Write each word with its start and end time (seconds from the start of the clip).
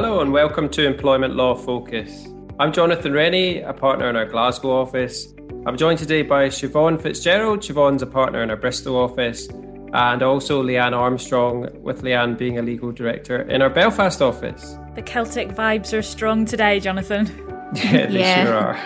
Hello 0.00 0.20
and 0.20 0.32
welcome 0.32 0.68
to 0.68 0.86
Employment 0.86 1.34
Law 1.34 1.56
Focus. 1.56 2.28
I'm 2.60 2.72
Jonathan 2.72 3.12
Rennie, 3.12 3.62
a 3.62 3.72
partner 3.72 4.08
in 4.08 4.14
our 4.14 4.26
Glasgow 4.26 4.70
office. 4.70 5.34
I'm 5.66 5.76
joined 5.76 5.98
today 5.98 6.22
by 6.22 6.50
Siobhan 6.50 7.02
Fitzgerald. 7.02 7.62
Siobhan's 7.62 8.02
a 8.02 8.06
partner 8.06 8.40
in 8.44 8.50
our 8.50 8.54
Bristol 8.56 8.94
office, 8.94 9.48
and 9.92 10.22
also 10.22 10.62
Leanne 10.62 10.92
Armstrong, 10.92 11.68
with 11.82 12.02
Leanne 12.02 12.38
being 12.38 12.58
a 12.58 12.62
legal 12.62 12.92
director 12.92 13.42
in 13.42 13.60
our 13.60 13.70
Belfast 13.70 14.22
office. 14.22 14.76
The 14.94 15.02
Celtic 15.02 15.48
vibes 15.48 15.92
are 15.92 16.02
strong 16.02 16.44
today, 16.44 16.78
Jonathan. 16.78 17.26
Yeah, 17.74 18.06
they 18.06 18.20
Yeah. 18.20 18.44
sure 18.44 18.54
are. 18.54 18.76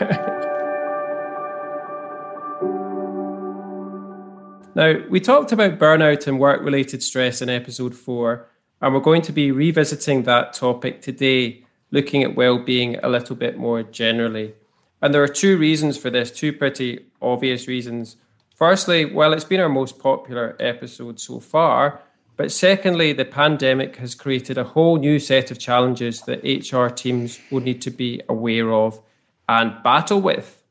now, 4.75 4.95
we 5.11 5.21
talked 5.21 5.53
about 5.53 5.79
burnout 5.79 6.27
and 6.27 6.41
work 6.41 6.63
related 6.63 7.03
stress 7.03 7.43
in 7.43 7.51
episode 7.51 7.95
four, 7.95 8.49
and 8.83 8.93
we're 8.93 9.01
going 9.01 9.23
to 9.23 9.33
be 9.33 9.53
revisiting 9.53 10.25
that 10.25 10.53
topic 10.53 11.01
today, 11.01 11.65
looking 11.93 12.25
at 12.25 12.35
well 12.35 12.59
being 12.59 12.97
a 12.97 13.09
little 13.09 13.37
bit 13.37 13.57
more 13.57 13.83
generally. 13.85 14.55
And 15.01 15.15
there 15.15 15.23
are 15.23 15.29
two 15.29 15.57
reasons 15.57 15.97
for 15.97 16.11
this, 16.11 16.33
two 16.33 16.53
pretty 16.53 17.07
obvious 17.23 17.69
reasons. 17.69 18.17
Firstly, 18.57 19.05
well, 19.05 19.33
it's 19.33 19.45
been 19.45 19.61
our 19.61 19.69
most 19.69 19.99
popular 19.99 20.57
episode 20.61 21.21
so 21.21 21.39
far. 21.41 22.03
But 22.37 22.51
secondly, 22.51 23.13
the 23.13 23.25
pandemic 23.25 23.97
has 23.97 24.15
created 24.15 24.59
a 24.59 24.65
whole 24.65 24.97
new 24.97 25.19
set 25.19 25.51
of 25.51 25.59
challenges 25.59 26.23
that 26.23 26.43
HR 26.43 26.93
teams 26.93 27.39
will 27.51 27.61
need 27.61 27.81
to 27.83 27.91
be 27.91 28.21
aware 28.29 28.73
of 28.73 29.01
and 29.49 29.81
battle 29.85 30.21
with. 30.21 30.63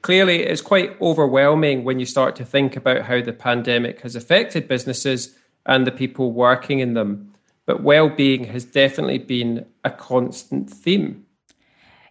Clearly, 0.00 0.44
it's 0.44 0.62
quite 0.62 0.98
overwhelming 1.02 1.84
when 1.84 1.98
you 1.98 2.06
start 2.06 2.36
to 2.36 2.44
think 2.44 2.76
about 2.76 3.02
how 3.02 3.20
the 3.20 3.32
pandemic 3.32 4.00
has 4.02 4.14
affected 4.16 4.68
businesses 4.68 5.36
and 5.66 5.86
the 5.86 5.90
people 5.90 6.32
working 6.32 6.78
in 6.78 6.94
them. 6.94 7.27
But 7.68 7.82
well 7.82 8.08
being 8.08 8.44
has 8.44 8.64
definitely 8.64 9.18
been 9.18 9.66
a 9.84 9.90
constant 9.90 10.70
theme. 10.70 11.26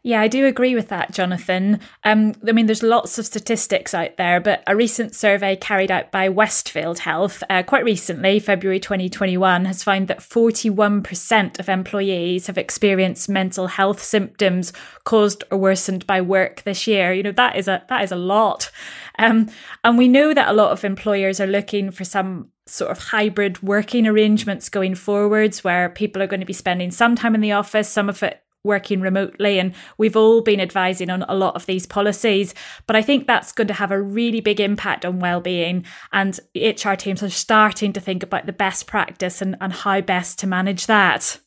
Yeah, 0.04 0.22
I 0.22 0.28
do 0.28 0.46
agree 0.46 0.76
with 0.76 0.90
that, 0.90 1.12
Jonathan. 1.14 1.80
Um, 2.04 2.36
I 2.48 2.52
mean, 2.52 2.68
there's 2.68 2.84
lots 2.84 3.18
of 3.18 3.26
statistics 3.26 3.96
out 3.96 4.18
there, 4.18 4.40
but 4.40 4.62
a 4.68 4.76
recent 4.76 5.16
survey 5.16 5.56
carried 5.56 5.90
out 5.90 6.12
by 6.12 6.30
Westfield 6.30 7.00
Health 7.00 7.42
uh, 7.50 7.64
quite 7.64 7.84
recently, 7.84 8.40
February 8.40 8.80
2021, 8.80 9.66
has 9.66 9.84
found 9.84 10.08
that 10.10 10.20
41% 10.20 11.60
of 11.60 11.70
employees 11.70 12.46
have 12.46 12.60
experienced 12.60 13.28
mental 13.28 13.66
health 13.66 14.04
symptoms 14.04 14.72
caused 15.06 15.44
or 15.50 15.58
worsened 15.58 16.06
by 16.06 16.22
work 16.22 16.62
this 16.62 16.86
year. 16.86 17.12
You 17.14 17.24
know, 17.24 17.32
that 17.32 17.56
is 17.56 17.68
a 17.68 17.84
that 17.90 18.04
is 18.04 18.12
a 18.12 18.16
lot. 18.16 18.70
Um, 19.18 19.50
and 19.84 19.98
we 19.98 20.08
know 20.08 20.36
that 20.36 20.50
a 20.50 20.54
lot 20.54 20.72
of 20.72 20.86
employers 20.86 21.42
are 21.42 21.48
looking 21.48 21.90
for 21.90 22.06
some 22.06 22.52
sort 22.68 22.92
of 22.92 23.00
hybrid 23.00 23.62
working 23.64 24.08
arrangements 24.08 24.70
going 24.70 24.96
forwards 24.96 25.64
where 25.64 25.90
people 25.90 26.22
are 26.22 26.28
going 26.28 26.40
to 26.40 26.46
be 26.46 26.54
spending 26.54 26.92
some 26.92 27.16
time 27.16 27.36
in 27.36 27.42
the 27.42 27.52
office, 27.52 27.90
some 27.90 28.10
of 28.10 28.22
it 28.24 28.44
working 28.64 29.02
remotely 29.02 29.60
and 29.60 29.74
we've 29.98 30.18
all 30.18 30.42
been 30.42 30.60
advising 30.60 31.10
on 31.10 31.24
a 31.24 31.36
lot 31.36 31.56
of 31.56 31.66
these 31.66 31.86
policies 31.86 32.54
but 32.86 32.96
i 32.96 33.02
think 33.02 33.26
that's 33.26 33.52
going 33.52 33.68
to 33.68 33.74
have 33.74 33.92
a 33.92 34.02
really 34.02 34.42
big 34.42 34.60
impact 34.60 35.06
on 35.06 35.20
well-being 35.20 35.86
and 36.12 36.40
hr 36.56 36.94
teams 36.94 37.24
are 37.24 37.30
starting 37.30 37.94
to 37.94 38.02
think 38.02 38.24
about 38.24 38.46
the 38.46 38.52
best 38.52 38.86
practice 38.86 39.42
and, 39.42 39.56
and 39.62 39.72
how 39.72 40.02
best 40.02 40.38
to 40.38 40.46
manage 40.46 40.86
that 40.86 41.40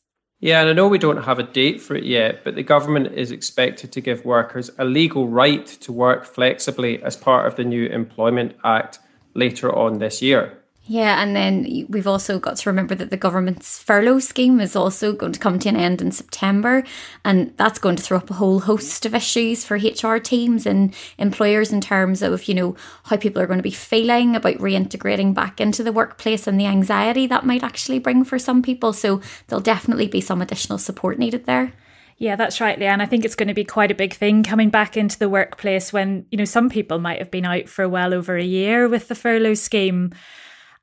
Yeah, 0.43 0.61
and 0.61 0.71
I 0.71 0.73
know 0.73 0.87
we 0.87 0.97
don't 0.97 1.23
have 1.23 1.37
a 1.37 1.43
date 1.43 1.81
for 1.81 1.95
it 1.95 2.03
yet, 2.03 2.43
but 2.43 2.55
the 2.55 2.63
government 2.63 3.13
is 3.13 3.29
expected 3.29 3.91
to 3.91 4.01
give 4.01 4.25
workers 4.25 4.71
a 4.79 4.85
legal 4.85 5.27
right 5.27 5.67
to 5.67 5.91
work 5.91 6.25
flexibly 6.25 6.99
as 7.03 7.15
part 7.15 7.45
of 7.45 7.57
the 7.57 7.63
new 7.63 7.85
Employment 7.85 8.55
Act 8.63 8.97
later 9.35 9.71
on 9.71 9.99
this 9.99 10.19
year. 10.19 10.60
Yeah, 10.91 11.23
and 11.23 11.33
then 11.33 11.85
we've 11.87 12.05
also 12.05 12.37
got 12.37 12.57
to 12.57 12.69
remember 12.69 12.95
that 12.95 13.11
the 13.11 13.15
government's 13.15 13.81
furlough 13.81 14.19
scheme 14.19 14.59
is 14.59 14.75
also 14.75 15.13
going 15.13 15.31
to 15.31 15.39
come 15.39 15.57
to 15.59 15.69
an 15.69 15.77
end 15.77 16.01
in 16.01 16.11
September, 16.11 16.83
and 17.23 17.53
that's 17.55 17.79
going 17.79 17.95
to 17.95 18.03
throw 18.03 18.17
up 18.17 18.29
a 18.29 18.33
whole 18.33 18.59
host 18.59 19.05
of 19.05 19.15
issues 19.15 19.63
for 19.63 19.77
HR 19.77 20.17
teams 20.17 20.65
and 20.65 20.93
employers 21.17 21.71
in 21.71 21.79
terms 21.79 22.21
of, 22.21 22.43
you 22.43 22.53
know, 22.53 22.75
how 23.05 23.15
people 23.15 23.41
are 23.41 23.47
going 23.47 23.57
to 23.57 23.63
be 23.63 23.71
feeling 23.71 24.35
about 24.35 24.57
reintegrating 24.57 25.33
back 25.33 25.61
into 25.61 25.81
the 25.81 25.93
workplace 25.93 26.45
and 26.45 26.59
the 26.59 26.65
anxiety 26.65 27.25
that 27.25 27.45
might 27.45 27.63
actually 27.63 27.99
bring 27.99 28.25
for 28.25 28.37
some 28.37 28.61
people. 28.61 28.91
So 28.91 29.21
there'll 29.47 29.61
definitely 29.61 30.07
be 30.07 30.19
some 30.19 30.41
additional 30.41 30.77
support 30.77 31.17
needed 31.17 31.45
there. 31.45 31.71
Yeah, 32.17 32.35
that's 32.35 32.59
right, 32.59 32.77
Leanne. 32.77 32.99
I 32.99 33.05
think 33.05 33.23
it's 33.23 33.35
going 33.35 33.47
to 33.47 33.53
be 33.53 33.63
quite 33.63 33.91
a 33.91 33.95
big 33.95 34.13
thing 34.13 34.43
coming 34.43 34.69
back 34.69 34.97
into 34.97 35.17
the 35.17 35.29
workplace 35.29 35.93
when, 35.93 36.25
you 36.31 36.37
know, 36.37 36.43
some 36.43 36.69
people 36.69 36.99
might 36.99 37.19
have 37.19 37.31
been 37.31 37.45
out 37.45 37.69
for 37.69 37.87
well 37.87 38.13
over 38.13 38.35
a 38.35 38.43
year 38.43 38.89
with 38.89 39.07
the 39.07 39.15
furlough 39.15 39.53
scheme. 39.53 40.11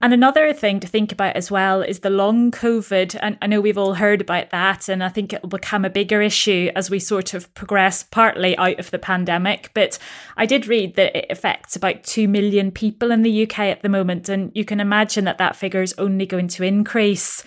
And 0.00 0.14
another 0.14 0.52
thing 0.52 0.78
to 0.78 0.86
think 0.86 1.10
about 1.10 1.34
as 1.34 1.50
well 1.50 1.82
is 1.82 2.00
the 2.00 2.10
long 2.10 2.52
COVID. 2.52 3.18
And 3.20 3.36
I 3.42 3.48
know 3.48 3.60
we've 3.60 3.76
all 3.76 3.94
heard 3.94 4.20
about 4.20 4.50
that. 4.50 4.88
And 4.88 5.02
I 5.02 5.08
think 5.08 5.32
it 5.32 5.42
will 5.42 5.48
become 5.48 5.84
a 5.84 5.90
bigger 5.90 6.22
issue 6.22 6.70
as 6.76 6.88
we 6.88 7.00
sort 7.00 7.34
of 7.34 7.52
progress 7.54 8.04
partly 8.04 8.56
out 8.58 8.78
of 8.78 8.92
the 8.92 8.98
pandemic. 9.00 9.72
But 9.74 9.98
I 10.36 10.46
did 10.46 10.68
read 10.68 10.94
that 10.94 11.16
it 11.16 11.26
affects 11.30 11.74
about 11.74 12.04
2 12.04 12.28
million 12.28 12.70
people 12.70 13.10
in 13.10 13.22
the 13.22 13.42
UK 13.42 13.58
at 13.58 13.82
the 13.82 13.88
moment. 13.88 14.28
And 14.28 14.52
you 14.54 14.64
can 14.64 14.78
imagine 14.78 15.24
that 15.24 15.38
that 15.38 15.56
figure 15.56 15.82
is 15.82 15.94
only 15.98 16.26
going 16.26 16.46
to 16.48 16.62
increase. 16.62 17.42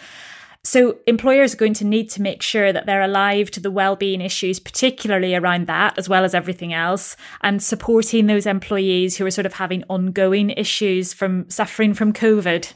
So 0.64 0.98
employers 1.08 1.56
are 1.56 1.58
going 1.58 1.74
to 1.76 1.86
need 1.86 2.10
to 2.12 2.22
make 2.22 2.44
sure 2.44 2.72
that 2.72 2.86
they're 2.86 3.02
alive 3.02 3.50
to 3.52 3.60
the 3.60 3.72
well-being 3.72 4.22
issues, 4.22 4.60
particularly 4.60 5.34
around 5.34 5.66
that, 5.66 5.98
as 5.98 6.08
well 6.08 6.24
as 6.24 6.36
everything 6.36 6.72
else, 6.72 7.18
and 7.42 7.64
supporting 7.64 8.28
those 8.28 8.46
employees 8.46 9.18
who 9.18 9.26
are 9.26 9.32
sort 9.32 9.48
of 9.48 9.54
having 9.54 9.84
ongoing 9.90 10.52
issues 10.52 11.14
from 11.14 11.50
suffering 11.50 11.96
from 11.96 12.14
COVID. 12.14 12.74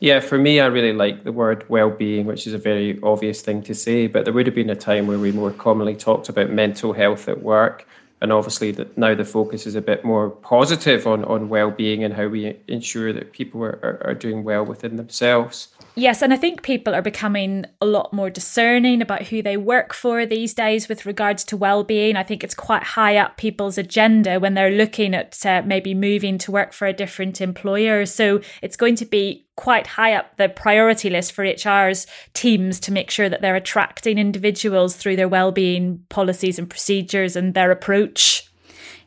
Yeah, 0.00 0.18
for 0.18 0.38
me, 0.38 0.58
I 0.58 0.66
really 0.66 0.92
like 0.92 1.22
the 1.22 1.30
word 1.30 1.64
well 1.68 1.90
being, 1.90 2.26
which 2.26 2.48
is 2.48 2.52
a 2.52 2.58
very 2.58 2.98
obvious 3.00 3.42
thing 3.42 3.62
to 3.62 3.74
say, 3.74 4.08
but 4.08 4.24
there 4.24 4.34
would 4.34 4.46
have 4.46 4.54
been 4.54 4.70
a 4.70 4.74
time 4.74 5.06
where 5.06 5.18
we 5.18 5.30
more 5.30 5.52
commonly 5.52 5.94
talked 5.94 6.28
about 6.28 6.50
mental 6.50 6.94
health 6.94 7.28
at 7.28 7.42
work. 7.42 7.86
And 8.22 8.32
obviously, 8.32 8.72
that 8.72 8.98
now 8.98 9.14
the 9.14 9.24
focus 9.24 9.66
is 9.66 9.76
a 9.76 9.80
bit 9.80 10.04
more 10.04 10.30
positive 10.30 11.06
on, 11.06 11.24
on 11.24 11.48
well 11.48 11.70
being 11.70 12.02
and 12.02 12.14
how 12.14 12.26
we 12.26 12.56
ensure 12.66 13.12
that 13.12 13.32
people 13.32 13.62
are, 13.62 13.78
are, 13.82 14.02
are 14.08 14.14
doing 14.14 14.42
well 14.42 14.64
within 14.64 14.96
themselves. 14.96 15.68
Yes, 15.96 16.22
and 16.22 16.32
I 16.32 16.36
think 16.36 16.62
people 16.62 16.94
are 16.94 17.02
becoming 17.02 17.66
a 17.80 17.86
lot 17.86 18.12
more 18.12 18.30
discerning 18.30 19.02
about 19.02 19.24
who 19.24 19.42
they 19.42 19.56
work 19.56 19.92
for 19.92 20.24
these 20.24 20.54
days 20.54 20.88
with 20.88 21.04
regards 21.04 21.42
to 21.44 21.56
well-being. 21.56 22.16
I 22.16 22.22
think 22.22 22.44
it's 22.44 22.54
quite 22.54 22.82
high 22.82 23.16
up 23.16 23.36
people's 23.36 23.76
agenda 23.76 24.38
when 24.38 24.54
they're 24.54 24.70
looking 24.70 25.14
at 25.14 25.44
uh, 25.44 25.62
maybe 25.64 25.92
moving 25.92 26.38
to 26.38 26.52
work 26.52 26.72
for 26.72 26.86
a 26.86 26.92
different 26.92 27.40
employer. 27.40 28.06
So 28.06 28.40
it's 28.62 28.76
going 28.76 28.94
to 28.96 29.04
be 29.04 29.46
quite 29.56 29.88
high 29.88 30.14
up 30.14 30.36
the 30.36 30.48
priority 30.48 31.10
list 31.10 31.32
for 31.32 31.44
HR's 31.44 32.06
teams 32.34 32.80
to 32.80 32.92
make 32.92 33.10
sure 33.10 33.28
that 33.28 33.42
they're 33.42 33.56
attracting 33.56 34.16
individuals 34.16 34.96
through 34.96 35.16
their 35.16 35.28
well-being 35.28 36.04
policies 36.08 36.58
and 36.58 36.70
procedures 36.70 37.36
and 37.36 37.52
their 37.52 37.70
approach. 37.70 38.49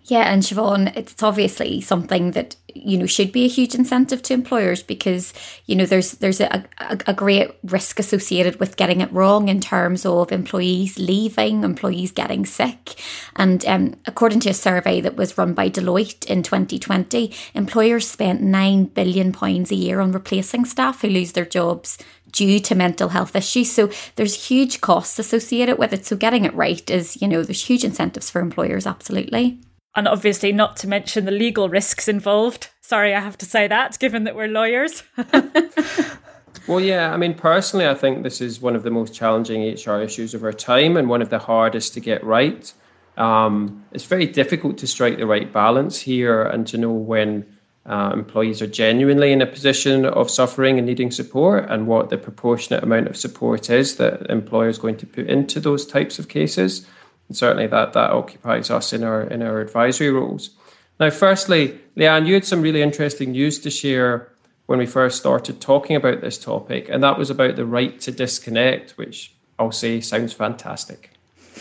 Yeah, 0.06 0.34
and 0.34 0.44
Siobhan, 0.44 0.94
it's 0.98 1.24
obviously 1.24 1.80
something 1.80 2.32
that 2.32 2.58
you 2.76 2.98
know 2.98 3.06
should 3.06 3.32
be 3.32 3.46
a 3.46 3.48
huge 3.48 3.74
incentive 3.74 4.22
to 4.24 4.34
employers 4.34 4.84
because 4.84 5.34
you 5.66 5.78
know 5.78 5.86
there's 5.86 6.14
there's 6.14 6.42
a, 6.42 6.66
a, 6.80 7.00
a 7.08 7.14
great 7.14 7.52
risk 7.64 8.00
associated 8.00 8.60
with 8.60 8.76
getting 8.76 9.00
it 9.00 9.12
wrong 9.14 9.48
in 9.48 9.62
terms 9.62 10.06
of 10.06 10.34
employees 10.34 11.00
leaving, 11.00 11.64
employees 11.64 12.12
getting 12.12 12.46
sick, 12.46 12.96
and 13.38 13.66
um, 13.66 13.96
according 14.06 14.42
to 14.42 14.50
a 14.50 14.54
survey 14.54 15.00
that 15.00 15.16
was 15.16 15.38
run 15.38 15.54
by 15.54 15.70
Deloitte 15.70 16.26
in 16.26 16.44
2020, 16.44 17.32
employers 17.54 18.10
spent 18.10 18.42
nine 18.42 18.86
billion 18.86 19.32
pounds 19.32 19.72
a 19.72 19.76
year 19.76 20.02
on 20.02 20.12
replacing 20.12 20.66
staff 20.66 21.02
who 21.02 21.08
lose 21.08 21.32
their 21.32 21.46
jobs 21.46 21.98
due 22.34 22.60
to 22.60 22.76
mental 22.76 23.10
health 23.10 23.38
issues. 23.38 23.72
So 23.72 23.90
there's 24.18 24.48
huge 24.48 24.82
costs 24.82 25.18
associated 25.18 25.78
with 25.78 25.94
it. 25.94 26.06
So 26.06 26.18
getting 26.18 26.44
it 26.44 26.54
right 26.54 26.90
is 26.90 27.22
you 27.22 27.28
know 27.30 27.42
there's 27.42 27.64
huge 27.64 27.86
incentives 27.86 28.30
for 28.30 28.42
employers, 28.42 28.86
absolutely 28.86 29.60
and 29.96 30.08
obviously 30.08 30.52
not 30.52 30.76
to 30.78 30.88
mention 30.88 31.26
the 31.26 31.32
legal 31.32 31.70
risks 31.70 32.08
involved. 32.08 32.70
Sorry, 32.82 33.14
I 33.14 33.20
have 33.20 33.38
to 33.40 33.46
say 33.46 33.68
that, 33.68 33.98
given 34.00 34.24
that 34.24 34.36
we're 34.36 34.48
lawyers. 34.48 35.04
well, 36.68 36.80
yeah, 36.80 37.14
I 37.14 37.18
mean, 37.18 37.36
personally, 37.36 37.88
I 37.88 37.94
think 37.94 38.24
this 38.24 38.42
is 38.42 38.60
one 38.60 38.76
of 38.76 38.84
the 38.84 38.92
most 38.92 39.14
challenging 39.14 39.62
HR 39.62 40.02
issues 40.02 40.34
of 40.34 40.44
our 40.44 40.54
time 40.54 40.98
and 40.98 41.10
one 41.10 41.22
of 41.22 41.30
the 41.30 41.40
hardest 41.40 41.94
to 41.94 42.00
get 42.00 42.24
right. 42.24 42.74
Um, 43.18 43.86
it's 43.92 44.06
very 44.06 44.26
difficult 44.26 44.78
to 44.80 44.88
strike 44.88 45.18
the 45.18 45.28
right 45.28 45.52
balance 45.52 46.00
here 46.02 46.42
and 46.42 46.66
to 46.68 46.78
know 46.78 46.92
when 46.92 47.46
uh, 47.86 48.12
employees 48.14 48.62
are 48.62 48.68
genuinely 48.68 49.32
in 49.32 49.42
a 49.42 49.46
position 49.46 50.06
of 50.06 50.32
suffering 50.32 50.78
and 50.78 50.88
needing 50.88 51.12
support 51.12 51.70
and 51.70 51.86
what 51.86 52.10
the 52.10 52.18
proportionate 52.18 52.82
amount 52.82 53.08
of 53.08 53.18
support 53.18 53.70
is 53.70 53.98
that 53.98 54.26
employers 54.30 54.78
going 54.78 54.96
to 54.98 55.06
put 55.06 55.28
into 55.28 55.60
those 55.60 55.86
types 55.86 56.18
of 56.18 56.30
cases. 56.30 56.88
And 57.34 57.38
certainly 57.40 57.66
that 57.66 57.94
that 57.94 58.12
occupies 58.12 58.70
us 58.70 58.94
in 58.94 59.04
our 59.04 59.24
in 59.24 59.42
our 59.42 59.60
advisory 59.60 60.12
roles. 60.12 60.52
Now, 61.00 61.10
firstly, 61.10 61.80
Leanne, 61.98 62.28
you 62.28 62.36
had 62.36 62.46
some 62.46 62.62
really 62.62 62.84
interesting 62.84 63.32
news 63.32 63.58
to 63.62 63.72
share 63.72 64.32
when 64.68 64.78
we 64.78 64.86
first 64.86 65.18
started 65.18 65.60
talking 65.60 65.96
about 65.96 66.22
this 66.22 66.38
topic, 66.38 66.90
and 66.90 67.04
that 67.04 67.18
was 67.18 67.32
about 67.32 67.56
the 67.56 67.66
right 67.66 68.00
to 68.02 68.12
disconnect, 68.12 68.92
which 69.00 69.34
I'll 69.58 69.72
say 69.72 70.00
sounds 70.00 70.32
fantastic. 70.32 71.10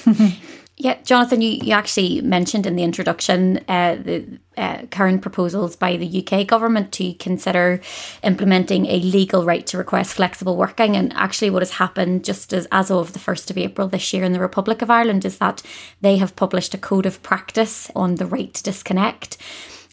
Yeah, 0.82 1.00
Jonathan, 1.05 1.40
you, 1.40 1.61
you 1.62 1.75
actually 1.75 2.23
mentioned 2.23 2.67
in 2.67 2.75
the 2.75 2.82
introduction 2.82 3.61
uh, 3.69 3.94
the 3.94 4.26
uh, 4.56 4.82
current 4.90 5.23
proposals 5.23 5.76
by 5.76 5.96
the 5.96 6.26
UK 6.26 6.44
government 6.44 6.90
to 6.94 7.14
consider 7.14 7.81
implementing 8.25 8.87
a 8.87 8.99
legal 8.99 9.44
right 9.44 9.64
to 9.69 9.79
request 9.79 10.14
flexible 10.14 10.56
working. 10.56 10.96
And 10.96 11.12
actually, 11.12 11.50
what 11.50 11.62
has 11.62 11.70
happened 11.70 12.25
just 12.25 12.52
as, 12.52 12.67
as 12.73 12.90
of 12.90 13.12
the 13.12 13.20
1st 13.20 13.52
of 13.52 13.58
April 13.58 13.87
this 13.87 14.12
year 14.12 14.25
in 14.25 14.32
the 14.32 14.40
Republic 14.40 14.82
of 14.82 14.90
Ireland 14.90 15.25
is 15.25 15.38
that 15.38 15.62
they 16.00 16.17
have 16.17 16.34
published 16.34 16.75
a 16.75 16.79
code 16.79 17.06
of 17.06 17.23
practice 17.23 17.88
on 17.94 18.17
the 18.17 18.26
right 18.26 18.52
to 18.52 18.62
disconnect. 18.64 19.37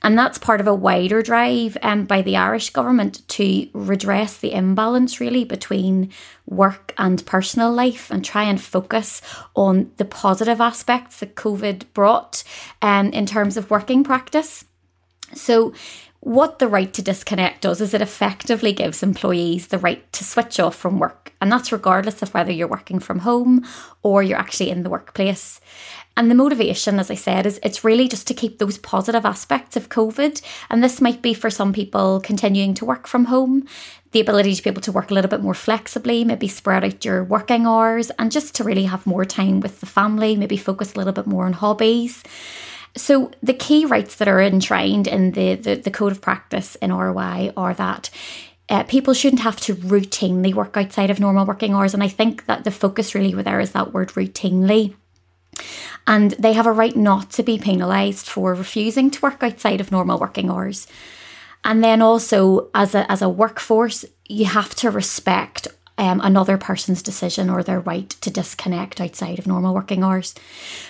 And 0.01 0.18
that's 0.18 0.38
part 0.38 0.62
of 0.62 0.68
a 0.68 0.74
wider 0.74 1.22
drive 1.22 1.78
um, 1.81 2.06
by 2.06 2.22
the 2.22 2.38
Irish 2.38 2.69
government 2.69 3.28
to 3.30 3.69
redress 3.74 4.38
the 4.38 4.54
imbalance 4.54 5.19
really 5.19 5.44
between 5.44 6.12
work 6.46 6.94
and 6.98 7.25
personal 7.25 7.72
life 7.72 8.10
and 8.10 8.24
try 8.24 8.44
and 8.44 8.62
focus 8.62 9.22
on 9.56 9.92
the 9.98 10.06
positive 10.06 10.62
aspects 10.62 11.19
that 11.19 11.36
COVID 11.36 11.84
brought 11.94 12.44
um, 12.81 13.07
in 13.10 13.25
terms 13.25 13.57
of 13.57 13.69
working 13.69 14.04
practice. 14.04 14.63
So, 15.34 15.74
what 16.22 16.60
the 16.60 16.68
right 16.68 16.94
to 16.94 17.02
disconnect 17.02 17.62
does 17.62 17.80
is 17.80 17.94
it 17.94 18.02
effectively 18.02 18.74
gives 18.74 19.04
employees 19.04 19.68
the 19.68 19.78
right 19.78 20.12
to 20.12 20.25
switch 20.25 20.60
off 20.60 20.75
from 20.75 21.00
work. 21.00 21.34
And 21.40 21.50
that's 21.50 21.72
regardless 21.72 22.22
of 22.22 22.34
whether 22.34 22.52
you're 22.52 22.68
working 22.68 23.00
from 23.00 23.19
home 23.19 23.66
or 24.04 24.22
you're 24.22 24.38
actually 24.38 24.69
in 24.69 24.84
the 24.84 24.90
workplace. 24.90 25.62
And 26.19 26.30
the 26.30 26.36
motivation, 26.36 27.00
as 27.00 27.10
I 27.10 27.16
said, 27.16 27.45
is 27.45 27.62
it's 27.63 27.86
really 27.86 28.10
just 28.10 28.27
to 28.27 28.33
keep 28.33 28.60
those 28.60 28.77
positive 28.77 29.25
aspects 29.25 29.77
of 29.77 29.88
COVID. 29.88 30.42
And 30.69 30.83
this 30.83 31.00
might 31.00 31.21
be 31.21 31.33
for 31.33 31.50
some 31.50 31.71
people 31.71 32.19
continuing 32.19 32.74
to 32.74 32.83
work 32.83 33.07
from 33.07 33.24
home, 33.24 33.66
the 34.12 34.19
ability 34.19 34.54
to 34.54 34.62
be 34.62 34.69
able 34.69 34.81
to 34.81 34.92
work 34.92 35.12
a 35.12 35.13
little 35.13 35.30
bit 35.30 35.42
more 35.42 35.54
flexibly, 35.54 36.25
maybe 36.25 36.50
spread 36.50 36.83
out 36.83 37.06
your 37.06 37.24
working 37.24 37.66
hours, 37.66 38.12
and 38.19 38.33
just 38.33 38.54
to 38.56 38.66
really 38.66 38.83
have 38.83 39.07
more 39.07 39.24
time 39.24 39.62
with 39.62 39.80
the 39.80 39.86
family, 39.86 40.36
maybe 40.36 40.57
focus 40.57 40.94
a 40.94 40.98
little 40.98 41.13
bit 41.13 41.25
more 41.25 41.45
on 41.45 41.54
hobbies. 41.54 42.21
So 42.98 43.31
the 43.42 43.54
key 43.54 43.86
rights 43.86 44.16
that 44.16 44.27
are 44.27 44.42
enshrined 44.42 45.07
in 45.07 45.31
the, 45.31 45.56
the, 45.56 45.75
the 45.75 45.92
code 45.92 46.12
of 46.12 46.19
practice 46.19 46.75
in 46.81 46.92
ROI 46.92 47.54
are 47.56 47.74
that 47.75 48.10
uh, 48.68 48.83
people 48.83 49.13
shouldn't 49.13 49.44
have 49.44 49.62
to 49.62 49.75
routinely 49.75 50.54
work 50.54 50.75
outside 50.75 51.12
of 51.12 51.21
normal 51.21 51.45
working 51.45 51.74
hours. 51.74 51.94
And 51.94 52.04
I 52.04 52.10
think 52.10 52.45
that 52.48 52.66
the 52.66 52.71
focus 52.71 53.16
really 53.16 53.31
there 53.42 53.62
is 53.62 53.71
that 53.71 53.94
word 53.94 54.10
routinely 54.10 54.95
and 56.09 56.31
they 56.31 56.53
have 56.53 56.65
a 56.65 56.71
right 56.71 56.95
not 56.95 57.29
to 57.29 57.44
be 57.44 57.59
penalised 57.59 58.27
for 58.27 58.56
refusing 58.56 59.11
to 59.11 59.21
work 59.21 59.44
outside 59.44 59.79
of 59.79 59.91
normal 59.91 60.17
working 60.17 60.50
hours. 60.50 60.88
And 61.63 61.83
then 61.83 62.01
also, 62.01 62.69
as 62.73 62.95
a, 62.95 63.09
as 63.11 63.21
a 63.21 63.29
workforce, 63.29 64.06
you 64.27 64.45
have 64.45 64.73
to 64.75 64.89
respect 64.89 65.67
um, 66.00 66.19
another 66.23 66.57
person's 66.57 67.03
decision 67.03 67.47
or 67.47 67.61
their 67.61 67.81
right 67.81 68.09
to 68.09 68.31
disconnect 68.31 69.00
outside 69.00 69.38
of 69.38 69.45
normal 69.45 69.75
working 69.75 70.03
hours. 70.03 70.33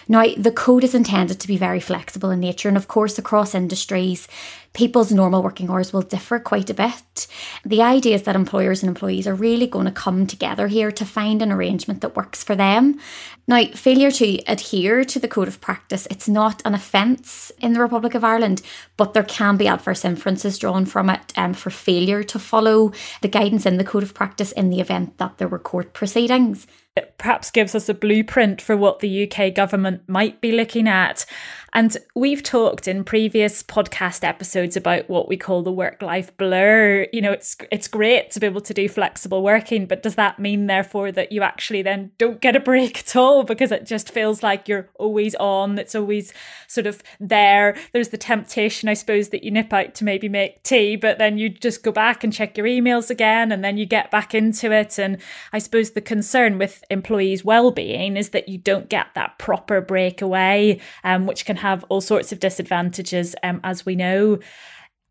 Now, 0.08 0.24
the 0.38 0.52
code 0.52 0.86
is 0.86 0.96
intended 0.96 1.40
to 1.42 1.48
be 1.48 1.58
very 1.58 1.82
flexible 1.82 2.30
in 2.30 2.40
nature, 2.40 2.70
and 2.70 2.78
of 2.78 2.88
course, 2.88 3.18
across 3.18 3.54
industries, 3.54 4.28
people's 4.74 5.12
normal 5.12 5.44
working 5.44 5.70
hours 5.70 5.92
will 5.92 6.02
differ 6.02 6.40
quite 6.40 6.70
a 6.70 6.74
bit. 6.74 7.28
The 7.66 7.82
idea 7.82 8.16
is 8.16 8.24
that 8.24 8.36
employers 8.36 8.82
and 8.82 8.90
employees 8.90 9.28
are 9.28 9.34
really 9.34 9.68
going 9.68 9.86
to 9.86 9.92
come 9.92 10.28
together 10.28 10.68
here 10.68 10.92
to 10.92 11.06
find 11.06 11.42
an 11.42 11.52
arrangement 11.52 12.02
that 12.02 12.16
works 12.16 12.44
for 12.44 12.56
them. 12.56 13.00
Now, 13.48 13.66
failure 13.74 14.12
to 14.12 14.38
adhere 14.46 15.04
to 15.06 15.20
the 15.20 15.28
code 15.28 15.48
of 15.48 15.60
practice, 15.60 16.08
it's 16.12 16.30
not 16.30 16.62
an 16.66 16.76
offence 16.76 17.52
in 17.60 17.74
the 17.74 17.82
Republic 17.82 18.14
of 18.14 18.24
Ireland, 18.24 18.62
but 18.96 19.14
there 19.14 19.24
can 19.24 19.58
be 19.58 19.68
adverse 19.68 20.06
inferences 20.06 20.60
drawn 20.60 20.86
from 20.86 21.10
it 21.10 21.34
um, 21.36 21.54
for 21.54 21.72
failure 21.72 22.24
to 22.24 22.40
follow 22.40 22.92
the 23.22 23.28
guidance 23.28 23.66
in 23.66 23.78
the 23.78 23.84
code 23.84 24.04
of 24.04 24.14
practice 24.14 24.52
in 24.52 24.70
the 24.70 24.82
event 24.82 25.18
that 25.18 25.40
there 25.40 25.48
were 25.48 25.60
court 25.60 25.94
proceedings 25.94 26.68
it 27.00 27.18
perhaps 27.18 27.50
gives 27.50 27.76
us 27.76 27.88
a 27.88 27.94
blueprint 27.94 28.62
for 28.62 28.76
what 28.76 29.00
the 29.00 29.32
UK 29.32 29.54
government 29.54 30.02
might 30.08 30.42
be 30.42 30.52
looking 30.52 30.88
at. 30.88 31.26
And 31.74 31.96
we've 32.16 32.44
talked 32.44 32.88
in 32.88 33.04
previous 33.04 33.62
podcast 33.64 34.24
episodes 34.24 34.76
about 34.76 35.10
what 35.10 35.28
we 35.28 35.38
call 35.38 35.62
the 35.62 35.72
work 35.72 36.02
life 36.02 36.36
blur. 36.38 37.08
You 37.14 37.22
know, 37.22 37.32
it's 37.32 37.56
it's 37.72 37.88
great 37.88 38.32
to 38.32 38.40
be 38.40 38.48
able 38.48 38.62
to 38.62 38.74
do 38.74 38.90
flexible 38.90 39.44
working, 39.44 39.86
but 39.86 40.04
does 40.04 40.16
that 40.16 40.40
mean 40.40 40.68
therefore 40.68 41.12
that 41.12 41.32
you 41.32 41.42
actually 41.42 41.82
then 41.82 42.12
don't 42.18 42.42
get 42.42 42.56
a 42.56 42.60
break 42.60 43.00
at 43.00 43.16
all 43.16 43.44
because 43.44 43.72
it 43.72 43.86
just 43.86 44.12
feels 44.12 44.42
like 44.42 44.68
you're 44.68 44.90
always 44.96 45.36
on, 45.36 45.78
it's 45.78 45.96
always 45.96 46.34
sort 46.68 46.88
of 46.88 47.04
there. 47.20 47.76
There's 47.94 48.10
the 48.10 48.18
temptation 48.18 48.90
I 48.90 48.94
suppose 48.94 49.30
that 49.30 49.44
you 49.44 49.52
nip 49.52 49.72
out 49.74 49.96
to 49.96 50.04
maybe 50.04 50.30
make 50.30 50.64
tea, 50.64 50.96
but 50.96 51.20
then 51.20 51.38
you 51.38 51.50
just 51.50 51.84
go 51.84 51.92
back 51.92 52.24
and 52.24 52.34
check 52.34 52.58
your 52.58 52.68
emails 52.68 53.10
again 53.10 53.52
and 53.52 53.64
then 53.64 53.78
you 53.78 53.86
get 53.86 54.12
back 54.12 54.34
into 54.34 54.72
it 54.72 54.98
and 54.98 55.18
I 55.54 55.60
suppose 55.60 55.92
the 55.92 56.02
concern 56.02 56.58
with 56.58 56.84
employees' 56.90 57.46
well-being 57.46 58.18
is 58.18 58.30
that 58.30 58.50
you 58.50 58.58
don't 58.58 58.90
get 58.90 59.08
that 59.16 59.38
proper 59.38 59.82
break 59.82 60.22
away, 60.22 60.80
um, 61.04 61.26
which 61.26 61.46
can 61.46 61.59
have 61.60 61.86
all 61.90 62.02
sorts 62.02 62.32
of 62.32 62.40
disadvantages, 62.40 63.36
um, 63.44 63.60
as 63.64 63.86
we 63.86 63.96
know. 63.96 64.40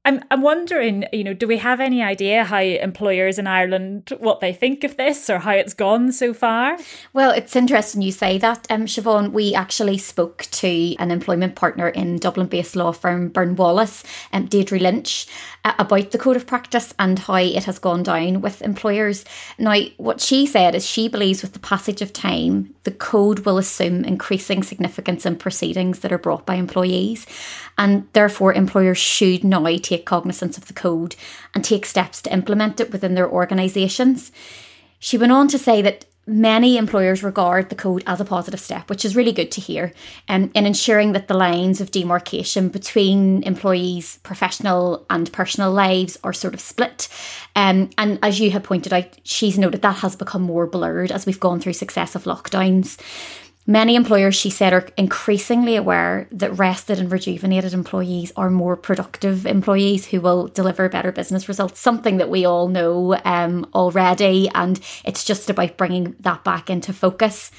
I'm 0.09 0.25
I'm 0.31 0.41
wondering, 0.41 1.05
you 1.13 1.23
know, 1.23 1.35
do 1.35 1.47
we 1.47 1.59
have 1.59 1.81
any 1.81 2.03
idea 2.03 2.43
how 2.43 2.61
employers 2.61 3.39
in 3.39 3.47
Ireland 3.47 4.11
what 4.19 4.41
they 4.41 4.55
think 4.55 4.83
of 4.83 4.97
this 4.97 5.29
or 5.29 5.39
how 5.41 5.51
it's 5.51 5.75
gone 5.75 6.13
so 6.13 6.33
far? 6.33 6.79
Well, 7.13 7.31
it's 7.33 7.55
interesting 7.55 8.01
you 8.01 8.13
say 8.13 8.39
that, 8.39 8.67
um, 8.71 8.87
Siobhan. 8.87 9.33
We 9.33 9.55
actually 9.55 9.99
spoke 9.99 10.47
to 10.51 10.97
an 10.97 11.11
employment 11.11 11.57
partner 11.57 11.91
in 11.91 12.17
Dublin-based 12.17 12.75
law 12.75 12.93
firm 12.93 13.29
Byrne 13.29 13.55
Wallace, 13.55 14.03
um, 14.33 14.47
Deirdre 14.47 14.79
Lynch, 14.79 15.27
uh, 15.67 15.75
about 15.79 16.11
the 16.11 16.19
code 16.19 16.37
of 16.37 16.47
practice 16.47 16.95
and 16.99 17.19
how 17.19 17.35
it 17.35 17.65
has 17.65 17.79
gone 17.79 18.03
down 18.03 18.41
with 18.41 18.63
employers. 18.63 19.27
Now, 19.59 19.79
what 19.99 20.23
she 20.23 20.47
said 20.47 20.75
is 20.75 20.87
she 20.87 21.09
believes 21.09 21.43
with 21.43 21.53
the 21.53 21.59
passage 21.59 22.01
of 22.01 22.15
time, 22.15 22.75
the 22.85 22.93
code 22.93 23.41
will 23.41 23.59
assume 23.59 24.07
increasing 24.07 24.63
significance 24.63 25.27
in 25.27 25.37
proceedings 25.37 25.99
that 25.99 26.13
are 26.13 26.19
brought 26.19 26.47
by 26.47 26.55
employees, 26.55 27.27
and 27.79 28.07
therefore 28.13 28.53
employers 28.53 28.99
should 28.99 29.45
now 29.45 29.65
take 29.79 30.05
cognizance 30.05 30.59
of 30.59 30.67
the 30.67 30.75
code 30.75 31.17
and 31.55 31.65
take 31.65 31.87
steps 31.87 32.21
to 32.23 32.33
implement 32.33 32.81
it 32.81 32.93
within 32.93 33.15
their 33.15 33.31
organisations. 33.31 34.33
She 34.99 35.17
went 35.17 35.33
on 35.33 35.49
to 35.49 35.59
say 35.59 35.81
that 35.83 36.05
many 36.29 36.77
employers 36.77 37.23
regard 37.23 37.71
the 37.71 37.75
code 37.75 38.05
as 38.07 38.21
a 38.21 38.25
positive 38.25 38.61
step, 38.61 38.91
which 38.91 39.05
is 39.05 39.17
really 39.17 39.33
good 39.33 39.51
to 39.51 39.61
hear, 39.61 39.93
um, 40.29 40.51
in 40.55 40.67
ensuring 40.67 41.13
that 41.13 41.27
the 41.27 41.35
lines 41.35 41.81
of 41.81 41.91
demarcation 41.91 42.69
between 42.69 43.43
employees' 43.45 44.19
professional 44.23 45.07
and 45.09 45.33
personal 45.33 45.73
lives 45.73 46.19
are 46.23 46.35
sort 46.35 46.53
of 46.53 46.61
split. 46.61 47.09
Um, 47.57 47.89
and 47.97 48.19
as 48.23 48.41
you 48.41 48.51
have 48.51 48.63
pointed 48.63 48.93
out, 48.93 49.19
she's 49.23 49.59
noted 49.59 49.81
that 49.83 49.97
has 49.97 50.17
become 50.17 50.43
more 50.43 50.67
blurred 50.67 51.11
as 51.11 51.25
we've 51.25 51.41
gone 51.41 51.61
through 51.61 51.73
successive 51.73 52.25
lockdowns. 52.25 53.01
Many 53.71 53.97
employers, 53.97 54.35
she 54.35 54.49
said, 54.49 54.73
are 54.73 54.89
increasingly 54.97 55.77
aware 55.77 56.27
that 56.33 56.57
rested 56.57 56.99
and 56.99 57.13
rejuvenated 57.13 57.75
employees 57.75 58.33
are 58.35 58.49
more 58.49 58.79
productive 58.79 59.45
employees 59.45 60.07
who 60.07 60.23
will 60.23 60.49
deliver 60.49 60.89
better 60.89 61.13
business 61.13 61.49
results, 61.49 61.79
something 61.79 62.17
that 62.17 62.31
we 62.31 62.47
all 62.47 62.69
know 62.69 63.21
um, 63.27 63.69
already. 63.75 64.49
And 64.55 64.81
it's 65.05 65.23
just 65.23 65.51
about 65.51 65.77
bringing 65.77 66.17
that 66.21 66.45
back 66.45 66.71
into 66.71 66.95
focus. 66.95 67.51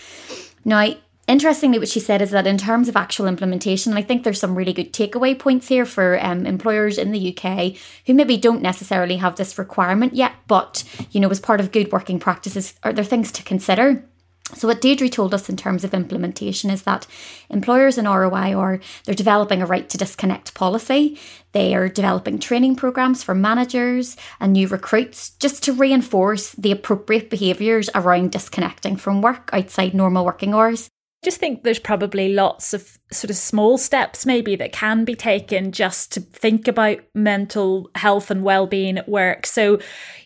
Now, 0.65 0.95
Interestingly, 1.27 1.77
what 1.77 1.89
she 1.89 1.99
said 1.99 2.23
is 2.23 2.31
that 2.31 2.47
in 2.47 2.57
terms 2.57 2.89
of 2.89 2.95
actual 2.95 3.27
implementation, 3.27 3.93
I 3.93 4.01
think 4.01 4.23
there's 4.23 4.39
some 4.39 4.55
really 4.55 4.73
good 4.73 4.91
takeaway 4.91 5.37
points 5.37 5.67
here 5.67 5.85
for 5.85 6.17
um, 6.25 6.47
employers 6.47 6.97
in 6.97 7.11
the 7.11 7.37
UK 7.37 7.75
who 8.07 8.15
maybe 8.15 8.35
don't 8.35 8.63
necessarily 8.63 9.17
have 9.17 9.35
this 9.35 9.59
requirement 9.59 10.15
yet, 10.15 10.31
but 10.47 10.83
you 11.11 11.19
know, 11.19 11.29
as 11.29 11.39
part 11.39 11.59
of 11.59 11.71
good 11.71 11.91
working 11.91 12.19
practices, 12.19 12.73
are 12.81 12.93
there 12.93 13.05
things 13.05 13.31
to 13.33 13.43
consider? 13.43 14.08
So 14.55 14.67
what 14.67 14.81
Deirdre 14.81 15.09
told 15.09 15.33
us 15.33 15.49
in 15.49 15.57
terms 15.57 15.83
of 15.83 15.93
implementation 15.93 16.69
is 16.69 16.83
that 16.83 17.07
employers 17.49 17.97
in 17.97 18.05
ROI 18.05 18.55
are 18.55 18.79
they're 19.05 19.15
developing 19.15 19.61
a 19.61 19.65
right 19.65 19.87
to 19.89 19.97
disconnect 19.97 20.53
policy. 20.53 21.17
They 21.51 21.73
are 21.75 21.87
developing 21.87 22.39
training 22.39 22.75
programs 22.75 23.23
for 23.23 23.33
managers 23.33 24.17
and 24.39 24.53
new 24.53 24.67
recruits 24.67 25.31
just 25.31 25.63
to 25.63 25.73
reinforce 25.73 26.51
the 26.51 26.71
appropriate 26.71 27.29
behaviours 27.29 27.89
around 27.95 28.31
disconnecting 28.31 28.97
from 28.97 29.21
work 29.21 29.49
outside 29.53 29.93
normal 29.93 30.25
working 30.25 30.53
hours. 30.53 30.89
I 31.23 31.25
just 31.25 31.39
think 31.39 31.63
there's 31.63 31.79
probably 31.79 32.33
lots 32.33 32.73
of 32.73 32.98
sort 33.11 33.31
of 33.31 33.35
small 33.35 33.77
steps 33.77 34.25
maybe 34.25 34.55
that 34.55 34.71
can 34.71 35.03
be 35.03 35.15
taken 35.15 35.71
just 35.71 36.11
to 36.11 36.21
think 36.21 36.67
about 36.67 36.99
mental 37.13 37.89
health 37.95 38.29
and 38.29 38.43
well-being 38.43 38.97
at 38.97 39.09
work. 39.09 39.45
So 39.45 39.79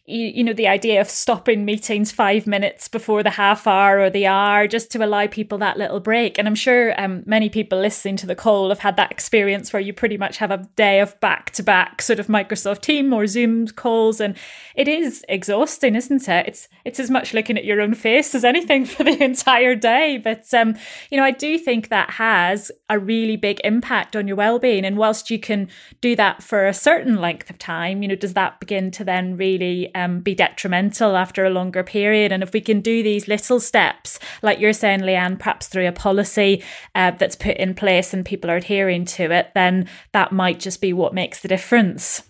you, 0.06 0.28
you 0.28 0.44
know, 0.44 0.52
the 0.52 0.68
idea 0.68 1.00
of 1.00 1.10
stopping 1.10 1.64
meetings 1.64 2.12
five 2.12 2.46
minutes 2.46 2.90
before 2.90 3.24
the 3.24 3.30
half 3.30 3.66
hour 3.66 4.00
or 4.00 4.10
the 4.10 4.28
hour 4.28 4.68
just 4.68 4.92
to 4.92 5.04
allow 5.04 5.28
people 5.28 5.58
that 5.60 5.78
little 5.78 6.02
break. 6.02 6.38
And 6.38 6.46
I'm 6.46 6.56
sure 6.56 7.00
um, 7.02 7.24
many 7.26 7.50
people 7.50 7.80
listening 7.80 8.18
to 8.18 8.26
the 8.26 8.36
call 8.36 8.68
have 8.68 8.80
had 8.80 8.98
that 8.98 9.12
experience 9.12 9.72
where 9.72 9.82
you 9.82 9.94
pretty 9.94 10.18
much 10.18 10.38
have 10.38 10.52
a 10.52 10.68
day 10.76 11.00
of 11.00 11.18
back 11.22 11.52
to 11.52 11.64
back 11.64 12.02
sort 12.02 12.20
of 12.20 12.28
Microsoft 12.28 12.82
Team 12.82 13.14
or 13.14 13.28
Zoom 13.28 13.68
calls. 13.68 14.20
And 14.20 14.36
it 14.76 14.90
is 14.90 15.24
exhausting, 15.30 15.96
isn't 15.96 16.28
it? 16.28 16.48
It's, 16.48 16.68
it's 16.84 17.00
as 17.00 17.10
much 17.10 17.34
looking 17.34 17.58
at 17.58 17.64
your 17.64 17.80
own 17.80 17.94
face 17.94 18.36
as 18.36 18.44
anything 18.44 18.84
for 18.86 19.06
the 19.06 19.24
entire 19.24 19.76
day. 19.76 20.18
But, 20.18 20.54
um, 20.54 20.76
you 21.12 21.18
know, 21.18 21.24
I 21.24 21.32
do 21.32 21.58
think 21.58 21.88
that 21.88 22.10
has 22.10 22.73
a 22.90 23.00
really 23.00 23.36
big 23.36 23.60
impact 23.64 24.16
on 24.16 24.28
your 24.28 24.38
well-being. 24.38 24.86
And 24.86 24.98
whilst 24.98 25.30
you 25.30 25.40
can 25.40 25.70
do 26.02 26.16
that 26.16 26.44
for 26.44 26.68
a 26.68 26.74
certain 26.74 27.20
length 27.20 27.50
of 27.50 27.58
time 27.58 28.02
you 28.02 28.08
know 28.08 28.16
does 28.16 28.34
that 28.34 28.60
begin 28.60 28.92
to 28.92 29.04
then 29.04 29.38
really 29.38 29.94
um, 29.96 30.20
be 30.20 30.36
detrimental 30.36 31.16
after 31.16 31.46
a 31.46 31.50
longer 31.50 31.84
period? 31.84 32.32
And 32.32 32.44
if 32.44 32.54
we 32.54 32.62
can 32.62 32.82
do 32.82 33.04
these 33.04 33.28
little 33.28 33.60
steps 33.60 34.20
like 34.42 34.60
you're 34.60 34.74
saying 34.74 35.02
leanne 35.02 35.40
perhaps 35.40 35.68
through 35.68 35.88
a 35.88 35.92
policy 35.92 36.64
uh, 36.96 37.12
that's 37.12 37.36
put 37.36 37.58
in 37.58 37.74
place 37.74 38.14
and 38.14 38.26
people 38.26 38.50
are 38.50 38.58
adhering 38.58 39.06
to 39.06 39.32
it 39.32 39.52
then 39.54 39.88
that 40.12 40.32
might 40.32 40.60
just 40.60 40.82
be 40.82 40.94
what 40.94 41.14
makes 41.14 41.40
the 41.42 41.48
difference 41.48 42.24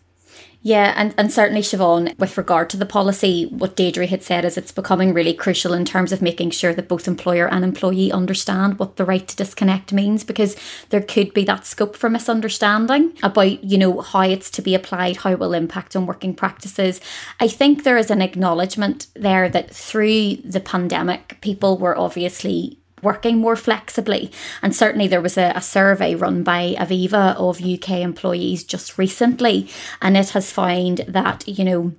yeah, 0.65 0.93
and, 0.95 1.13
and 1.17 1.29
certainly, 1.29 1.61
Siobhan, 1.61 2.17
with 2.17 2.37
regard 2.37 2.69
to 2.69 2.77
the 2.77 2.85
policy, 2.85 3.47
what 3.47 3.75
Deirdre 3.75 4.07
had 4.07 4.23
said 4.23 4.45
is 4.45 4.57
it's 4.57 4.71
becoming 4.71 5.13
really 5.13 5.33
crucial 5.33 5.73
in 5.73 5.83
terms 5.83 6.13
of 6.13 6.21
making 6.21 6.51
sure 6.51 6.73
that 6.73 6.87
both 6.87 7.05
employer 7.05 7.49
and 7.49 7.65
employee 7.65 8.13
understand 8.13 8.79
what 8.79 8.95
the 8.95 9.03
right 9.03 9.27
to 9.27 9.35
disconnect 9.35 9.91
means, 9.91 10.23
because 10.23 10.55
there 10.87 11.01
could 11.01 11.33
be 11.33 11.43
that 11.43 11.65
scope 11.65 11.97
for 11.97 12.09
misunderstanding 12.09 13.11
about, 13.21 13.61
you 13.61 13.77
know, 13.77 13.99
how 13.99 14.21
it's 14.21 14.49
to 14.51 14.61
be 14.61 14.73
applied, 14.73 15.17
how 15.17 15.31
it 15.31 15.39
will 15.39 15.53
impact 15.53 15.97
on 15.97 16.05
working 16.05 16.33
practices. 16.33 17.01
I 17.41 17.49
think 17.49 17.83
there 17.83 17.97
is 17.97 18.09
an 18.09 18.21
acknowledgement 18.21 19.07
there 19.15 19.49
that 19.49 19.69
through 19.75 20.37
the 20.45 20.61
pandemic, 20.61 21.39
people 21.41 21.77
were 21.77 21.97
obviously 21.97 22.79
working 23.03 23.37
more 23.37 23.55
flexibly. 23.55 24.31
And 24.61 24.75
certainly 24.75 25.07
there 25.07 25.21
was 25.21 25.37
a, 25.37 25.51
a, 25.55 25.61
survey 25.61 26.15
run 26.15 26.43
by 26.43 26.75
Aviva 26.77 27.35
of 27.35 27.61
UK 27.61 28.01
employees 28.01 28.63
just 28.63 28.97
recently, 28.97 29.69
and 30.01 30.15
it 30.15 30.29
has 30.29 30.51
found 30.51 30.99
that, 31.07 31.47
you 31.47 31.63
know, 31.63 31.93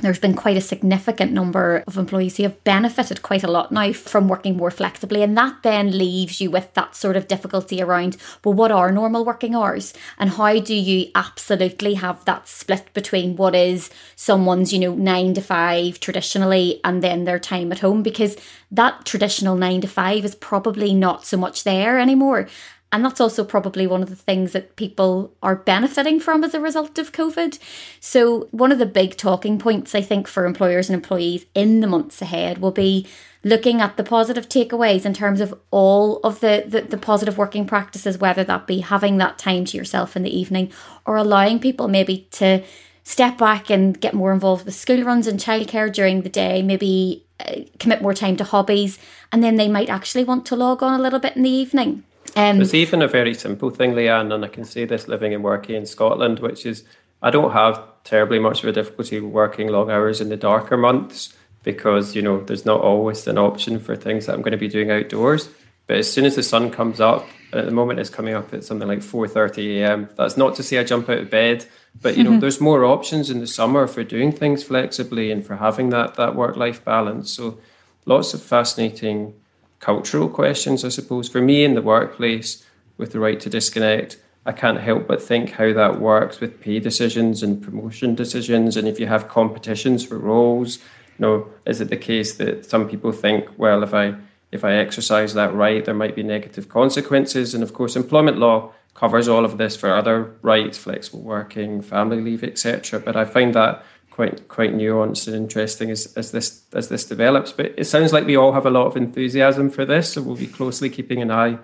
there's 0.00 0.18
been 0.18 0.34
quite 0.34 0.56
a 0.56 0.60
significant 0.60 1.32
number 1.32 1.84
of 1.86 1.96
employees 1.96 2.36
who 2.36 2.42
have 2.42 2.64
benefited 2.64 3.22
quite 3.22 3.44
a 3.44 3.50
lot 3.50 3.70
now 3.70 3.92
from 3.92 4.28
working 4.28 4.56
more 4.56 4.70
flexibly. 4.70 5.22
And 5.22 5.36
that 5.38 5.62
then 5.62 5.96
leaves 5.96 6.40
you 6.40 6.50
with 6.50 6.74
that 6.74 6.96
sort 6.96 7.16
of 7.16 7.28
difficulty 7.28 7.80
around, 7.80 8.16
well, 8.44 8.54
what 8.54 8.72
are 8.72 8.90
normal 8.90 9.24
working 9.24 9.54
hours? 9.54 9.94
And 10.18 10.30
how 10.30 10.58
do 10.58 10.74
you 10.74 11.10
absolutely 11.14 11.94
have 11.94 12.24
that 12.24 12.48
split 12.48 12.92
between 12.92 13.36
what 13.36 13.54
is 13.54 13.88
someone's, 14.16 14.72
you 14.72 14.80
know, 14.80 14.94
nine 14.94 15.34
to 15.34 15.40
five 15.40 16.00
traditionally 16.00 16.80
and 16.82 17.02
then 17.02 17.24
their 17.24 17.38
time 17.38 17.70
at 17.70 17.78
home? 17.78 18.02
Because 18.02 18.36
that 18.76 19.04
traditional 19.04 19.56
nine 19.56 19.80
to 19.80 19.88
five 19.88 20.24
is 20.24 20.34
probably 20.34 20.94
not 20.94 21.24
so 21.24 21.36
much 21.36 21.64
there 21.64 21.98
anymore. 21.98 22.48
And 22.92 23.04
that's 23.04 23.20
also 23.20 23.42
probably 23.42 23.88
one 23.88 24.04
of 24.04 24.08
the 24.08 24.14
things 24.14 24.52
that 24.52 24.76
people 24.76 25.34
are 25.42 25.56
benefiting 25.56 26.20
from 26.20 26.44
as 26.44 26.54
a 26.54 26.60
result 26.60 26.96
of 26.96 27.10
COVID. 27.10 27.58
So, 27.98 28.46
one 28.52 28.70
of 28.70 28.78
the 28.78 28.86
big 28.86 29.16
talking 29.16 29.58
points, 29.58 29.96
I 29.96 30.00
think, 30.00 30.28
for 30.28 30.46
employers 30.46 30.88
and 30.88 30.94
employees 30.94 31.44
in 31.56 31.80
the 31.80 31.88
months 31.88 32.22
ahead 32.22 32.58
will 32.58 32.70
be 32.70 33.08
looking 33.42 33.80
at 33.80 33.96
the 33.96 34.04
positive 34.04 34.48
takeaways 34.48 35.04
in 35.04 35.12
terms 35.12 35.40
of 35.40 35.58
all 35.72 36.20
of 36.20 36.38
the, 36.38 36.64
the, 36.68 36.82
the, 36.82 36.96
positive 36.96 37.36
working 37.36 37.66
practices, 37.66 38.18
whether 38.18 38.44
that 38.44 38.68
be 38.68 38.78
having 38.78 39.18
that 39.18 39.38
time 39.38 39.64
to 39.64 39.76
yourself 39.76 40.14
in 40.16 40.22
the 40.22 40.38
evening 40.38 40.70
or 41.04 41.16
allowing 41.16 41.58
people 41.58 41.88
maybe 41.88 42.28
to 42.30 42.62
step 43.02 43.36
back 43.36 43.70
and 43.70 44.00
get 44.00 44.14
more 44.14 44.32
involved 44.32 44.64
with 44.64 44.74
school 44.74 45.02
runs 45.02 45.26
and 45.26 45.40
childcare 45.40 45.92
during 45.92 46.22
the 46.22 46.28
day, 46.28 46.62
maybe 46.62 47.23
uh, 47.40 47.60
commit 47.78 48.02
more 48.02 48.14
time 48.14 48.36
to 48.36 48.44
hobbies, 48.44 48.98
and 49.32 49.42
then 49.42 49.56
they 49.56 49.68
might 49.68 49.88
actually 49.88 50.24
want 50.24 50.46
to 50.46 50.56
log 50.56 50.82
on 50.82 50.98
a 50.98 51.02
little 51.02 51.18
bit 51.18 51.36
in 51.36 51.42
the 51.42 51.50
evening. 51.50 52.04
Um, 52.36 52.56
There's 52.56 52.74
even 52.74 53.02
a 53.02 53.08
very 53.08 53.34
simple 53.34 53.70
thing, 53.70 53.92
Leanne, 53.92 54.32
and 54.34 54.44
I 54.44 54.48
can 54.48 54.64
say 54.64 54.84
this 54.84 55.08
living 55.08 55.34
and 55.34 55.44
working 55.44 55.76
in 55.76 55.86
Scotland, 55.86 56.40
which 56.40 56.66
is 56.66 56.84
I 57.22 57.30
don't 57.30 57.52
have 57.52 57.82
terribly 58.04 58.38
much 58.38 58.62
of 58.62 58.68
a 58.68 58.72
difficulty 58.72 59.20
working 59.20 59.68
long 59.68 59.90
hours 59.90 60.20
in 60.20 60.28
the 60.28 60.36
darker 60.36 60.76
months 60.76 61.34
because, 61.62 62.14
you 62.14 62.22
know, 62.22 62.42
there's 62.44 62.66
not 62.66 62.80
always 62.80 63.26
an 63.26 63.38
option 63.38 63.78
for 63.78 63.96
things 63.96 64.26
that 64.26 64.34
I'm 64.34 64.42
going 64.42 64.52
to 64.52 64.58
be 64.58 64.68
doing 64.68 64.90
outdoors. 64.90 65.48
But 65.86 65.98
as 65.98 66.12
soon 66.12 66.24
as 66.24 66.36
the 66.36 66.42
sun 66.42 66.70
comes 66.70 67.00
up, 67.00 67.26
and 67.50 67.60
at 67.60 67.66
the 67.66 67.72
moment 67.72 68.00
it's 68.00 68.10
coming 68.10 68.34
up 68.34 68.52
at 68.52 68.64
something 68.64 68.88
like 68.88 68.98
4.30 68.98 69.78
a.m. 69.78 70.08
That's 70.16 70.36
not 70.36 70.54
to 70.56 70.62
say 70.62 70.78
I 70.78 70.84
jump 70.84 71.08
out 71.08 71.18
of 71.18 71.30
bed, 71.30 71.66
but, 72.00 72.16
you 72.16 72.24
know, 72.24 72.30
mm-hmm. 72.30 72.40
there's 72.40 72.60
more 72.60 72.84
options 72.84 73.30
in 73.30 73.40
the 73.40 73.46
summer 73.46 73.86
for 73.86 74.04
doing 74.04 74.32
things 74.32 74.62
flexibly 74.62 75.30
and 75.30 75.46
for 75.46 75.56
having 75.56 75.90
that, 75.90 76.14
that 76.14 76.34
work-life 76.34 76.84
balance. 76.84 77.32
So 77.32 77.58
lots 78.04 78.34
of 78.34 78.42
fascinating 78.42 79.34
cultural 79.80 80.28
questions, 80.28 80.84
I 80.84 80.88
suppose. 80.88 81.28
For 81.28 81.40
me 81.40 81.64
in 81.64 81.74
the 81.74 81.82
workplace, 81.82 82.64
with 82.96 83.12
the 83.12 83.20
right 83.20 83.40
to 83.40 83.50
disconnect, 83.50 84.18
I 84.46 84.52
can't 84.52 84.80
help 84.80 85.06
but 85.06 85.22
think 85.22 85.52
how 85.52 85.72
that 85.72 86.00
works 86.00 86.40
with 86.40 86.60
pay 86.60 86.78
decisions 86.78 87.42
and 87.42 87.62
promotion 87.62 88.14
decisions. 88.14 88.76
And 88.76 88.86
if 88.86 89.00
you 89.00 89.06
have 89.06 89.28
competitions 89.28 90.04
for 90.04 90.18
roles, 90.18 90.78
you 91.18 91.20
know, 91.20 91.48
is 91.64 91.80
it 91.80 91.88
the 91.88 91.96
case 91.96 92.34
that 92.36 92.66
some 92.66 92.88
people 92.88 93.12
think, 93.12 93.48
well, 93.56 93.82
if 93.82 93.94
I 93.94 94.14
if 94.52 94.64
I 94.64 94.74
exercise 94.74 95.34
that 95.34 95.52
right, 95.52 95.84
there 95.84 95.94
might 95.94 96.14
be 96.14 96.22
negative 96.22 96.68
consequences? 96.68 97.54
And 97.54 97.62
of 97.64 97.72
course, 97.72 97.96
employment 97.96 98.38
law 98.38 98.72
covers 98.94 99.28
all 99.28 99.44
of 99.44 99.58
this 99.58 99.76
for 99.76 99.92
other 99.94 100.36
rights, 100.42 100.78
flexible 100.78 101.22
working, 101.22 101.82
family 101.82 102.20
leave, 102.20 102.44
etc. 102.44 103.00
But 103.00 103.16
I 103.16 103.24
find 103.24 103.54
that 103.54 103.84
quite 104.10 104.46
quite 104.46 104.72
nuanced 104.72 105.26
and 105.26 105.34
interesting 105.34 105.90
as, 105.90 106.12
as 106.16 106.30
this 106.30 106.62
as 106.72 106.88
this 106.88 107.04
develops. 107.04 107.52
But 107.52 107.74
it 107.76 107.84
sounds 107.84 108.12
like 108.12 108.26
we 108.26 108.36
all 108.36 108.52
have 108.52 108.66
a 108.66 108.70
lot 108.70 108.86
of 108.86 108.96
enthusiasm 108.96 109.70
for 109.70 109.84
this, 109.84 110.12
so 110.12 110.22
we'll 110.22 110.36
be 110.36 110.46
closely 110.46 110.88
keeping 110.88 111.20
an 111.20 111.30
eye 111.30 111.58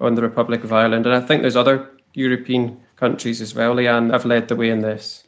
on 0.00 0.14
the 0.14 0.22
Republic 0.22 0.64
of 0.64 0.72
Ireland. 0.72 1.06
And 1.06 1.14
I 1.14 1.20
think 1.20 1.40
there's 1.40 1.56
other 1.56 1.90
European 2.12 2.80
countries 2.96 3.40
as 3.40 3.54
well, 3.54 3.74
Leanne, 3.74 4.12
have 4.12 4.24
led 4.24 4.48
the 4.48 4.56
way 4.56 4.68
in 4.68 4.80
this. 4.80 5.24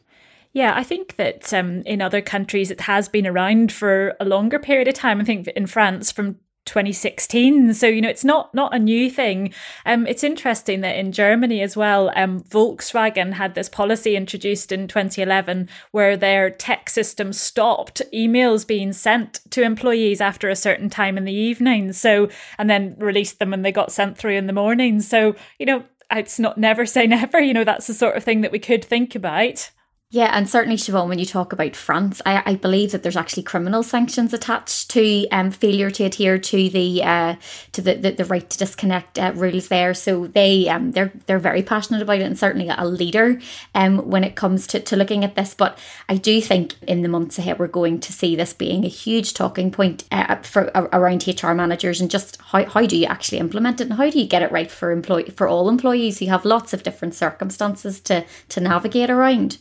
Yeah, 0.53 0.73
I 0.75 0.83
think 0.83 1.17
that 1.17 1.53
um, 1.53 1.81
in 1.83 2.01
other 2.01 2.21
countries 2.21 2.71
it 2.71 2.81
has 2.81 3.09
been 3.09 3.27
around 3.27 3.71
for 3.71 4.15
a 4.19 4.25
longer 4.25 4.59
period 4.59 4.87
of 4.87 4.93
time. 4.93 5.19
I 5.19 5.23
think 5.23 5.47
in 5.47 5.67
France 5.67 6.11
from 6.11 6.37
2016 6.67 7.73
so 7.73 7.87
you 7.87 8.01
know 8.01 8.09
it's 8.09 8.25
not 8.25 8.53
not 8.53 8.75
a 8.75 8.79
new 8.79 9.09
thing. 9.09 9.53
Um 9.85 10.05
it's 10.05 10.23
interesting 10.23 10.81
that 10.81 10.97
in 10.97 11.11
germany 11.11 11.61
as 11.61 11.75
well 11.75 12.11
um 12.15 12.41
volkswagen 12.41 13.33
had 13.33 13.55
this 13.55 13.69
policy 13.69 14.15
introduced 14.15 14.71
in 14.71 14.87
2011 14.87 15.69
where 15.91 16.15
their 16.17 16.49
tech 16.49 16.89
system 16.89 17.33
stopped 17.33 18.01
emails 18.13 18.67
being 18.67 18.93
sent 18.93 19.39
to 19.51 19.63
employees 19.63 20.21
after 20.21 20.49
a 20.49 20.55
certain 20.55 20.89
time 20.89 21.17
in 21.17 21.25
the 21.25 21.33
evening. 21.33 21.93
So 21.93 22.29
and 22.57 22.69
then 22.69 22.95
released 22.99 23.39
them 23.39 23.53
and 23.53 23.63
they 23.63 23.71
got 23.71 23.91
sent 23.91 24.17
through 24.17 24.35
in 24.35 24.47
the 24.47 24.53
morning. 24.53 25.01
So 25.01 25.35
you 25.59 25.65
know 25.65 25.83
it's 26.11 26.39
not 26.39 26.57
never 26.57 26.85
say 26.85 27.07
never 27.19 27.39
you 27.39 27.53
know 27.53 27.63
that's 27.63 27.87
the 27.87 27.93
sort 27.93 28.15
of 28.15 28.23
thing 28.23 28.41
that 28.41 28.51
we 28.51 28.59
could 28.59 28.83
think 28.83 29.15
about 29.15 29.71
yeah, 30.09 30.31
and 30.31 30.49
certainly, 30.49 30.77
Siobhan, 30.77 31.09
when 31.09 31.19
you 31.19 31.25
talk 31.25 31.51
about 31.51 31.75
France, 31.75 32.21
I, 32.25 32.41
I 32.45 32.55
believe 32.55 32.93
that 32.93 33.03
there's 33.03 33.17
actually 33.17 33.43
criminal 33.43 33.83
sanctions 33.83 34.33
attached 34.33 34.89
to 34.91 35.27
um, 35.33 35.51
failure 35.51 35.91
to 35.91 36.05
adhere 36.05 36.37
to 36.37 36.69
the 36.69 37.03
uh, 37.03 37.35
to 37.73 37.81
the, 37.81 37.95
the, 37.95 38.11
the 38.11 38.23
right 38.23 38.49
to 38.49 38.57
disconnect 38.57 39.19
uh, 39.19 39.33
rules 39.35 39.67
there. 39.67 39.93
So 39.93 40.27
they 40.27 40.69
um, 40.69 40.93
they're 40.93 41.11
they're 41.25 41.39
very 41.39 41.61
passionate 41.61 42.01
about 42.01 42.21
it, 42.21 42.23
and 42.23 42.39
certainly 42.39 42.69
a 42.69 42.85
leader 42.87 43.41
um, 43.75 43.97
when 44.09 44.23
it 44.23 44.37
comes 44.37 44.65
to, 44.67 44.79
to 44.79 44.95
looking 44.95 45.25
at 45.25 45.35
this. 45.35 45.53
But 45.53 45.77
I 46.07 46.15
do 46.15 46.39
think 46.39 46.75
in 46.83 47.01
the 47.01 47.09
months 47.09 47.37
ahead 47.37 47.59
we're 47.59 47.67
going 47.67 47.99
to 47.99 48.13
see 48.13 48.37
this 48.37 48.53
being 48.53 48.85
a 48.85 48.89
huge 48.89 49.33
talking 49.33 49.71
point 49.71 50.05
uh, 50.09 50.37
for 50.37 50.71
around 50.93 51.27
HR 51.27 51.51
managers 51.51 51.99
and 51.99 52.09
just 52.09 52.41
how, 52.41 52.63
how 52.63 52.85
do 52.85 52.95
you 52.95 53.07
actually 53.07 53.39
implement 53.39 53.81
it 53.81 53.89
and 53.89 53.97
how 53.97 54.09
do 54.09 54.19
you 54.19 54.25
get 54.25 54.41
it 54.41 54.53
right 54.53 54.71
for 54.71 54.91
employ 54.91 55.25
for 55.25 55.49
all 55.49 55.67
employees 55.67 56.19
who 56.19 56.27
have 56.27 56.45
lots 56.45 56.71
of 56.71 56.83
different 56.83 57.13
circumstances 57.13 57.99
to 57.99 58.23
to 58.47 58.61
navigate 58.61 59.09
around. 59.09 59.57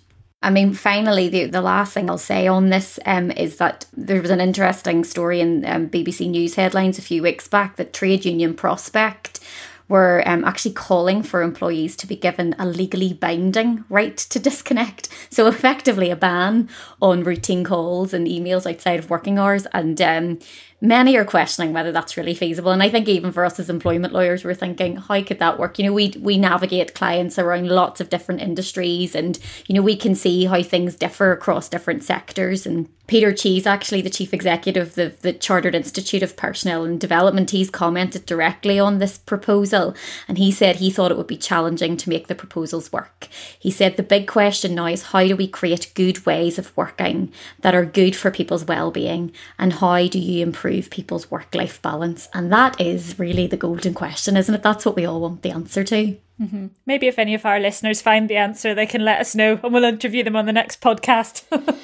I 0.46 0.50
mean, 0.50 0.74
finally, 0.74 1.28
the, 1.28 1.46
the 1.46 1.60
last 1.60 1.92
thing 1.92 2.08
I'll 2.08 2.18
say 2.18 2.46
on 2.46 2.68
this 2.68 3.00
um, 3.04 3.32
is 3.32 3.56
that 3.56 3.84
there 3.96 4.22
was 4.22 4.30
an 4.30 4.40
interesting 4.40 5.02
story 5.02 5.40
in 5.40 5.64
um, 5.66 5.88
BBC 5.88 6.30
News 6.30 6.54
headlines 6.54 7.00
a 7.00 7.02
few 7.02 7.20
weeks 7.20 7.48
back 7.48 7.74
that 7.74 7.92
Trade 7.92 8.24
Union 8.24 8.54
Prospect 8.54 9.40
were 9.88 10.22
um, 10.24 10.44
actually 10.44 10.74
calling 10.74 11.24
for 11.24 11.42
employees 11.42 11.96
to 11.96 12.06
be 12.06 12.14
given 12.14 12.54
a 12.60 12.66
legally 12.66 13.12
binding 13.12 13.84
right 13.88 14.16
to 14.16 14.38
disconnect. 14.38 15.08
So, 15.30 15.48
effectively, 15.48 16.10
a 16.10 16.16
ban 16.16 16.68
on 17.02 17.24
routine 17.24 17.64
calls 17.64 18.14
and 18.14 18.28
emails 18.28 18.70
outside 18.70 19.00
of 19.00 19.10
working 19.10 19.40
hours. 19.40 19.66
And 19.72 20.00
um, 20.00 20.38
many 20.80 21.16
are 21.16 21.24
questioning 21.24 21.72
whether 21.72 21.92
that's 21.92 22.16
really 22.16 22.34
feasible. 22.34 22.70
And 22.70 22.82
I 22.82 22.90
think 22.90 23.08
even 23.08 23.32
for 23.32 23.44
us 23.44 23.58
as 23.58 23.70
employment 23.70 24.12
lawyers, 24.12 24.44
we're 24.44 24.54
thinking, 24.54 24.96
how 24.96 25.22
could 25.22 25.38
that 25.38 25.58
work? 25.58 25.78
You 25.78 25.86
know, 25.86 25.92
we 25.92 26.14
we 26.20 26.36
navigate 26.36 26.94
clients 26.94 27.38
around 27.38 27.68
lots 27.68 28.00
of 28.00 28.10
different 28.10 28.42
industries, 28.42 29.14
and 29.14 29.38
you 29.66 29.74
know, 29.74 29.82
we 29.82 29.96
can 29.96 30.14
see 30.14 30.44
how 30.44 30.62
things 30.62 30.94
differ 30.96 31.32
across 31.32 31.68
different 31.68 32.04
sectors. 32.04 32.66
And 32.66 32.88
Peter 33.06 33.32
Cheese, 33.32 33.66
actually 33.66 34.02
the 34.02 34.10
chief 34.10 34.34
executive 34.34 34.98
of 34.98 35.22
the, 35.22 35.32
Chartered 35.32 35.76
Institute 35.76 36.24
of 36.24 36.36
Personnel 36.36 36.84
and 36.84 37.00
Development, 37.00 37.48
he's 37.50 37.70
commented 37.70 38.26
directly 38.26 38.80
on 38.80 38.98
this 38.98 39.16
proposal, 39.16 39.94
and 40.26 40.38
he 40.38 40.50
said 40.50 40.76
he 40.76 40.90
thought 40.90 41.12
it 41.12 41.16
would 41.16 41.26
be 41.26 41.36
challenging 41.36 41.96
to 41.96 42.08
make 42.08 42.26
the 42.26 42.34
proposals 42.34 42.92
work. 42.92 43.28
He 43.58 43.70
said 43.70 43.96
the 43.96 44.02
big 44.02 44.26
question 44.26 44.74
now 44.74 44.86
is 44.86 45.04
how 45.04 45.24
do 45.24 45.36
we 45.36 45.46
create 45.46 45.92
good 45.94 46.26
ways 46.26 46.58
of 46.58 46.76
working 46.76 47.32
that 47.60 47.74
are 47.74 47.84
good 47.84 48.16
for 48.16 48.30
people's 48.30 48.64
well-being, 48.64 49.32
and 49.58 49.74
how 49.74 50.08
do 50.08 50.18
you 50.18 50.42
improve 50.42 50.65
improve 50.66 50.90
people's 50.90 51.30
work 51.30 51.54
life 51.54 51.80
balance? 51.80 52.28
And 52.34 52.52
that 52.52 52.80
is 52.80 53.18
really 53.18 53.46
the 53.46 53.56
golden 53.56 53.94
question, 53.94 54.36
isn't 54.36 54.54
it? 54.54 54.62
That's 54.62 54.84
what 54.84 54.96
we 54.96 55.06
all 55.06 55.20
want 55.20 55.42
the 55.42 55.50
answer 55.50 55.84
to. 55.84 56.16
Mm-hmm. 56.40 56.66
Maybe 56.84 57.06
if 57.06 57.18
any 57.18 57.34
of 57.34 57.46
our 57.46 57.60
listeners 57.60 58.02
find 58.02 58.28
the 58.28 58.36
answer, 58.36 58.74
they 58.74 58.86
can 58.86 59.04
let 59.04 59.20
us 59.20 59.34
know 59.34 59.60
and 59.62 59.72
we'll 59.72 59.84
interview 59.84 60.24
them 60.24 60.36
on 60.36 60.46
the 60.46 60.52
next 60.52 60.80
podcast. 60.80 61.44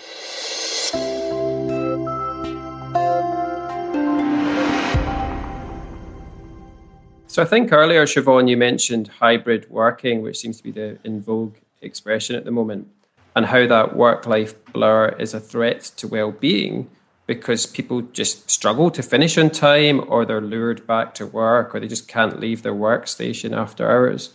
So 7.29 7.41
I 7.41 7.47
think 7.47 7.73
earlier, 7.73 8.05
Siobhan, 8.05 8.47
you 8.47 8.59
mentioned 8.59 9.09
hybrid 9.09 9.71
working, 9.71 10.21
which 10.21 10.37
seems 10.37 10.59
to 10.59 10.63
be 10.63 10.71
the 10.71 10.99
in 11.03 11.23
vogue 11.23 11.55
expression 11.81 12.37
at 12.37 12.45
the 12.45 12.51
moment, 12.51 12.89
and 13.35 13.47
how 13.47 13.67
that 13.67 13.97
work 13.97 14.27
life 14.27 14.63
blur 14.75 15.09
is 15.19 15.33
a 15.33 15.41
threat 15.41 15.81
to 15.97 16.07
well 16.07 16.31
being 16.31 16.91
because 17.27 17.67
people 17.67 18.03
just 18.03 18.51
struggle 18.51 18.91
to 18.91 19.03
finish 19.03 19.39
on 19.39 19.51
time 19.51 20.05
or 20.09 20.25
they're 20.25 20.41
lured 20.41 20.87
back 20.87 21.15
to 21.15 21.27
work 21.27 21.75
or 21.75 21.81
they 21.81 21.89
just 21.89 22.09
can't 22.09 22.41
leave 22.41 22.63
their 22.63 22.75
workstation 22.75 23.57
after 23.57 23.91
hours. 23.91 24.35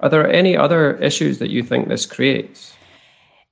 Are 0.00 0.08
there 0.08 0.30
any 0.30 0.56
other 0.56 0.96
issues 0.98 1.38
that 1.38 1.50
you 1.50 1.62
think 1.62 1.88
this 1.88 2.04
creates? 2.04 2.74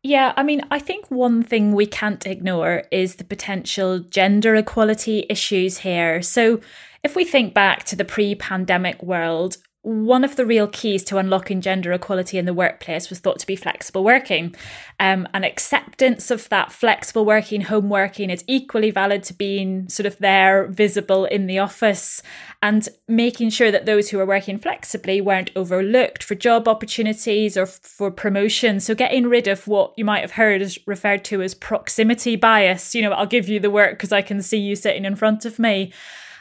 Yeah, 0.03 0.35
I 0.37 0.43
mean, 0.43 0.61
I 0.71 0.79
think 0.81 1.11
one 1.11 1.43
thing 1.43 1.75
we 1.75 1.87
can't 1.87 2.26
ignore 2.26 2.83
is 2.93 3.17
the 3.17 3.25
potential 3.25 4.00
gender 4.00 4.55
equality 4.55 5.25
issues 5.31 5.79
here. 5.79 6.21
So, 6.21 6.61
if 7.03 7.17
we 7.17 7.25
think 7.25 7.55
back 7.55 7.85
to 7.85 7.97
the 7.97 8.05
pre 8.05 8.35
pandemic 8.35 9.03
world, 9.03 9.57
one 9.85 10.25
of 10.25 10.37
the 10.37 10.47
real 10.47 10.67
keys 10.67 11.05
to 11.05 11.19
unlocking 11.19 11.61
gender 11.61 11.93
equality 11.93 12.38
in 12.38 12.47
the 12.47 12.55
workplace 12.55 13.11
was 13.11 13.19
thought 13.19 13.38
to 13.38 13.47
be 13.47 13.55
flexible 13.55 14.03
working. 14.03 14.55
Um, 14.99 15.29
and 15.35 15.45
acceptance 15.45 16.31
of 16.31 16.49
that 16.49 16.73
flexible 16.73 17.26
working, 17.26 17.61
home 17.61 17.91
working 17.91 18.31
is 18.31 18.43
equally 18.47 18.91
valid 18.91 19.23
to 19.25 19.35
being 19.35 19.87
sort 19.91 20.07
of 20.07 20.17
there, 20.19 20.69
visible 20.69 21.26
in 21.26 21.47
the 21.47 21.59
office, 21.59 22.23
and 22.62 22.88
making 23.09 23.50
sure 23.50 23.71
that 23.71 23.85
those 23.85 24.09
who 24.09 24.19
are 24.19 24.26
working 24.26 24.59
flexibly 24.59 25.21
weren't 25.21 25.50
overlooked 25.55 26.23
for 26.23 26.35
job 26.35 26.67
opportunities 26.67 27.55
or 27.55 27.67
for 27.67 28.11
promotion. 28.11 28.81
So 28.81 28.95
getting 28.95 29.26
rid 29.26 29.49
of 29.49 29.69
what 29.69 29.93
you 29.99 30.05
might 30.07 30.23
have 30.23 30.33
heard 30.33 30.62
is 30.62 30.79
referred 30.87 31.26
to 31.26 31.43
as 31.43 31.55
proximity 31.55 32.37
bias. 32.37 32.95
You 32.95 33.03
know, 33.03 33.12
I'll 33.12 33.26
give 33.26 33.50
you 33.50 33.61
the 33.61 33.71
work 33.71 33.99
because 33.99 34.12
I 34.12 34.23
can 34.23 34.41
see 34.41 34.59
you 34.59 34.76
sitting 34.76 35.05
in 35.05 35.14
front 35.14 35.45
of 35.45 35.59
me. 35.59 35.93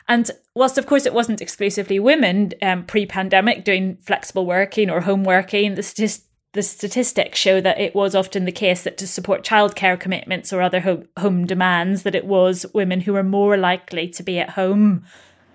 And 0.07 0.29
whilst, 0.55 0.77
of 0.77 0.86
course, 0.86 1.05
it 1.05 1.13
wasn't 1.13 1.41
exclusively 1.41 2.00
women 2.00 2.51
um, 2.62 2.86
pre 2.86 3.05
pandemic 3.05 3.63
doing 3.63 3.98
flexible 4.01 4.45
working 4.45 4.89
or 4.89 5.01
home 5.01 5.24
working, 5.24 5.75
the, 5.75 5.83
st- 5.83 6.22
the 6.53 6.62
statistics 6.62 7.39
show 7.39 7.62
that 7.62 7.79
it 7.79 7.95
was 7.95 8.15
often 8.15 8.45
the 8.45 8.51
case 8.51 8.83
that 8.83 8.98
to 8.98 9.07
support 9.07 9.43
childcare 9.43 10.00
commitments 10.00 10.53
or 10.53 10.62
other 10.62 10.81
home, 10.81 11.07
home 11.17 11.45
demands, 11.45 12.03
that 12.03 12.15
it 12.15 12.25
was 12.25 12.65
women 12.74 13.01
who 13.01 13.13
were 13.13 13.24
more 13.24 13.57
likely 13.57 14.07
to 14.10 14.24
be 14.24 14.39
at 14.39 14.51
home. 14.51 15.03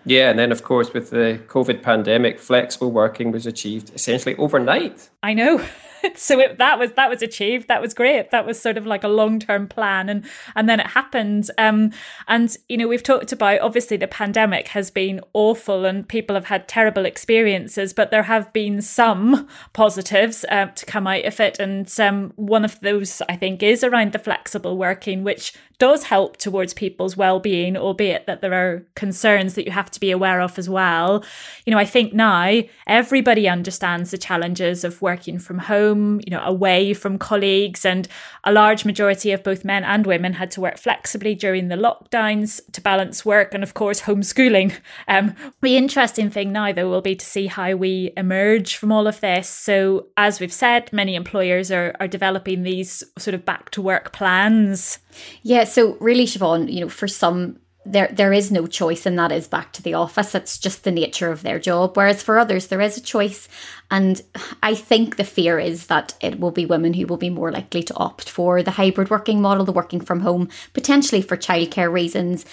Yeah, 0.05 0.31
and 0.31 0.39
then 0.39 0.53
of 0.53 0.65
course 0.65 0.93
with 0.93 1.11
the 1.11 1.41
COVID 1.49 1.83
pandemic, 1.83 2.39
flexible 2.39 2.91
working 2.91 3.31
was 3.31 3.47
achieved 3.47 3.95
essentially 3.95 4.35
overnight. 4.37 5.11
I 5.23 5.35
know. 5.35 5.65
so 6.15 6.39
it, 6.41 6.59
that 6.59 6.79
was 6.79 6.93
that 6.93 7.11
was 7.11 7.23
achieved. 7.23 7.69
That 7.69 7.81
was 7.81 7.95
great. 7.95 8.31
That 8.31 8.47
was 8.47 8.61
sort 8.61 8.77
of 8.77 8.87
like 8.87 9.05
a 9.05 9.09
long 9.09 9.39
term 9.39 9.69
plan, 9.69 10.09
and 10.09 10.25
and 10.55 10.69
then 10.69 10.81
it 10.81 10.89
happened. 10.89 11.51
Um, 11.59 11.93
and 12.27 12.57
you 12.69 12.77
know 12.77 12.89
we've 12.89 13.03
talked 13.03 13.33
about 13.33 13.61
obviously 13.61 13.97
the 13.97 14.09
pandemic 14.09 14.69
has 14.69 14.91
been 14.91 15.21
awful, 15.33 15.85
and 15.85 16.09
people 16.09 16.35
have 16.35 16.47
had 16.47 16.69
terrible 16.69 17.05
experiences, 17.05 17.93
but 17.93 18.11
there 18.11 18.25
have 18.25 18.53
been 18.53 18.83
some 18.83 19.49
positives 19.73 20.45
uh, 20.51 20.67
to 20.67 20.87
come 20.87 21.07
out 21.07 21.25
of 21.25 21.41
it, 21.41 21.59
and 21.59 21.93
um, 22.01 22.33
one 22.37 22.65
of 22.65 22.81
those 22.81 23.23
I 23.29 23.37
think 23.37 23.63
is 23.63 23.85
around 23.85 24.13
the 24.13 24.19
flexible 24.19 24.77
working, 24.77 25.25
which 25.25 25.53
does 25.79 26.05
help 26.05 26.37
towards 26.37 26.75
people's 26.75 27.17
well-being 27.17 27.77
albeit 27.77 28.27
that 28.27 28.41
there 28.41 28.53
are 28.53 28.87
concerns 28.95 29.55
that 29.55 29.65
you 29.65 29.73
have 29.73 29.91
to 29.91 30.01
be 30.01 30.11
aware 30.11 30.41
of 30.41 30.59
as 30.59 30.69
well. 30.69 31.25
You 31.65 31.73
know 31.73 31.79
i 31.79 31.85
think 31.85 32.13
now 32.13 32.63
everybody 32.87 33.49
understands 33.49 34.11
the 34.11 34.19
challenges 34.19 34.85
of 34.85 35.03
working 35.03 35.39
from 35.39 35.59
home 35.59 36.21
you 36.27 36.31
know 36.31 36.43
away 36.43 36.95
from 36.95 37.19
colleagues 37.19 37.85
and 37.85 38.09
a 38.45 38.53
large 38.53 38.85
majority 38.85 39.33
of 39.33 39.43
both 39.43 39.65
men 39.65 39.85
and 39.85 40.07
women 40.07 40.35
had 40.35 40.51
to 40.53 40.61
work 40.61 40.79
flexibly 40.79 41.35
during 41.35 41.69
the 41.69 41.77
lockdowns 41.77 42.61
to 42.73 42.81
balance 42.81 43.25
work 43.25 43.55
and 43.55 43.63
of 43.63 43.75
course 43.75 44.03
homeschooling. 44.03 44.73
Um, 45.07 45.35
the 45.63 45.77
interesting 45.77 46.29
thing 46.29 46.53
now 46.53 46.73
though 46.73 46.91
will 46.91 47.01
be 47.01 47.17
to 47.17 47.25
see 47.25 47.47
how 47.47 47.75
we 47.75 48.13
emerge 48.17 48.77
from 48.77 48.93
all 48.93 49.07
of 49.07 49.21
this. 49.21 49.49
So 49.49 50.09
as 50.17 50.39
we've 50.39 50.53
said 50.53 50.93
many 50.93 51.15
employers 51.15 51.71
are, 51.71 51.95
are 51.99 52.09
developing 52.09 52.63
these 52.63 53.03
sort 53.17 53.35
of 53.35 53.47
back 53.47 53.71
to 53.71 53.83
work 53.83 54.13
plans 54.13 54.99
yeah, 55.43 55.65
so 55.65 55.97
really, 56.01 56.27
Siobhan, 56.27 56.73
you 56.73 56.81
know, 56.81 56.89
for 56.89 57.09
some 57.09 57.59
there 57.93 58.09
there 58.13 58.33
is 58.33 58.53
no 58.53 58.67
choice 58.67 59.07
and 59.07 59.19
that 59.19 59.33
is 59.33 59.49
back 59.49 59.73
to 59.73 59.83
the 59.83 59.95
office. 59.95 60.35
It's 60.35 60.59
just 60.59 60.85
the 60.85 60.91
nature 60.91 61.31
of 61.31 61.43
their 61.43 61.59
job. 61.59 61.97
Whereas 61.97 62.23
for 62.23 62.39
others 62.39 62.67
there 62.67 62.81
is 62.81 62.97
a 62.97 63.03
choice. 63.03 63.49
And 63.91 64.21
i 64.63 64.75
think 64.75 65.17
the 65.17 65.25
fear 65.25 65.59
is 65.59 65.87
that 65.87 66.15
it 66.21 66.39
will 66.39 66.51
be 66.51 66.67
women 66.67 66.95
who 66.95 67.07
will 67.07 67.17
be 67.17 67.31
more 67.31 67.51
likely 67.51 67.83
to 67.85 67.97
opt 67.97 68.29
for 68.29 68.63
the 68.63 68.73
hybrid 68.73 69.11
working 69.11 69.41
model 69.41 69.65
the 69.65 69.73
working 69.73 70.01
from 70.01 70.21
home 70.21 70.49
potentially 70.75 71.23
for 71.23 71.37
childcare 71.37 71.93
reasons. 71.93 72.45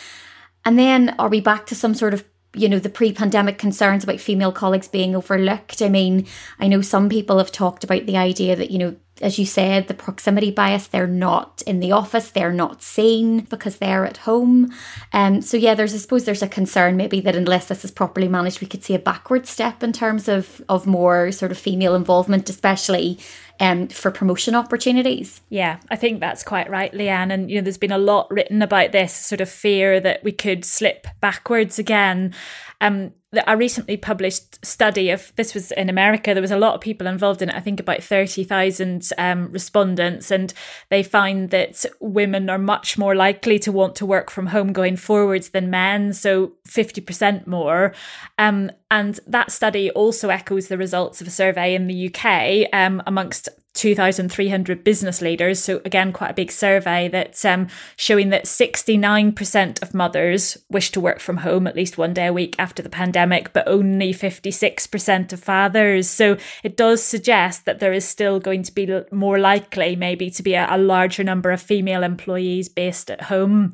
And 0.63 0.79
then 0.79 1.15
are 1.19 1.29
we 1.29 1.41
back 1.41 1.65
to 1.67 1.75
some 1.75 1.93
sort 1.93 2.13
of 2.13 2.23
you 2.53 2.69
know 2.69 2.79
the 2.79 2.89
pre-pandemic 2.89 3.57
concerns 3.57 4.05
about 4.05 4.21
female 4.21 4.53
colleagues 4.53 4.87
being 4.87 5.15
overlooked? 5.15 5.81
I 5.81 5.89
mean 5.89 6.27
i 6.59 6.67
know 6.67 6.81
some 6.81 7.09
people 7.09 7.37
have 7.39 7.51
talked 7.51 7.83
about 7.83 8.05
the 8.05 8.17
idea 8.17 8.55
that 8.55 8.71
you 8.71 8.79
know 8.79 8.95
as 9.21 9.39
you 9.39 9.45
said, 9.45 9.87
the 9.87 9.93
proximity 9.93 10.51
bias, 10.51 10.87
they're 10.87 11.07
not 11.07 11.61
in 11.65 11.79
the 11.79 11.91
office, 11.91 12.31
they're 12.31 12.51
not 12.51 12.83
seen 12.83 13.41
because 13.41 13.77
they're 13.77 14.05
at 14.05 14.17
home. 14.17 14.73
Um, 15.13 15.41
so 15.41 15.55
yeah, 15.55 15.73
there's 15.73 15.93
I 15.93 15.97
suppose 15.97 16.25
there's 16.25 16.41
a 16.41 16.47
concern 16.47 16.97
maybe 16.97 17.21
that 17.21 17.35
unless 17.35 17.67
this 17.67 17.85
is 17.85 17.91
properly 17.91 18.27
managed, 18.27 18.59
we 18.59 18.67
could 18.67 18.83
see 18.83 18.93
a 18.93 18.99
backward 18.99 19.47
step 19.47 19.83
in 19.83 19.93
terms 19.93 20.27
of 20.27 20.61
of 20.67 20.85
more 20.85 21.31
sort 21.31 21.51
of 21.51 21.57
female 21.57 21.95
involvement, 21.95 22.49
especially 22.49 23.19
um, 23.59 23.87
for 23.87 24.11
promotion 24.11 24.53
opportunities. 24.53 25.41
Yeah, 25.49 25.79
I 25.89 25.95
think 25.95 26.19
that's 26.19 26.43
quite 26.43 26.69
right, 26.69 26.91
Leanne. 26.91 27.31
And 27.31 27.49
you 27.49 27.57
know, 27.57 27.61
there's 27.61 27.77
been 27.77 27.91
a 27.91 27.97
lot 27.97 28.29
written 28.29 28.61
about 28.61 28.91
this 28.91 29.13
sort 29.13 29.41
of 29.41 29.49
fear 29.49 29.99
that 30.01 30.23
we 30.23 30.31
could 30.31 30.65
slip 30.65 31.07
backwards 31.21 31.79
again. 31.79 32.33
Um, 32.81 33.13
a 33.47 33.57
recently 33.57 33.97
published 33.97 34.65
study 34.65 35.09
of 35.09 35.33
this 35.35 35.53
was 35.53 35.71
in 35.71 35.89
America. 35.89 36.33
There 36.33 36.41
was 36.41 36.51
a 36.51 36.57
lot 36.57 36.75
of 36.75 36.81
people 36.81 37.07
involved 37.07 37.41
in 37.41 37.49
it. 37.49 37.55
I 37.55 37.59
think 37.59 37.79
about 37.79 38.03
thirty 38.03 38.43
thousand 38.43 39.09
um, 39.17 39.51
respondents, 39.51 40.31
and 40.31 40.53
they 40.89 41.03
find 41.03 41.49
that 41.49 41.85
women 41.99 42.49
are 42.49 42.57
much 42.57 42.97
more 42.97 43.15
likely 43.15 43.59
to 43.59 43.71
want 43.71 43.95
to 43.97 44.05
work 44.05 44.29
from 44.29 44.47
home 44.47 44.73
going 44.73 44.97
forwards 44.97 45.49
than 45.49 45.69
men, 45.69 46.13
so 46.13 46.53
fifty 46.65 47.01
percent 47.01 47.47
more. 47.47 47.93
Um, 48.37 48.71
and 48.91 49.19
that 49.27 49.51
study 49.51 49.91
also 49.91 50.29
echoes 50.29 50.67
the 50.67 50.77
results 50.77 51.21
of 51.21 51.27
a 51.27 51.31
survey 51.31 51.75
in 51.75 51.87
the 51.87 52.13
UK 52.13 52.69
um, 52.73 53.01
amongst 53.05 53.49
2,300 53.75 54.83
business 54.83 55.21
leaders. 55.21 55.59
So, 55.59 55.81
again, 55.85 56.11
quite 56.11 56.31
a 56.31 56.35
big 56.35 56.51
survey 56.51 57.07
that's 57.07 57.45
um, 57.45 57.67
showing 57.95 58.29
that 58.29 58.45
69% 58.45 59.81
of 59.81 59.93
mothers 59.93 60.57
wish 60.69 60.91
to 60.91 60.99
work 60.99 61.19
from 61.19 61.37
home 61.37 61.67
at 61.67 61.75
least 61.75 61.97
one 61.97 62.13
day 62.13 62.27
a 62.27 62.33
week 62.33 62.55
after 62.57 62.81
the 62.81 62.89
pandemic, 62.89 63.53
but 63.53 63.67
only 63.67 64.13
56% 64.13 65.33
of 65.33 65.39
fathers. 65.39 66.09
So, 66.09 66.37
it 66.63 66.77
does 66.77 67.03
suggest 67.03 67.65
that 67.65 67.79
there 67.79 67.93
is 67.93 68.05
still 68.05 68.39
going 68.39 68.63
to 68.63 68.73
be 68.73 69.01
more 69.11 69.37
likely, 69.37 69.95
maybe, 69.95 70.29
to 70.31 70.43
be 70.43 70.55
a, 70.55 70.67
a 70.69 70.77
larger 70.77 71.23
number 71.23 71.51
of 71.51 71.61
female 71.61 72.03
employees 72.03 72.69
based 72.69 73.11
at 73.11 73.23
home. 73.23 73.73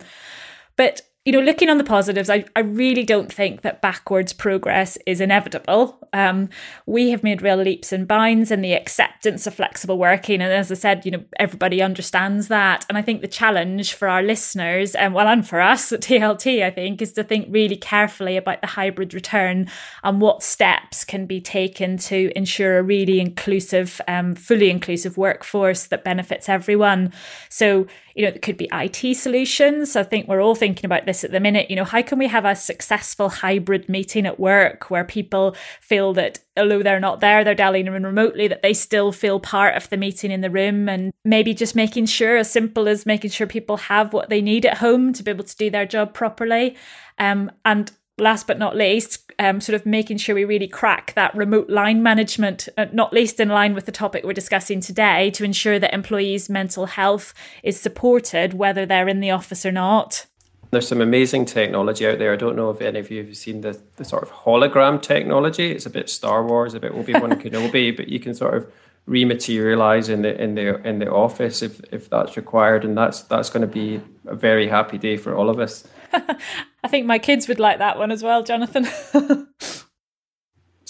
But 0.75 1.01
you 1.23 1.31
know, 1.31 1.39
looking 1.39 1.69
on 1.69 1.77
the 1.77 1.83
positives, 1.83 2.31
I, 2.31 2.45
I 2.55 2.61
really 2.61 3.03
don't 3.03 3.31
think 3.31 3.61
that 3.61 3.79
backwards 3.79 4.33
progress 4.33 4.97
is 5.05 5.21
inevitable. 5.21 5.99
Um, 6.13 6.49
we 6.87 7.11
have 7.11 7.21
made 7.21 7.43
real 7.43 7.57
leaps 7.57 7.93
and 7.93 8.07
bounds 8.07 8.49
in 8.49 8.61
the 8.61 8.73
acceptance 8.73 9.45
of 9.45 9.53
flexible 9.53 9.99
working. 9.99 10.41
And 10.41 10.51
as 10.51 10.71
I 10.71 10.75
said, 10.75 11.05
you 11.05 11.11
know, 11.11 11.23
everybody 11.37 11.79
understands 11.79 12.47
that. 12.47 12.87
And 12.89 12.97
I 12.97 13.03
think 13.03 13.21
the 13.21 13.27
challenge 13.27 13.93
for 13.93 14.07
our 14.07 14.23
listeners, 14.23 14.95
and 14.95 15.13
well, 15.13 15.27
and 15.27 15.47
for 15.47 15.61
us 15.61 15.91
at 15.91 16.01
TLT, 16.01 16.63
I 16.63 16.71
think, 16.71 17.03
is 17.03 17.13
to 17.13 17.23
think 17.23 17.45
really 17.51 17.77
carefully 17.77 18.35
about 18.35 18.61
the 18.61 18.67
hybrid 18.67 19.13
return 19.13 19.69
and 20.03 20.21
what 20.21 20.41
steps 20.41 21.05
can 21.05 21.27
be 21.27 21.39
taken 21.39 21.97
to 21.97 22.31
ensure 22.35 22.79
a 22.79 22.83
really 22.83 23.19
inclusive, 23.19 24.01
um, 24.07 24.33
fully 24.33 24.71
inclusive 24.71 25.17
workforce 25.17 25.85
that 25.85 26.03
benefits 26.03 26.49
everyone. 26.49 27.13
So, 27.49 27.85
you 28.15 28.23
know, 28.23 28.29
it 28.29 28.41
could 28.41 28.57
be 28.57 28.69
IT 28.71 29.15
solutions. 29.15 29.95
I 29.95 30.03
think 30.03 30.27
we're 30.27 30.41
all 30.41 30.55
thinking 30.55 30.85
about 30.85 31.05
this 31.05 31.23
at 31.23 31.31
the 31.31 31.39
minute. 31.39 31.69
You 31.69 31.75
know, 31.75 31.83
how 31.83 32.01
can 32.01 32.19
we 32.19 32.27
have 32.27 32.45
a 32.45 32.55
successful 32.55 33.29
hybrid 33.29 33.87
meeting 33.89 34.25
at 34.25 34.39
work 34.39 34.89
where 34.89 35.03
people 35.03 35.55
feel 35.79 36.13
that 36.13 36.39
although 36.57 36.83
they're 36.83 36.99
not 36.99 37.19
there, 37.19 37.43
they're 37.43 37.55
dialing 37.55 37.87
in 37.87 38.03
remotely, 38.03 38.47
that 38.47 38.61
they 38.61 38.73
still 38.73 39.11
feel 39.11 39.39
part 39.39 39.75
of 39.75 39.89
the 39.89 39.97
meeting 39.97 40.31
in 40.31 40.41
the 40.41 40.49
room 40.49 40.89
and 40.89 41.11
maybe 41.23 41.53
just 41.53 41.75
making 41.75 42.05
sure, 42.05 42.37
as 42.37 42.51
simple 42.51 42.87
as 42.87 43.05
making 43.05 43.31
sure 43.31 43.47
people 43.47 43.77
have 43.77 44.13
what 44.13 44.29
they 44.29 44.41
need 44.41 44.65
at 44.65 44.77
home 44.77 45.13
to 45.13 45.23
be 45.23 45.31
able 45.31 45.43
to 45.43 45.57
do 45.57 45.69
their 45.69 45.85
job 45.85 46.13
properly. 46.13 46.75
Um, 47.17 47.51
and 47.65 47.91
last 48.17 48.47
but 48.47 48.59
not 48.59 48.75
least, 48.75 49.31
um, 49.39 49.59
sort 49.61 49.75
of 49.75 49.85
making 49.85 50.17
sure 50.17 50.35
we 50.35 50.45
really 50.45 50.67
crack 50.67 51.13
that 51.15 51.35
remote 51.35 51.69
line 51.69 52.03
management, 52.03 52.69
uh, 52.77 52.85
not 52.91 53.13
least 53.13 53.39
in 53.39 53.49
line 53.49 53.73
with 53.73 53.85
the 53.85 53.91
topic 53.91 54.23
we're 54.23 54.33
discussing 54.33 54.79
today, 54.79 55.31
to 55.31 55.43
ensure 55.43 55.79
that 55.79 55.93
employees' 55.93 56.49
mental 56.49 56.85
health 56.85 57.33
is 57.63 57.79
supported 57.79 58.53
whether 58.53 58.85
they're 58.85 59.07
in 59.07 59.19
the 59.19 59.31
office 59.31 59.65
or 59.65 59.71
not. 59.71 60.25
There's 60.71 60.87
some 60.87 61.01
amazing 61.01 61.45
technology 61.45 62.07
out 62.07 62.19
there. 62.19 62.31
I 62.31 62.37
don't 62.37 62.55
know 62.55 62.69
if 62.69 62.79
any 62.79 62.99
of 62.99 63.11
you 63.11 63.25
have 63.25 63.35
seen 63.35 63.59
the, 63.59 63.81
the 63.97 64.05
sort 64.05 64.23
of 64.23 64.29
hologram 64.29 65.01
technology. 65.01 65.71
It's 65.71 65.85
a 65.85 65.89
bit 65.89 66.09
Star 66.09 66.45
Wars, 66.45 66.73
a 66.73 66.79
bit 66.79 66.93
Obi 66.93 67.11
Wan 67.13 67.31
Kenobi, 67.41 67.95
but 67.95 68.07
you 68.07 68.21
can 68.21 68.33
sort 68.33 68.53
of 68.53 68.71
rematerialize 69.07 70.09
in 70.09 70.21
the 70.21 70.41
in 70.41 70.55
the 70.55 70.81
in 70.87 70.99
the 70.99 71.11
office 71.11 71.61
if 71.61 71.81
if 71.91 72.09
that's 72.09 72.37
required, 72.37 72.85
and 72.85 72.97
that's 72.97 73.21
that's 73.23 73.49
going 73.49 73.61
to 73.61 73.67
be 73.67 73.99
a 74.27 74.35
very 74.35 74.67
happy 74.67 74.97
day 74.97 75.17
for 75.17 75.35
all 75.35 75.49
of 75.49 75.59
us. 75.59 75.85
I 76.83 76.87
think 76.87 77.05
my 77.05 77.19
kids 77.19 77.47
would 77.47 77.59
like 77.59 77.79
that 77.79 77.97
one 77.97 78.11
as 78.11 78.23
well, 78.23 78.43
Jonathan. 78.43 78.87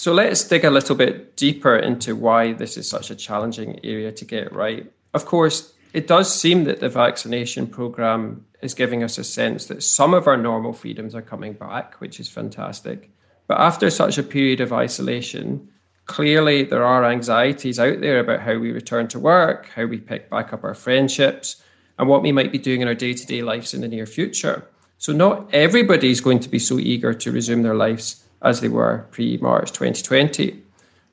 So 0.02 0.12
let's 0.12 0.42
dig 0.42 0.64
a 0.64 0.70
little 0.70 0.96
bit 0.96 1.36
deeper 1.36 1.76
into 1.76 2.16
why 2.16 2.54
this 2.54 2.76
is 2.76 2.90
such 2.90 3.12
a 3.12 3.14
challenging 3.14 3.78
area 3.84 4.10
to 4.10 4.24
get 4.24 4.52
right. 4.52 4.92
Of 5.14 5.26
course, 5.26 5.74
it 5.92 6.08
does 6.08 6.34
seem 6.34 6.64
that 6.64 6.80
the 6.80 6.88
vaccination 6.88 7.68
program 7.68 8.44
is 8.62 8.74
giving 8.74 9.04
us 9.04 9.16
a 9.16 9.22
sense 9.22 9.66
that 9.66 9.84
some 9.84 10.12
of 10.12 10.26
our 10.26 10.36
normal 10.36 10.72
freedoms 10.72 11.14
are 11.14 11.22
coming 11.22 11.52
back, 11.52 12.00
which 12.00 12.18
is 12.18 12.28
fantastic. 12.28 13.12
But 13.46 13.60
after 13.60 13.90
such 13.90 14.18
a 14.18 14.24
period 14.24 14.60
of 14.60 14.72
isolation, 14.72 15.68
clearly 16.06 16.64
there 16.64 16.84
are 16.84 17.04
anxieties 17.04 17.78
out 17.78 18.00
there 18.00 18.18
about 18.18 18.40
how 18.40 18.58
we 18.58 18.72
return 18.72 19.06
to 19.06 19.20
work, 19.20 19.70
how 19.76 19.84
we 19.84 19.98
pick 19.98 20.28
back 20.28 20.52
up 20.52 20.64
our 20.64 20.74
friendships, 20.74 21.62
and 21.96 22.08
what 22.08 22.22
we 22.22 22.32
might 22.32 22.50
be 22.50 22.58
doing 22.58 22.80
in 22.80 22.88
our 22.88 22.94
day 22.96 23.14
to 23.14 23.24
day 23.24 23.42
lives 23.42 23.72
in 23.72 23.82
the 23.82 23.88
near 23.88 24.06
future. 24.06 24.66
So, 25.02 25.12
not 25.12 25.52
everybody 25.52 26.12
is 26.12 26.20
going 26.20 26.38
to 26.38 26.48
be 26.48 26.60
so 26.60 26.78
eager 26.78 27.12
to 27.12 27.32
resume 27.32 27.62
their 27.62 27.74
lives 27.74 28.22
as 28.40 28.60
they 28.60 28.68
were 28.68 29.08
pre 29.10 29.36
March 29.38 29.72
2020. 29.72 30.62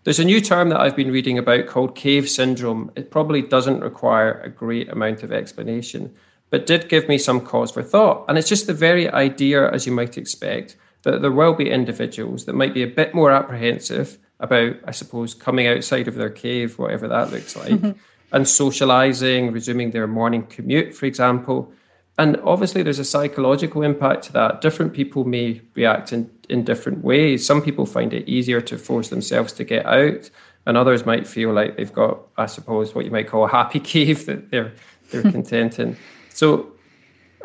There's 0.03 0.19
a 0.19 0.23
new 0.23 0.41
term 0.41 0.69
that 0.69 0.79
I've 0.79 0.95
been 0.95 1.11
reading 1.11 1.39
about 1.39 1.65
called 1.65 1.95
cave 1.95 2.29
syndrome. 2.29 2.91
It 2.95 3.09
probably 3.09 3.41
doesn't 3.41 3.79
require 3.79 4.41
a 4.41 4.49
great 4.49 4.89
amount 4.89 5.23
of 5.23 5.31
explanation, 5.31 6.13
but 6.51 6.67
did 6.67 6.87
give 6.87 7.09
me 7.09 7.17
some 7.17 7.41
cause 7.41 7.71
for 7.71 7.81
thought. 7.81 8.25
And 8.27 8.37
it's 8.37 8.47
just 8.47 8.67
the 8.67 8.75
very 8.75 9.09
idea, 9.09 9.67
as 9.71 9.87
you 9.87 9.91
might 9.91 10.19
expect, 10.19 10.75
that 11.01 11.23
there 11.23 11.31
will 11.31 11.55
be 11.55 11.71
individuals 11.71 12.45
that 12.45 12.53
might 12.53 12.75
be 12.75 12.83
a 12.83 12.87
bit 12.87 13.15
more 13.15 13.31
apprehensive 13.31 14.19
about, 14.39 14.75
I 14.85 14.91
suppose, 14.91 15.33
coming 15.33 15.65
outside 15.65 16.07
of 16.07 16.13
their 16.13 16.29
cave, 16.29 16.77
whatever 16.77 17.07
that 17.07 17.31
looks 17.31 17.55
like, 17.55 17.71
mm-hmm. 17.71 17.99
and 18.31 18.47
socializing, 18.47 19.51
resuming 19.51 19.89
their 19.89 20.05
morning 20.05 20.45
commute, 20.45 20.93
for 20.93 21.07
example. 21.07 21.73
And 22.19 22.35
obviously, 22.43 22.83
there's 22.83 22.99
a 22.99 23.05
psychological 23.05 23.81
impact 23.81 24.25
to 24.25 24.33
that. 24.33 24.59
Different 24.59 24.91
people 24.91 25.23
may 25.23 25.61
react 25.73 26.11
in, 26.11 26.29
in 26.49 26.65
different 26.65 27.01
ways. 27.01 27.47
Some 27.47 27.61
people 27.61 27.85
find 27.85 28.13
it 28.13 28.27
easier 28.27 28.59
to 28.59 28.77
force 28.77 29.07
themselves 29.07 29.53
to 29.53 29.63
get 29.63 29.85
out, 29.85 30.29
and 30.65 30.75
others 30.75 31.05
might 31.05 31.25
feel 31.25 31.53
like 31.53 31.77
they've 31.77 31.93
got, 31.93 32.19
I 32.35 32.47
suppose, 32.47 32.93
what 32.93 33.05
you 33.05 33.11
might 33.11 33.29
call 33.29 33.45
a 33.45 33.47
happy 33.47 33.79
cave 33.93 34.25
that 34.25 34.51
they're 34.51 34.73
they're 35.11 35.21
content 35.31 35.79
in. 35.79 35.95
So, 36.27 36.73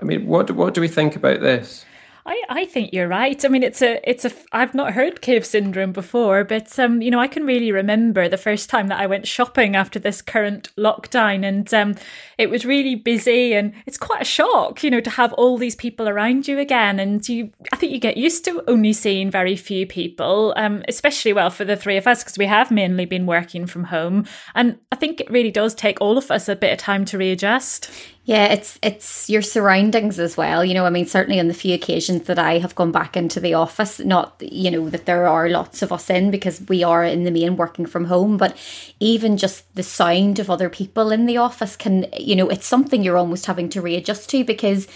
I 0.02 0.04
mean, 0.04 0.26
what 0.26 0.50
what 0.50 0.74
do 0.74 0.80
we 0.80 0.88
think 0.88 1.14
about 1.14 1.40
this? 1.40 1.84
I, 2.26 2.42
I 2.48 2.64
think 2.64 2.94
you're 2.94 3.08
right. 3.08 3.44
I 3.44 3.48
mean, 3.48 3.62
it's 3.62 3.82
a 3.82 4.00
it's 4.08 4.24
a 4.24 4.32
I've 4.50 4.74
not 4.74 4.94
heard 4.94 5.20
cave 5.20 5.44
syndrome 5.44 5.92
before, 5.92 6.42
but 6.42 6.78
um, 6.78 7.02
you 7.02 7.10
know, 7.10 7.20
I 7.20 7.28
can 7.28 7.44
really 7.44 7.70
remember 7.70 8.28
the 8.28 8.38
first 8.38 8.70
time 8.70 8.88
that 8.88 8.98
I 8.98 9.06
went 9.06 9.26
shopping 9.26 9.76
after 9.76 9.98
this 9.98 10.22
current 10.22 10.70
lockdown, 10.76 11.44
and 11.44 11.72
um, 11.74 11.94
it 12.38 12.48
was 12.48 12.64
really 12.64 12.94
busy, 12.94 13.52
and 13.52 13.74
it's 13.84 13.98
quite 13.98 14.22
a 14.22 14.24
shock, 14.24 14.82
you 14.82 14.90
know, 14.90 15.00
to 15.00 15.10
have 15.10 15.34
all 15.34 15.58
these 15.58 15.76
people 15.76 16.08
around 16.08 16.48
you 16.48 16.58
again, 16.58 16.98
and 16.98 17.28
you 17.28 17.50
I 17.72 17.76
think 17.76 17.92
you 17.92 18.00
get 18.00 18.16
used 18.16 18.46
to 18.46 18.64
only 18.68 18.94
seeing 18.94 19.30
very 19.30 19.54
few 19.54 19.86
people, 19.86 20.54
um, 20.56 20.82
especially 20.88 21.34
well 21.34 21.50
for 21.50 21.66
the 21.66 21.76
three 21.76 21.98
of 21.98 22.06
us 22.06 22.24
because 22.24 22.38
we 22.38 22.46
have 22.46 22.70
mainly 22.70 23.04
been 23.04 23.26
working 23.26 23.66
from 23.66 23.84
home, 23.84 24.24
and 24.54 24.78
I 24.90 24.96
think 24.96 25.20
it 25.20 25.30
really 25.30 25.50
does 25.50 25.74
take 25.74 26.00
all 26.00 26.16
of 26.16 26.30
us 26.30 26.48
a 26.48 26.56
bit 26.56 26.72
of 26.72 26.78
time 26.78 27.04
to 27.06 27.18
readjust. 27.18 27.90
Yeah, 28.26 28.46
it's 28.46 28.78
it's 28.82 29.28
your 29.28 29.42
surroundings 29.42 30.18
as 30.18 30.34
well. 30.34 30.64
You 30.64 30.72
know, 30.72 30.86
I 30.86 30.90
mean, 30.90 31.04
certainly 31.04 31.38
on 31.38 31.48
the 31.48 31.52
few 31.54 31.74
occasions 31.74 32.22
that 32.22 32.38
I 32.38 32.56
have 32.56 32.74
gone 32.74 32.90
back 32.90 33.18
into 33.18 33.38
the 33.38 33.52
office, 33.52 34.00
not 34.00 34.36
you 34.40 34.70
know 34.70 34.88
that 34.88 35.04
there 35.04 35.26
are 35.26 35.50
lots 35.50 35.82
of 35.82 35.92
us 35.92 36.08
in 36.08 36.30
because 36.30 36.62
we 36.66 36.82
are 36.82 37.04
in 37.04 37.24
the 37.24 37.30
main 37.30 37.56
working 37.56 37.84
from 37.84 38.06
home, 38.06 38.38
but 38.38 38.56
even 38.98 39.36
just 39.36 39.74
the 39.74 39.82
sound 39.82 40.38
of 40.38 40.48
other 40.48 40.70
people 40.70 41.12
in 41.12 41.26
the 41.26 41.36
office 41.36 41.76
can, 41.76 42.06
you 42.18 42.34
know, 42.34 42.48
it's 42.48 42.66
something 42.66 43.02
you're 43.02 43.18
almost 43.18 43.44
having 43.44 43.68
to 43.68 43.82
readjust 43.82 44.30
to 44.30 44.42
because 44.42 44.88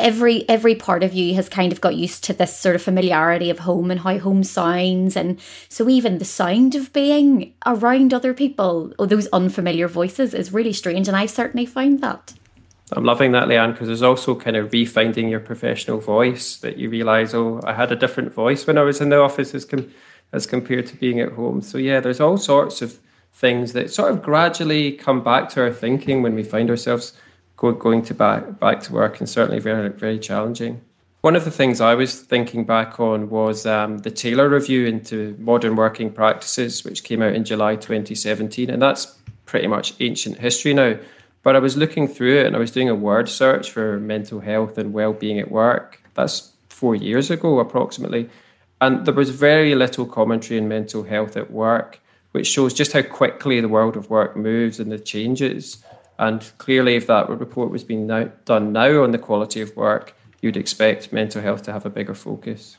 every 0.00 0.48
every 0.48 0.74
part 0.74 1.04
of 1.04 1.12
you 1.12 1.36
has 1.36 1.48
kind 1.48 1.70
of 1.70 1.80
got 1.80 1.94
used 1.94 2.24
to 2.24 2.32
this 2.32 2.56
sort 2.58 2.74
of 2.74 2.82
familiarity 2.82 3.48
of 3.48 3.60
home 3.60 3.92
and 3.92 4.00
how 4.00 4.18
home 4.18 4.42
sounds 4.42 5.16
and 5.16 5.40
so 5.68 5.88
even 5.88 6.18
the 6.18 6.24
sound 6.24 6.74
of 6.74 6.92
being 6.92 7.54
around 7.64 8.12
other 8.12 8.34
people 8.34 8.92
or 8.98 9.06
those 9.06 9.28
unfamiliar 9.28 9.86
voices 9.86 10.34
is 10.34 10.52
really 10.52 10.72
strange 10.72 11.06
and 11.06 11.16
I've 11.16 11.30
certainly 11.30 11.66
found 11.66 12.00
that. 12.00 12.32
I'm 12.94 13.04
loving 13.04 13.32
that, 13.32 13.48
Leanne, 13.48 13.72
because 13.72 13.88
there's 13.88 14.02
also 14.02 14.34
kind 14.34 14.56
of 14.56 14.70
refinding 14.70 15.30
your 15.30 15.40
professional 15.40 15.98
voice 15.98 16.56
that 16.58 16.76
you 16.76 16.90
realize, 16.90 17.34
oh, 17.34 17.60
I 17.64 17.72
had 17.72 17.90
a 17.90 17.96
different 17.96 18.32
voice 18.32 18.66
when 18.66 18.76
I 18.78 18.82
was 18.82 19.00
in 19.00 19.08
the 19.08 19.18
office 19.18 19.54
as, 19.54 19.64
com- 19.64 19.90
as 20.32 20.46
compared 20.46 20.86
to 20.88 20.96
being 20.96 21.20
at 21.20 21.32
home. 21.32 21.62
So, 21.62 21.78
yeah, 21.78 22.00
there's 22.00 22.20
all 22.20 22.36
sorts 22.36 22.82
of 22.82 22.98
things 23.32 23.72
that 23.72 23.90
sort 23.90 24.12
of 24.12 24.22
gradually 24.22 24.92
come 24.92 25.22
back 25.22 25.48
to 25.50 25.62
our 25.62 25.72
thinking 25.72 26.22
when 26.22 26.34
we 26.34 26.42
find 26.42 26.68
ourselves 26.68 27.14
go- 27.56 27.72
going 27.72 28.02
to 28.02 28.14
back, 28.14 28.58
back 28.60 28.80
to 28.82 28.92
work 28.92 29.20
and 29.20 29.28
certainly 29.28 29.60
very, 29.60 29.88
very 29.88 30.18
challenging. 30.18 30.82
One 31.22 31.36
of 31.36 31.44
the 31.44 31.52
things 31.52 31.80
I 31.80 31.94
was 31.94 32.20
thinking 32.20 32.64
back 32.64 32.98
on 32.98 33.30
was 33.30 33.64
um, 33.64 33.98
the 33.98 34.10
Taylor 34.10 34.48
Review 34.48 34.86
into 34.86 35.36
Modern 35.38 35.76
Working 35.76 36.12
Practices, 36.12 36.84
which 36.84 37.04
came 37.04 37.22
out 37.22 37.34
in 37.34 37.44
July 37.44 37.76
2017. 37.76 38.68
And 38.68 38.82
that's 38.82 39.06
pretty 39.46 39.68
much 39.68 39.94
ancient 40.00 40.38
history 40.38 40.74
now. 40.74 40.96
But 41.42 41.56
I 41.56 41.58
was 41.58 41.76
looking 41.76 42.06
through 42.06 42.38
it 42.38 42.46
and 42.46 42.54
I 42.54 42.58
was 42.58 42.70
doing 42.70 42.88
a 42.88 42.94
word 42.94 43.28
search 43.28 43.70
for 43.70 43.98
mental 43.98 44.40
health 44.40 44.78
and 44.78 44.92
well-being 44.92 45.40
at 45.40 45.50
work. 45.50 46.00
That's 46.14 46.52
four 46.68 46.94
years 46.94 47.30
ago, 47.30 47.58
approximately. 47.58 48.28
And 48.80 49.06
there 49.06 49.14
was 49.14 49.30
very 49.30 49.74
little 49.74 50.06
commentary 50.06 50.60
on 50.60 50.68
mental 50.68 51.04
health 51.04 51.36
at 51.36 51.50
work, 51.50 52.00
which 52.32 52.46
shows 52.46 52.74
just 52.74 52.92
how 52.92 53.02
quickly 53.02 53.60
the 53.60 53.68
world 53.68 53.96
of 53.96 54.10
work 54.10 54.36
moves 54.36 54.80
and 54.80 54.90
the 54.90 54.98
changes. 54.98 55.84
And 56.18 56.50
clearly, 56.58 56.96
if 56.96 57.06
that 57.06 57.28
report 57.28 57.70
was 57.70 57.84
being 57.84 58.06
now, 58.06 58.30
done 58.44 58.72
now 58.72 59.02
on 59.02 59.10
the 59.10 59.18
quality 59.18 59.60
of 59.60 59.76
work, 59.76 60.14
you'd 60.40 60.56
expect 60.56 61.12
mental 61.12 61.42
health 61.42 61.62
to 61.62 61.72
have 61.72 61.86
a 61.86 61.90
bigger 61.90 62.14
focus. 62.14 62.76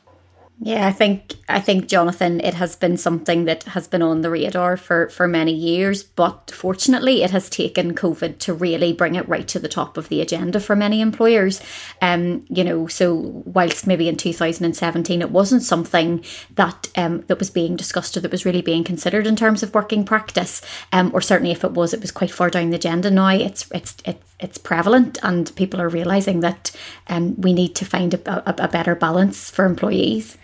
Yeah, 0.60 0.86
I 0.86 0.92
think 0.92 1.34
I 1.48 1.58
think 1.60 1.88
Jonathan, 1.88 2.40
it 2.40 2.54
has 2.54 2.76
been 2.76 2.96
something 2.96 3.44
that 3.44 3.64
has 3.64 3.88
been 3.88 4.02
on 4.02 4.20
the 4.22 4.30
radar 4.30 4.76
for 4.76 5.08
for 5.08 5.26
many 5.26 5.52
years, 5.52 6.04
but 6.04 6.52
fortunately, 6.54 7.24
it 7.24 7.32
has 7.32 7.50
taken 7.50 7.94
COVID 7.94 8.38
to 8.38 8.54
really 8.54 8.92
bring 8.92 9.16
it 9.16 9.28
right 9.28 9.48
to 9.48 9.58
the 9.58 9.68
top 9.68 9.96
of 9.96 10.08
the 10.08 10.20
agenda 10.20 10.60
for 10.60 10.76
many 10.76 11.00
employers. 11.00 11.60
Um, 12.00 12.44
you 12.48 12.62
know, 12.62 12.86
so 12.86 13.14
whilst 13.44 13.88
maybe 13.88 14.08
in 14.08 14.16
2017 14.16 15.20
it 15.22 15.30
wasn't 15.30 15.64
something 15.64 16.24
that 16.54 16.88
um 16.96 17.22
that 17.26 17.40
was 17.40 17.50
being 17.50 17.74
discussed 17.74 18.16
or 18.16 18.20
that 18.20 18.30
was 18.30 18.46
really 18.46 18.62
being 18.62 18.84
considered 18.84 19.26
in 19.26 19.34
terms 19.34 19.64
of 19.64 19.74
working 19.74 20.04
practice, 20.04 20.62
um, 20.92 21.10
or 21.12 21.20
certainly 21.20 21.50
if 21.50 21.64
it 21.64 21.72
was, 21.72 21.92
it 21.92 22.00
was 22.00 22.12
quite 22.12 22.30
far 22.30 22.48
down 22.48 22.70
the 22.70 22.76
agenda. 22.76 23.10
Now 23.10 23.28
it's 23.30 23.68
it's 23.72 23.96
it's 24.04 24.34
it's 24.38 24.58
prevalent, 24.58 25.18
and 25.24 25.54
people 25.56 25.80
are 25.80 25.88
realizing 25.88 26.40
that 26.40 26.70
um 27.08 27.34
we 27.40 27.52
need 27.52 27.74
to 27.74 27.84
find 27.84 28.14
a, 28.14 28.48
a, 28.48 28.64
a 28.64 28.68
better 28.68 28.94
balance 28.94 29.50
for 29.50 29.64
employees. 29.64 30.38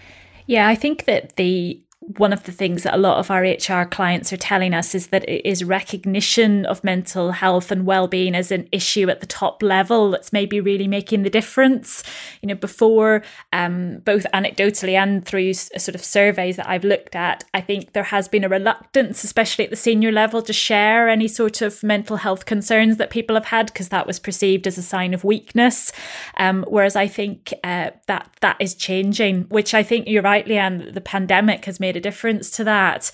Yeah, 0.50 0.66
I 0.66 0.74
think 0.74 1.04
that 1.04 1.36
the 1.36 1.80
one 2.16 2.32
of 2.32 2.44
the 2.44 2.52
things 2.52 2.82
that 2.82 2.94
a 2.94 2.98
lot 2.98 3.18
of 3.18 3.30
our 3.30 3.42
HR 3.42 3.84
clients 3.84 4.32
are 4.32 4.36
telling 4.36 4.74
us 4.74 4.94
is 4.94 5.08
that 5.08 5.28
it 5.28 5.46
is 5.48 5.64
recognition 5.64 6.66
of 6.66 6.82
mental 6.82 7.32
health 7.32 7.70
and 7.70 7.86
well-being 7.86 8.34
as 8.34 8.50
an 8.50 8.68
issue 8.72 9.08
at 9.08 9.20
the 9.20 9.26
top 9.26 9.62
level 9.62 10.10
that's 10.10 10.32
maybe 10.32 10.60
really 10.60 10.88
making 10.88 11.22
the 11.22 11.30
difference. 11.30 12.02
You 12.42 12.48
know, 12.48 12.54
before 12.54 13.22
um, 13.52 13.98
both 13.98 14.26
anecdotally 14.34 14.94
and 14.94 15.24
through 15.24 15.54
sort 15.54 15.94
of 15.94 16.04
surveys 16.04 16.56
that 16.56 16.68
I've 16.68 16.84
looked 16.84 17.14
at, 17.14 17.44
I 17.54 17.60
think 17.60 17.92
there 17.92 18.04
has 18.04 18.28
been 18.28 18.44
a 18.44 18.48
reluctance, 18.48 19.24
especially 19.24 19.64
at 19.64 19.70
the 19.70 19.76
senior 19.76 20.12
level, 20.12 20.42
to 20.42 20.52
share 20.52 21.08
any 21.08 21.28
sort 21.28 21.62
of 21.62 21.82
mental 21.82 22.16
health 22.16 22.46
concerns 22.46 22.96
that 22.96 23.10
people 23.10 23.36
have 23.36 23.46
had 23.46 23.66
because 23.66 23.88
that 23.90 24.06
was 24.06 24.18
perceived 24.18 24.66
as 24.66 24.78
a 24.78 24.82
sign 24.82 25.14
of 25.14 25.24
weakness. 25.24 25.92
Um, 26.36 26.64
whereas 26.68 26.96
I 26.96 27.06
think 27.06 27.52
uh, 27.62 27.90
that 28.06 28.30
that 28.40 28.56
is 28.58 28.74
changing, 28.74 29.42
which 29.44 29.74
I 29.74 29.82
think 29.82 30.08
you're 30.08 30.22
right, 30.22 30.46
Leanne. 30.46 30.92
The 30.92 31.00
pandemic 31.00 31.64
has 31.66 31.78
made 31.78 31.96
a 31.96 31.99
difference 32.00 32.50
to 32.52 32.64
that. 32.64 33.10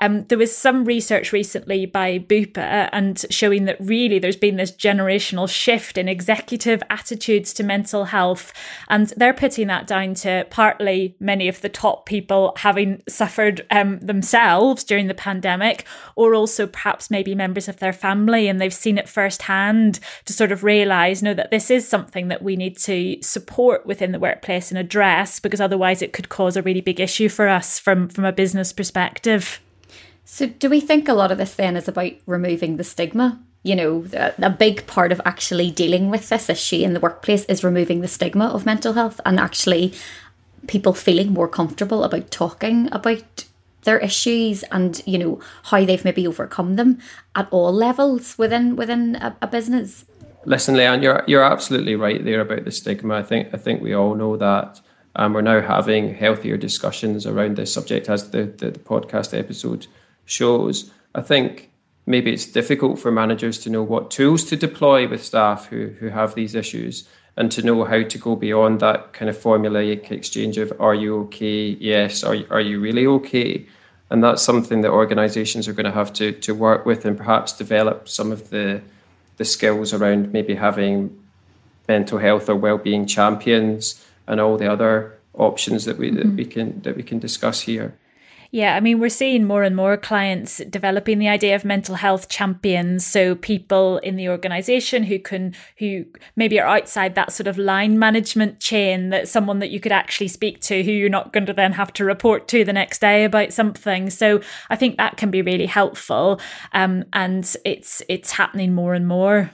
Um, 0.00 0.24
there 0.24 0.38
was 0.38 0.56
some 0.56 0.84
research 0.84 1.32
recently 1.32 1.86
by 1.86 2.18
Bupa 2.18 2.88
and 2.92 3.24
showing 3.30 3.64
that 3.64 3.76
really 3.80 4.18
there's 4.18 4.36
been 4.36 4.56
this 4.56 4.72
generational 4.72 5.48
shift 5.48 5.98
in 5.98 6.08
executive 6.08 6.82
attitudes 6.90 7.52
to 7.54 7.64
mental 7.64 8.04
health. 8.04 8.52
And 8.88 9.08
they're 9.16 9.34
putting 9.34 9.66
that 9.68 9.86
down 9.86 10.14
to 10.14 10.46
partly 10.50 11.16
many 11.20 11.48
of 11.48 11.60
the 11.60 11.68
top 11.68 12.06
people 12.06 12.52
having 12.56 13.02
suffered 13.08 13.66
um, 13.70 13.98
themselves 14.00 14.84
during 14.84 15.08
the 15.08 15.14
pandemic, 15.14 15.84
or 16.16 16.34
also 16.34 16.66
perhaps 16.66 17.10
maybe 17.10 17.34
members 17.34 17.68
of 17.68 17.78
their 17.78 17.92
family 17.92 18.48
and 18.48 18.60
they've 18.60 18.72
seen 18.72 18.98
it 18.98 19.08
firsthand 19.08 20.00
to 20.24 20.32
sort 20.32 20.52
of 20.52 20.64
realize, 20.64 21.22
know 21.22 21.34
that 21.34 21.50
this 21.50 21.70
is 21.70 21.88
something 21.88 22.28
that 22.28 22.42
we 22.42 22.56
need 22.56 22.76
to 22.78 23.20
support 23.22 23.86
within 23.86 24.12
the 24.12 24.18
workplace 24.18 24.70
and 24.70 24.78
address 24.78 25.40
because 25.40 25.60
otherwise 25.60 26.02
it 26.02 26.12
could 26.12 26.28
cause 26.28 26.56
a 26.56 26.62
really 26.62 26.80
big 26.80 27.00
issue 27.00 27.28
for 27.28 27.48
us 27.48 27.78
from, 27.78 28.08
from 28.08 28.24
a 28.24 28.32
business 28.32 28.72
perspective. 28.72 29.60
So, 30.30 30.46
do 30.46 30.68
we 30.68 30.80
think 30.80 31.08
a 31.08 31.14
lot 31.14 31.32
of 31.32 31.38
this 31.38 31.54
then 31.54 31.74
is 31.74 31.88
about 31.88 32.12
removing 32.26 32.76
the 32.76 32.84
stigma? 32.84 33.40
You 33.62 33.74
know, 33.74 34.04
a 34.12 34.50
big 34.50 34.86
part 34.86 35.10
of 35.10 35.22
actually 35.24 35.70
dealing 35.70 36.10
with 36.10 36.28
this 36.28 36.50
issue 36.50 36.82
in 36.82 36.92
the 36.92 37.00
workplace 37.00 37.46
is 37.46 37.64
removing 37.64 38.02
the 38.02 38.08
stigma 38.08 38.48
of 38.48 38.66
mental 38.66 38.92
health 38.92 39.22
and 39.24 39.40
actually 39.40 39.94
people 40.66 40.92
feeling 40.92 41.32
more 41.32 41.48
comfortable 41.48 42.04
about 42.04 42.30
talking 42.30 42.92
about 42.92 43.46
their 43.84 43.98
issues 44.00 44.64
and 44.64 45.02
you 45.06 45.16
know 45.16 45.40
how 45.64 45.82
they've 45.82 46.04
maybe 46.04 46.26
overcome 46.26 46.76
them 46.76 46.98
at 47.34 47.48
all 47.50 47.72
levels 47.72 48.36
within 48.36 48.76
within 48.76 49.16
a, 49.16 49.34
a 49.40 49.46
business. 49.46 50.04
Listen, 50.44 50.74
Leanne, 50.74 51.02
you're 51.02 51.24
you're 51.26 51.42
absolutely 51.42 51.96
right 51.96 52.22
there 52.22 52.42
about 52.42 52.66
the 52.66 52.70
stigma. 52.70 53.14
I 53.14 53.22
think 53.22 53.48
I 53.54 53.56
think 53.56 53.80
we 53.80 53.94
all 53.94 54.14
know 54.14 54.36
that. 54.36 54.82
And 55.16 55.34
we're 55.34 55.40
now 55.40 55.62
having 55.62 56.14
healthier 56.14 56.58
discussions 56.58 57.26
around 57.26 57.56
this 57.56 57.72
subject 57.72 58.08
as 58.10 58.30
the, 58.30 58.44
the, 58.44 58.70
the 58.70 58.78
podcast 58.78 59.36
episode 59.36 59.88
shows. 60.28 60.90
I 61.14 61.22
think 61.22 61.70
maybe 62.06 62.32
it's 62.32 62.46
difficult 62.46 62.98
for 62.98 63.10
managers 63.10 63.58
to 63.58 63.70
know 63.70 63.82
what 63.82 64.10
tools 64.10 64.44
to 64.44 64.56
deploy 64.56 65.08
with 65.08 65.24
staff 65.24 65.66
who, 65.66 65.88
who 66.00 66.08
have 66.08 66.34
these 66.34 66.54
issues 66.54 67.08
and 67.36 67.52
to 67.52 67.62
know 67.62 67.84
how 67.84 68.02
to 68.02 68.18
go 68.18 68.34
beyond 68.34 68.80
that 68.80 69.12
kind 69.12 69.28
of 69.28 69.36
formulaic 69.36 70.10
exchange 70.10 70.58
of 70.58 70.72
are 70.80 70.94
you 70.94 71.20
okay 71.20 71.66
yes 71.80 72.24
are, 72.24 72.36
are 72.50 72.60
you 72.60 72.80
really 72.80 73.06
okay 73.06 73.66
and 74.10 74.24
that's 74.24 74.42
something 74.42 74.80
that 74.80 74.90
organizations 74.90 75.68
are 75.68 75.74
going 75.74 75.84
to 75.84 75.92
have 75.92 76.12
to, 76.14 76.32
to 76.32 76.54
work 76.54 76.86
with 76.86 77.04
and 77.04 77.18
perhaps 77.18 77.52
develop 77.52 78.08
some 78.08 78.32
of 78.32 78.50
the 78.50 78.80
the 79.36 79.44
skills 79.44 79.92
around 79.92 80.32
maybe 80.32 80.54
having 80.54 81.16
mental 81.86 82.18
health 82.18 82.48
or 82.48 82.56
well-being 82.56 83.06
champions 83.06 84.04
and 84.26 84.40
all 84.40 84.56
the 84.56 84.70
other 84.70 85.18
options 85.34 85.84
that 85.84 85.98
we 85.98 86.10
mm-hmm. 86.10 86.20
that 86.20 86.36
we 86.36 86.44
can 86.44 86.80
that 86.82 86.96
we 86.96 87.02
can 87.02 87.18
discuss 87.18 87.60
here 87.62 87.94
yeah, 88.50 88.76
I 88.76 88.80
mean, 88.80 88.98
we're 88.98 89.10
seeing 89.10 89.44
more 89.44 89.62
and 89.62 89.76
more 89.76 89.98
clients 89.98 90.58
developing 90.70 91.18
the 91.18 91.28
idea 91.28 91.54
of 91.54 91.66
mental 91.66 91.96
health 91.96 92.28
champions. 92.28 93.04
So 93.04 93.34
people 93.34 93.98
in 93.98 94.16
the 94.16 94.30
organization 94.30 95.02
who 95.02 95.18
can, 95.18 95.54
who 95.78 96.06
maybe 96.34 96.58
are 96.58 96.66
outside 96.66 97.14
that 97.14 97.32
sort 97.32 97.46
of 97.46 97.58
line 97.58 97.98
management 97.98 98.60
chain, 98.60 99.10
that 99.10 99.28
someone 99.28 99.58
that 99.58 99.70
you 99.70 99.80
could 99.80 99.92
actually 99.92 100.28
speak 100.28 100.60
to 100.62 100.82
who 100.82 100.92
you're 100.92 101.10
not 101.10 101.32
going 101.34 101.46
to 101.46 101.52
then 101.52 101.72
have 101.72 101.92
to 101.94 102.04
report 102.04 102.48
to 102.48 102.64
the 102.64 102.72
next 102.72 103.00
day 103.00 103.24
about 103.24 103.52
something. 103.52 104.08
So 104.08 104.40
I 104.70 104.76
think 104.76 104.96
that 104.96 105.18
can 105.18 105.30
be 105.30 105.42
really 105.42 105.66
helpful. 105.66 106.40
Um, 106.72 107.04
and 107.12 107.44
it's, 107.66 108.00
it's 108.08 108.30
happening 108.30 108.74
more 108.74 108.94
and 108.94 109.06
more. 109.06 109.50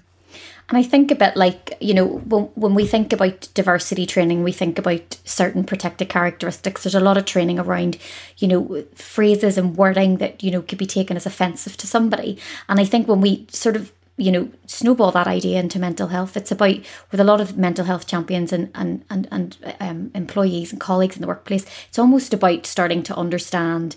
And 0.68 0.79
I 0.79 0.83
think 0.83 1.11
a 1.11 1.14
bit 1.14 1.37
like, 1.37 1.77
you 1.81 1.92
know, 1.92 2.07
when, 2.07 2.44
when 2.55 2.74
we 2.74 2.87
think 2.87 3.12
about 3.12 3.48
diversity 3.53 4.07
training, 4.07 4.42
we 4.42 4.53
think 4.53 4.79
about 4.79 5.18
certain 5.24 5.64
protected 5.64 6.09
characteristics. 6.09 6.83
There's 6.83 6.94
a 6.94 7.00
lot 7.00 7.18
of 7.18 7.27
training 7.27 7.59
around, 7.59 7.98
you 8.38 8.48
know, 8.48 8.85
phrases 8.94 9.59
and 9.59 9.77
wording 9.77 10.16
that, 10.18 10.42
you 10.42 10.50
know, 10.50 10.62
could 10.62 10.79
be 10.79 10.87
taken 10.87 11.16
as 11.16 11.27
offensive 11.27 11.77
to 11.77 11.87
somebody. 11.87 12.38
And 12.68 12.81
I 12.81 12.85
think 12.87 13.09
when 13.09 13.20
we 13.20 13.46
sort 13.50 13.77
of 13.77 13.92
you 14.16 14.31
know 14.31 14.48
snowball 14.66 15.11
that 15.11 15.27
idea 15.27 15.59
into 15.59 15.79
mental 15.79 16.07
health 16.07 16.37
it's 16.37 16.53
about 16.53 16.77
with 17.11 17.18
a 17.18 17.24
lot 17.24 17.40
of 17.40 17.59
mental 17.59 17.85
health 17.85 18.07
champions 18.07 18.53
and 18.53 18.70
and 18.74 19.05
and, 19.11 19.27
and 19.33 19.57
um, 19.81 20.11
employees 20.14 20.70
and 20.70 20.81
colleagues 20.81 21.16
in 21.16 21.20
the 21.20 21.27
workplace 21.27 21.66
it's 21.88 21.98
almost 21.98 22.33
about 22.33 22.64
starting 22.64 23.03
to 23.03 23.16
understand 23.16 23.96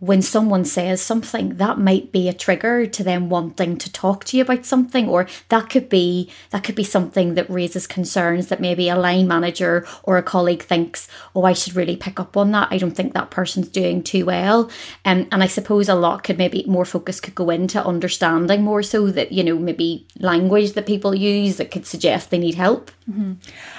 when 0.00 0.22
someone 0.22 0.64
says 0.64 1.02
something, 1.02 1.56
that 1.56 1.78
might 1.78 2.12
be 2.12 2.28
a 2.28 2.32
trigger 2.32 2.86
to 2.86 3.02
them 3.02 3.28
wanting 3.28 3.76
to 3.76 3.92
talk 3.92 4.24
to 4.24 4.36
you 4.36 4.44
about 4.44 4.64
something, 4.64 5.08
or 5.08 5.26
that 5.48 5.68
could 5.68 5.88
be 5.88 6.30
that 6.50 6.62
could 6.62 6.76
be 6.76 6.84
something 6.84 7.34
that 7.34 7.50
raises 7.50 7.86
concerns 7.86 8.46
that 8.46 8.60
maybe 8.60 8.88
a 8.88 8.96
line 8.96 9.26
manager 9.26 9.84
or 10.04 10.16
a 10.16 10.22
colleague 10.22 10.62
thinks, 10.62 11.08
oh, 11.34 11.42
I 11.42 11.52
should 11.52 11.74
really 11.74 11.96
pick 11.96 12.20
up 12.20 12.36
on 12.36 12.52
that. 12.52 12.68
I 12.70 12.78
don't 12.78 12.94
think 12.94 13.12
that 13.14 13.30
person's 13.30 13.68
doing 13.68 14.02
too 14.04 14.26
well. 14.26 14.70
Um, 15.04 15.26
and 15.32 15.42
I 15.42 15.48
suppose 15.48 15.88
a 15.88 15.96
lot 15.96 16.22
could 16.22 16.38
maybe 16.38 16.64
more 16.68 16.84
focus 16.84 17.20
could 17.20 17.34
go 17.34 17.50
into 17.50 17.84
understanding 17.84 18.62
more 18.62 18.84
so 18.84 19.10
that, 19.10 19.32
you 19.32 19.42
know, 19.42 19.58
maybe 19.58 20.06
language 20.20 20.74
that 20.74 20.86
people 20.86 21.14
use 21.14 21.56
that 21.56 21.72
could 21.72 21.86
suggest 21.86 22.30
they 22.30 22.38
need 22.38 22.54
help. 22.54 22.92
Mm-hmm. 23.10 23.32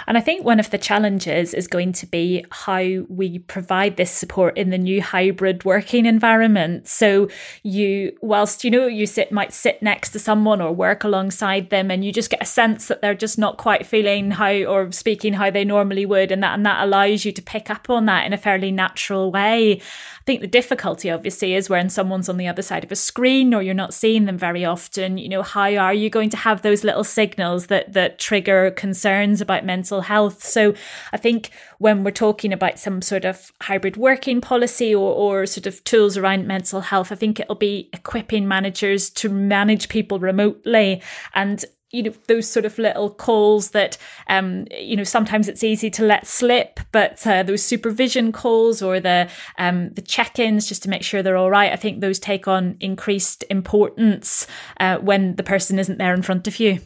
And 0.08 0.18
I 0.18 0.22
think 0.22 0.44
one 0.44 0.60
of 0.60 0.72
the 0.72 0.78
challenges 0.78 1.54
is 1.54 1.68
going 1.68 1.94
to 1.94 2.06
be 2.08 2.46
how 2.50 2.82
we 3.08 3.40
provide 3.40 3.96
this 3.96 4.12
support 4.12 4.58
in 4.58 4.72
the 4.72 4.78
new 4.78 5.02
hybrid 5.02 5.64
working 5.64 6.09
environment. 6.10 6.88
So 6.90 7.30
you, 7.64 8.18
whilst 8.22 8.66
you 8.66 8.72
know 8.72 8.88
you 8.88 9.06
sit 9.06 9.32
might 9.32 9.54
sit 9.54 9.82
next 9.82 10.10
to 10.10 10.20
someone 10.20 10.60
or 10.60 10.74
work 10.74 11.06
alongside 11.06 11.70
them, 11.70 11.90
and 11.90 12.04
you 12.04 12.12
just 12.12 12.30
get 12.30 12.42
a 12.42 12.46
sense 12.46 12.88
that 12.90 13.02
they're 13.02 13.16
just 13.16 13.38
not 13.38 13.56
quite 13.56 13.86
feeling 13.86 14.32
how 14.32 14.52
or 14.52 14.92
speaking 14.92 15.34
how 15.34 15.50
they 15.50 15.64
normally 15.64 16.06
would, 16.06 16.32
and 16.32 16.44
that 16.44 16.56
and 16.56 16.66
that 16.66 16.84
allows 16.84 17.24
you 17.24 17.32
to 17.32 17.42
pick 17.42 17.70
up 17.70 17.90
on 17.90 18.06
that 18.08 18.26
in 18.26 18.34
a 18.34 18.38
fairly 18.38 18.72
natural 18.72 19.32
way 19.32 19.82
think 20.30 20.42
the 20.42 20.48
difficulty 20.48 21.10
obviously 21.10 21.56
is 21.56 21.72
when 21.72 21.90
someone's 21.90 22.30
on 22.30 22.38
the 22.38 22.48
other 22.48 22.62
side 22.62 22.84
of 22.84 22.92
a 22.92 22.96
screen 22.96 23.52
or 23.52 23.64
you're 23.64 23.74
not 23.74 23.96
seeing 23.96 24.26
them 24.26 24.38
very 24.38 24.64
often 24.64 25.18
you 25.18 25.28
know 25.28 25.42
how 25.42 25.74
are 25.74 25.92
you 25.92 26.08
going 26.08 26.30
to 26.30 26.38
have 26.38 26.62
those 26.62 26.84
little 26.84 27.04
signals 27.04 27.66
that 27.66 27.94
that 27.94 28.20
trigger 28.20 28.70
concerns 28.70 29.42
about 29.42 29.66
mental 29.66 30.02
health? 30.02 30.44
So 30.44 30.76
i 31.14 31.18
think 31.18 31.50
when 31.80 32.04
we're 32.04 32.12
talking 32.12 32.54
about 32.54 32.78
some 32.78 33.02
sort 33.02 33.26
of 33.26 33.52
hybrid 33.60 33.98
working 33.98 34.40
policy 34.40 34.94
or, 34.94 35.12
or 35.12 35.48
sort 35.48 35.66
of 35.66 35.84
tools 35.84 36.16
around 36.16 36.46
mental 36.46 36.82
health 36.82 37.12
i 37.12 37.16
think 37.16 37.40
it'll 37.40 37.56
be 37.56 37.90
equipping 37.92 38.48
managers 38.48 39.10
to 39.10 39.30
manage 39.30 39.90
people 39.90 40.20
remotely 40.20 41.02
and 41.34 41.66
you 41.92 42.04
know 42.04 42.14
those 42.28 42.48
sort 42.48 42.66
of 42.66 42.78
little 42.78 43.10
calls 43.10 43.72
that 43.72 43.98
um 44.28 44.66
you 44.72 44.96
know 44.96 45.04
sometimes 45.04 45.48
it's 45.48 45.64
easy 45.64 45.90
to 45.90 46.04
let 46.04 46.28
slip 46.28 46.80
but 46.92 47.26
uh, 47.26 47.44
those 47.44 47.64
supervision 47.64 48.32
calls 48.32 48.82
or 48.82 49.00
the 49.00 49.30
um 49.58 49.90
the 49.94 50.02
check-ins 50.02 50.68
just 50.68 50.84
to 50.84 50.90
make 50.90 51.04
sure 51.04 51.24
they're 51.24 51.38
all 51.38 51.50
right 51.50 51.72
i 51.72 51.76
think 51.76 52.00
those 52.00 52.20
take 52.20 52.48
on 52.48 52.78
increased 52.80 53.44
importance 53.50 54.48
uh, 54.80 54.98
when 54.98 55.36
the 55.36 55.44
person 55.44 55.80
isn't 55.80 55.98
there 55.98 56.14
in 56.14 56.22
front 56.22 56.48
of 56.48 56.60
you. 56.60 56.80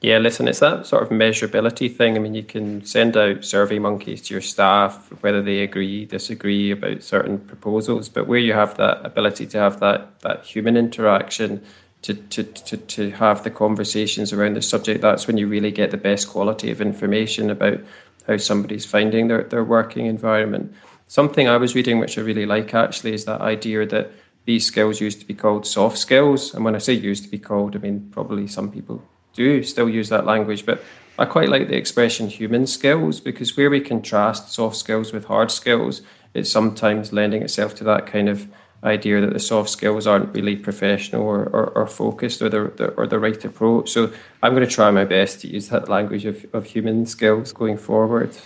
Yeah 0.00 0.18
listen 0.18 0.46
it's 0.46 0.60
that 0.60 0.86
sort 0.86 1.02
of 1.02 1.08
measurability 1.08 1.94
thing. 1.94 2.16
I 2.16 2.18
mean 2.20 2.34
you 2.34 2.42
can 2.42 2.84
send 2.84 3.16
out 3.16 3.44
survey 3.44 3.78
monkeys 3.78 4.22
to 4.22 4.34
your 4.34 4.40
staff 4.40 5.10
whether 5.22 5.42
they 5.42 5.60
agree 5.60 6.04
disagree 6.04 6.70
about 6.70 7.02
certain 7.02 7.38
proposals 7.38 8.08
but 8.08 8.26
where 8.26 8.38
you 8.38 8.52
have 8.52 8.76
that 8.76 9.04
ability 9.04 9.46
to 9.48 9.58
have 9.58 9.80
that 9.80 10.20
that 10.20 10.44
human 10.44 10.76
interaction 10.76 11.62
to, 12.02 12.14
to, 12.14 12.44
to, 12.44 12.76
to 12.76 13.10
have 13.12 13.42
the 13.42 13.50
conversations 13.50 14.32
around 14.32 14.54
the 14.54 14.62
subject, 14.62 15.00
that's 15.00 15.26
when 15.26 15.36
you 15.36 15.48
really 15.48 15.70
get 15.70 15.90
the 15.90 15.96
best 15.96 16.28
quality 16.28 16.70
of 16.70 16.80
information 16.80 17.50
about 17.50 17.80
how 18.26 18.36
somebody's 18.36 18.86
finding 18.86 19.28
their, 19.28 19.42
their 19.44 19.64
working 19.64 20.06
environment. 20.06 20.74
Something 21.08 21.48
I 21.48 21.56
was 21.56 21.74
reading, 21.74 21.98
which 21.98 22.18
I 22.18 22.22
really 22.22 22.46
like 22.46 22.74
actually, 22.74 23.14
is 23.14 23.24
that 23.24 23.40
idea 23.40 23.86
that 23.86 24.12
these 24.44 24.64
skills 24.64 25.00
used 25.00 25.20
to 25.20 25.26
be 25.26 25.34
called 25.34 25.66
soft 25.66 25.98
skills. 25.98 26.54
And 26.54 26.64
when 26.64 26.74
I 26.74 26.78
say 26.78 26.92
used 26.92 27.24
to 27.24 27.30
be 27.30 27.38
called, 27.38 27.76
I 27.76 27.78
mean 27.80 28.08
probably 28.10 28.46
some 28.46 28.70
people 28.70 29.02
do 29.34 29.62
still 29.62 29.88
use 29.88 30.08
that 30.08 30.24
language, 30.24 30.64
but 30.64 30.82
I 31.18 31.24
quite 31.24 31.48
like 31.48 31.68
the 31.68 31.76
expression 31.76 32.28
human 32.28 32.66
skills 32.66 33.20
because 33.20 33.56
where 33.56 33.70
we 33.70 33.80
contrast 33.80 34.52
soft 34.52 34.76
skills 34.76 35.12
with 35.12 35.26
hard 35.26 35.50
skills, 35.50 36.02
it's 36.34 36.50
sometimes 36.50 37.12
lending 37.12 37.42
itself 37.42 37.74
to 37.76 37.84
that 37.84 38.06
kind 38.06 38.28
of 38.28 38.48
idea 38.86 39.20
that 39.20 39.32
the 39.32 39.40
soft 39.40 39.70
skills 39.70 40.06
aren't 40.06 40.34
really 40.34 40.56
professional 40.56 41.22
or, 41.22 41.44
or, 41.44 41.66
or 41.70 41.86
focused 41.86 42.40
or 42.40 42.48
the, 42.48 42.72
the, 42.76 42.88
or 42.90 43.06
the 43.06 43.18
right 43.18 43.44
approach. 43.44 43.90
So 43.90 44.12
I'm 44.42 44.54
going 44.54 44.66
to 44.66 44.74
try 44.74 44.90
my 44.90 45.04
best 45.04 45.40
to 45.40 45.48
use 45.48 45.68
that 45.68 45.88
language 45.88 46.24
of, 46.24 46.46
of 46.52 46.64
human 46.66 47.06
skills 47.06 47.52
going 47.52 47.76
forward. 47.76 48.36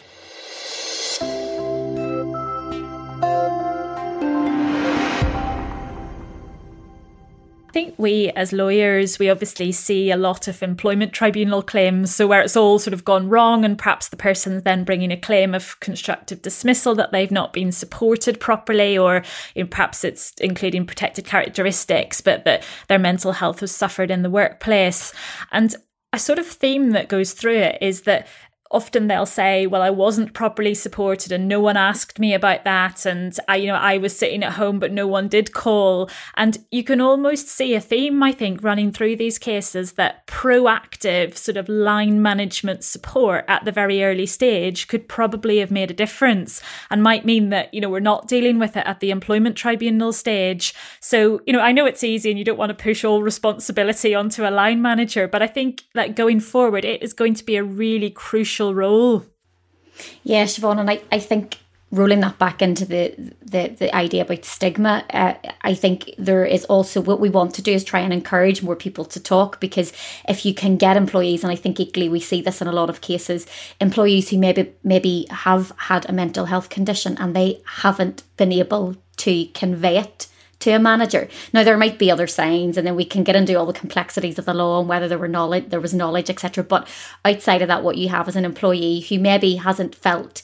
We, 8.00 8.30
as 8.30 8.52
lawyers, 8.52 9.18
we 9.18 9.30
obviously 9.30 9.72
see 9.72 10.10
a 10.10 10.16
lot 10.16 10.48
of 10.48 10.62
employment 10.62 11.12
tribunal 11.12 11.62
claims. 11.62 12.14
So, 12.14 12.26
where 12.26 12.40
it's 12.40 12.56
all 12.56 12.78
sort 12.78 12.94
of 12.94 13.04
gone 13.04 13.28
wrong, 13.28 13.64
and 13.64 13.78
perhaps 13.78 14.08
the 14.08 14.16
person's 14.16 14.62
then 14.62 14.84
bringing 14.84 15.12
a 15.12 15.16
claim 15.16 15.54
of 15.54 15.78
constructive 15.80 16.42
dismissal 16.42 16.94
that 16.96 17.12
they've 17.12 17.30
not 17.30 17.52
been 17.52 17.72
supported 17.72 18.40
properly, 18.40 18.96
or 18.96 19.22
you 19.54 19.62
know, 19.62 19.68
perhaps 19.68 20.04
it's 20.04 20.32
including 20.40 20.86
protected 20.86 21.24
characteristics, 21.26 22.20
but 22.20 22.44
that 22.44 22.64
their 22.88 22.98
mental 22.98 23.32
health 23.32 23.60
was 23.60 23.74
suffered 23.74 24.10
in 24.10 24.22
the 24.22 24.30
workplace. 24.30 25.12
And 25.52 25.74
a 26.12 26.18
sort 26.18 26.38
of 26.38 26.46
theme 26.46 26.90
that 26.90 27.08
goes 27.08 27.32
through 27.32 27.58
it 27.58 27.78
is 27.80 28.02
that 28.02 28.26
often 28.70 29.08
they'll 29.08 29.26
say 29.26 29.66
well 29.66 29.82
i 29.82 29.90
wasn't 29.90 30.32
properly 30.32 30.74
supported 30.74 31.32
and 31.32 31.48
no 31.48 31.60
one 31.60 31.76
asked 31.76 32.18
me 32.18 32.32
about 32.32 32.64
that 32.64 33.04
and 33.04 33.36
i 33.48 33.56
you 33.56 33.66
know 33.66 33.74
i 33.74 33.98
was 33.98 34.16
sitting 34.16 34.44
at 34.44 34.52
home 34.52 34.78
but 34.78 34.92
no 34.92 35.06
one 35.06 35.28
did 35.28 35.52
call. 35.52 36.08
And 36.36 36.58
you 36.70 36.84
can 36.84 37.00
almost 37.00 37.48
see 37.48 37.74
a 37.74 37.80
theme 37.80 38.22
i 38.22 38.32
think 38.32 38.62
running 38.62 38.92
through 38.92 39.16
these 39.16 39.38
cases 39.38 39.92
that 39.92 40.26
proactive 40.26 41.36
sort 41.36 41.56
of 41.56 41.68
line 41.68 42.22
management 42.22 42.84
support 42.84 43.44
at 43.48 43.64
the 43.64 43.72
very 43.72 44.04
early 44.04 44.26
stage 44.26 44.88
could 44.88 45.08
probably 45.08 45.58
have 45.58 45.70
made 45.70 45.90
a 45.90 45.94
difference 45.94 46.62
and 46.90 47.02
might 47.02 47.24
mean 47.24 47.50
that 47.50 47.72
you 47.74 47.80
know 47.80 47.90
we're 47.90 48.00
not 48.00 48.28
dealing 48.28 48.58
with 48.58 48.76
it 48.76 48.86
at 48.86 49.00
the 49.00 49.10
employment 49.10 49.56
tribunal 49.56 50.12
stage. 50.12 50.74
So 51.00 51.40
you 51.46 51.52
know 51.52 51.60
i 51.60 51.72
know 51.72 51.86
it's 51.86 52.04
easy 52.04 52.30
and 52.30 52.38
you 52.38 52.44
don't 52.44 52.58
want 52.58 52.70
to 52.70 52.82
push 52.82 53.04
all 53.04 53.22
responsibility 53.22 54.14
onto 54.14 54.46
a 54.46 54.50
line 54.50 54.80
manager 54.80 55.26
but 55.26 55.42
i 55.42 55.46
think 55.46 55.82
that 55.94 56.14
going 56.14 56.40
forward 56.40 56.84
it 56.84 57.02
is 57.02 57.12
going 57.12 57.34
to 57.34 57.44
be 57.44 57.56
a 57.56 57.64
really 57.64 58.10
crucial 58.10 58.59
crucial 58.60 58.74
role. 58.74 59.24
Yeah, 60.22 60.44
Siobhan, 60.44 60.80
and 60.80 60.90
I, 60.90 61.00
I 61.10 61.18
think 61.18 61.58
rolling 61.92 62.20
that 62.20 62.38
back 62.38 62.62
into 62.62 62.84
the 62.84 63.14
the, 63.42 63.68
the 63.78 63.94
idea 63.94 64.22
about 64.22 64.44
stigma, 64.44 65.04
uh, 65.12 65.34
I 65.62 65.74
think 65.74 66.10
there 66.18 66.44
is 66.44 66.64
also 66.66 67.00
what 67.00 67.20
we 67.20 67.30
want 67.30 67.54
to 67.54 67.62
do 67.62 67.72
is 67.72 67.84
try 67.84 68.00
and 68.00 68.12
encourage 68.12 68.62
more 68.62 68.76
people 68.76 69.04
to 69.06 69.20
talk 69.20 69.60
because 69.60 69.92
if 70.28 70.44
you 70.44 70.54
can 70.54 70.76
get 70.76 70.96
employees, 70.96 71.42
and 71.42 71.52
I 71.52 71.56
think 71.56 71.80
equally 71.80 72.08
we 72.08 72.20
see 72.20 72.42
this 72.42 72.60
in 72.62 72.68
a 72.68 72.72
lot 72.72 72.90
of 72.90 73.00
cases, 73.00 73.46
employees 73.80 74.30
who 74.30 74.38
maybe 74.38 74.72
maybe 74.84 75.26
have 75.30 75.72
had 75.76 76.08
a 76.08 76.12
mental 76.12 76.46
health 76.46 76.68
condition 76.68 77.16
and 77.18 77.34
they 77.34 77.60
haven't 77.82 78.22
been 78.36 78.52
able 78.52 78.96
to 79.16 79.46
convey 79.54 79.98
it 79.98 80.29
to 80.60 80.70
a 80.70 80.78
manager. 80.78 81.28
Now 81.52 81.64
there 81.64 81.76
might 81.76 81.98
be 81.98 82.10
other 82.10 82.26
signs, 82.26 82.76
and 82.76 82.86
then 82.86 82.96
we 82.96 83.04
can 83.04 83.24
get 83.24 83.36
into 83.36 83.54
all 83.54 83.66
the 83.66 83.72
complexities 83.72 84.38
of 84.38 84.44
the 84.44 84.54
law 84.54 84.80
and 84.80 84.88
whether 84.88 85.08
there 85.08 85.18
were 85.18 85.28
knowledge, 85.28 85.70
there 85.70 85.80
was 85.80 85.94
knowledge, 85.94 86.30
etc. 86.30 86.62
But 86.64 86.88
outside 87.24 87.62
of 87.62 87.68
that, 87.68 87.82
what 87.82 87.96
you 87.96 88.08
have 88.10 88.28
as 88.28 88.36
an 88.36 88.44
employee 88.44 89.00
who 89.00 89.18
maybe 89.18 89.56
hasn't 89.56 89.94
felt 89.94 90.42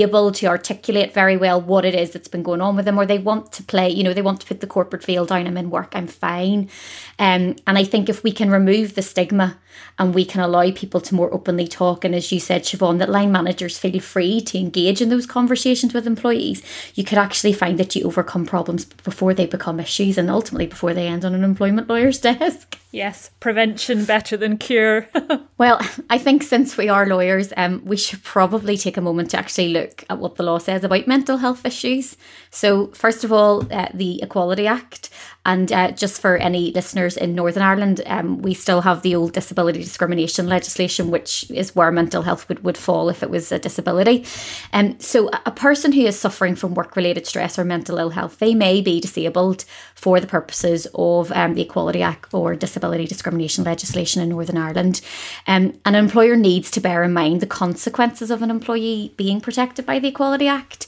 able 0.00 0.32
to 0.32 0.46
articulate 0.46 1.12
very 1.12 1.36
well 1.36 1.60
what 1.60 1.84
it 1.84 1.94
is 1.94 2.12
that's 2.12 2.28
been 2.28 2.42
going 2.42 2.62
on 2.62 2.76
with 2.76 2.86
them, 2.86 2.96
or 2.96 3.04
they 3.04 3.18
want 3.18 3.52
to 3.52 3.62
play, 3.62 3.90
you 3.90 4.02
know, 4.02 4.14
they 4.14 4.22
want 4.22 4.40
to 4.40 4.46
put 4.46 4.60
the 4.60 4.66
corporate 4.66 5.04
veil 5.04 5.26
down. 5.26 5.46
I'm 5.46 5.58
in 5.58 5.68
work, 5.68 5.92
I'm 5.94 6.06
fine. 6.06 6.70
Um, 7.18 7.56
and 7.66 7.76
I 7.76 7.84
think 7.84 8.08
if 8.08 8.22
we 8.22 8.32
can 8.32 8.50
remove 8.50 8.94
the 8.94 9.02
stigma 9.02 9.58
and 9.98 10.14
we 10.14 10.24
can 10.24 10.40
allow 10.40 10.70
people 10.70 11.00
to 11.02 11.14
more 11.14 11.32
openly 11.34 11.68
talk, 11.68 12.04
and 12.04 12.14
as 12.14 12.32
you 12.32 12.40
said, 12.40 12.62
Siobhan, 12.62 12.98
that 12.98 13.10
line 13.10 13.30
managers 13.32 13.76
feel 13.76 14.00
free 14.00 14.40
to 14.40 14.58
engage 14.58 15.02
in 15.02 15.10
those 15.10 15.26
conversations 15.26 15.92
with 15.92 16.06
employees, 16.06 16.62
you 16.94 17.04
could 17.04 17.18
actually 17.18 17.52
find 17.52 17.78
that 17.78 17.94
you 17.94 18.04
overcome 18.04 18.46
problems 18.46 18.86
before 18.86 19.34
they 19.34 19.46
become 19.46 19.78
issues 19.78 20.16
and 20.16 20.30
ultimately 20.30 20.66
before 20.66 20.94
they 20.94 21.06
end 21.06 21.24
on 21.24 21.34
an 21.34 21.44
employment 21.44 21.88
lawyer's 21.88 22.18
desk. 22.20 22.78
Yes, 22.92 23.30
prevention 23.40 24.04
better 24.04 24.36
than 24.36 24.58
cure. 24.58 25.08
well, 25.58 25.80
I 26.10 26.18
think 26.18 26.42
since 26.42 26.76
we 26.76 26.90
are 26.90 27.06
lawyers, 27.06 27.50
um, 27.56 27.80
we 27.86 27.96
should 27.96 28.22
probably 28.22 28.76
take 28.76 28.98
a 28.98 29.00
moment 29.00 29.30
to 29.30 29.38
actually 29.38 29.68
look 29.68 30.04
at 30.10 30.18
what 30.18 30.36
the 30.36 30.42
law 30.42 30.58
says 30.58 30.84
about 30.84 31.06
mental 31.06 31.38
health 31.38 31.64
issues. 31.64 32.18
So, 32.50 32.88
first 32.88 33.24
of 33.24 33.32
all, 33.32 33.66
uh, 33.72 33.88
the 33.94 34.22
Equality 34.22 34.66
Act. 34.66 35.08
And 35.44 35.72
uh, 35.72 35.90
just 35.90 36.20
for 36.20 36.36
any 36.36 36.70
listeners 36.70 37.16
in 37.16 37.34
Northern 37.34 37.64
Ireland, 37.64 38.00
um, 38.06 38.42
we 38.42 38.54
still 38.54 38.80
have 38.82 39.02
the 39.02 39.16
old 39.16 39.32
disability 39.32 39.80
discrimination 39.80 40.46
legislation, 40.46 41.10
which 41.10 41.50
is 41.50 41.74
where 41.74 41.90
mental 41.90 42.22
health 42.22 42.48
would, 42.48 42.62
would 42.62 42.78
fall 42.78 43.08
if 43.08 43.24
it 43.24 43.30
was 43.30 43.50
a 43.50 43.58
disability. 43.58 44.24
Um, 44.72 45.00
so, 45.00 45.30
a 45.44 45.50
person 45.50 45.90
who 45.92 46.02
is 46.02 46.18
suffering 46.18 46.54
from 46.54 46.74
work 46.74 46.94
related 46.94 47.26
stress 47.26 47.58
or 47.58 47.64
mental 47.64 47.98
ill 47.98 48.10
health, 48.10 48.38
they 48.38 48.54
may 48.54 48.80
be 48.80 49.00
disabled 49.00 49.64
for 49.96 50.20
the 50.20 50.28
purposes 50.28 50.86
of 50.94 51.32
um, 51.32 51.54
the 51.54 51.62
Equality 51.62 52.02
Act 52.02 52.32
or 52.32 52.54
disability 52.54 53.06
discrimination 53.06 53.64
legislation 53.64 54.22
in 54.22 54.28
Northern 54.28 54.58
Ireland. 54.58 55.00
Um, 55.48 55.76
an 55.84 55.96
employer 55.96 56.36
needs 56.36 56.70
to 56.72 56.80
bear 56.80 57.02
in 57.02 57.12
mind 57.12 57.40
the 57.40 57.46
consequences 57.46 58.30
of 58.30 58.42
an 58.42 58.50
employee 58.50 59.12
being 59.16 59.40
protected 59.40 59.86
by 59.86 59.98
the 59.98 60.08
Equality 60.08 60.46
Act 60.46 60.86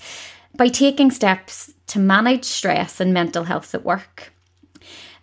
by 0.57 0.69
taking 0.69 1.11
steps 1.11 1.75
to 1.89 1.99
manage 1.99 2.45
stress 2.45 3.01
and 3.01 3.13
mental 3.13 3.45
health 3.45 3.75
at 3.75 3.85
work 3.85 4.34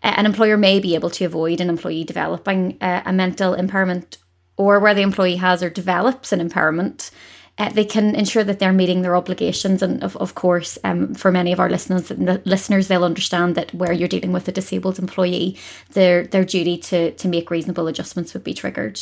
an 0.04 0.26
employer 0.26 0.58
may 0.58 0.80
be 0.80 0.96
able 0.96 1.10
to 1.12 1.26
avoid 1.26 1.62
an 1.62 1.70
employee 1.70 2.04
developing 2.04 2.78
uh, 2.82 3.04
a 3.06 3.14
mental 3.14 3.54
impairment 3.54 4.18
or 4.58 4.80
where 4.80 4.94
the 4.94 5.02
employee 5.02 5.38
has 5.38 5.64
or 5.64 5.70
develops 5.70 6.32
an 6.32 6.42
impairment. 6.42 7.12
Uh, 7.58 7.70
they 7.70 7.86
can 7.86 8.16
ensure 8.16 8.44
that 8.44 8.60
they're 8.60 8.74
meeting 8.74 9.02
their 9.02 9.16
obligations, 9.16 9.84
and 9.84 10.04
of, 10.04 10.16
of 10.18 10.36
course, 10.36 10.78
um, 10.84 11.14
for 11.14 11.32
many 11.32 11.52
of 11.52 11.60
our 11.60 11.70
listeners, 11.70 12.08
the 12.08 12.42
listeners, 12.46 12.88
they'll 12.88 13.04
understand 13.04 13.56
that 13.56 13.74
where 13.74 13.92
you're 13.92 14.08
dealing 14.08 14.32
with 14.32 14.48
a 14.48 14.52
disabled 14.52 14.98
employee, 14.98 15.58
their 15.92 16.26
their 16.26 16.46
duty 16.46 16.78
to 16.78 17.12
to 17.12 17.28
make 17.28 17.52
reasonable 17.52 17.88
adjustments 17.88 18.34
would 18.34 18.44
be 18.44 18.54
triggered. 18.54 19.02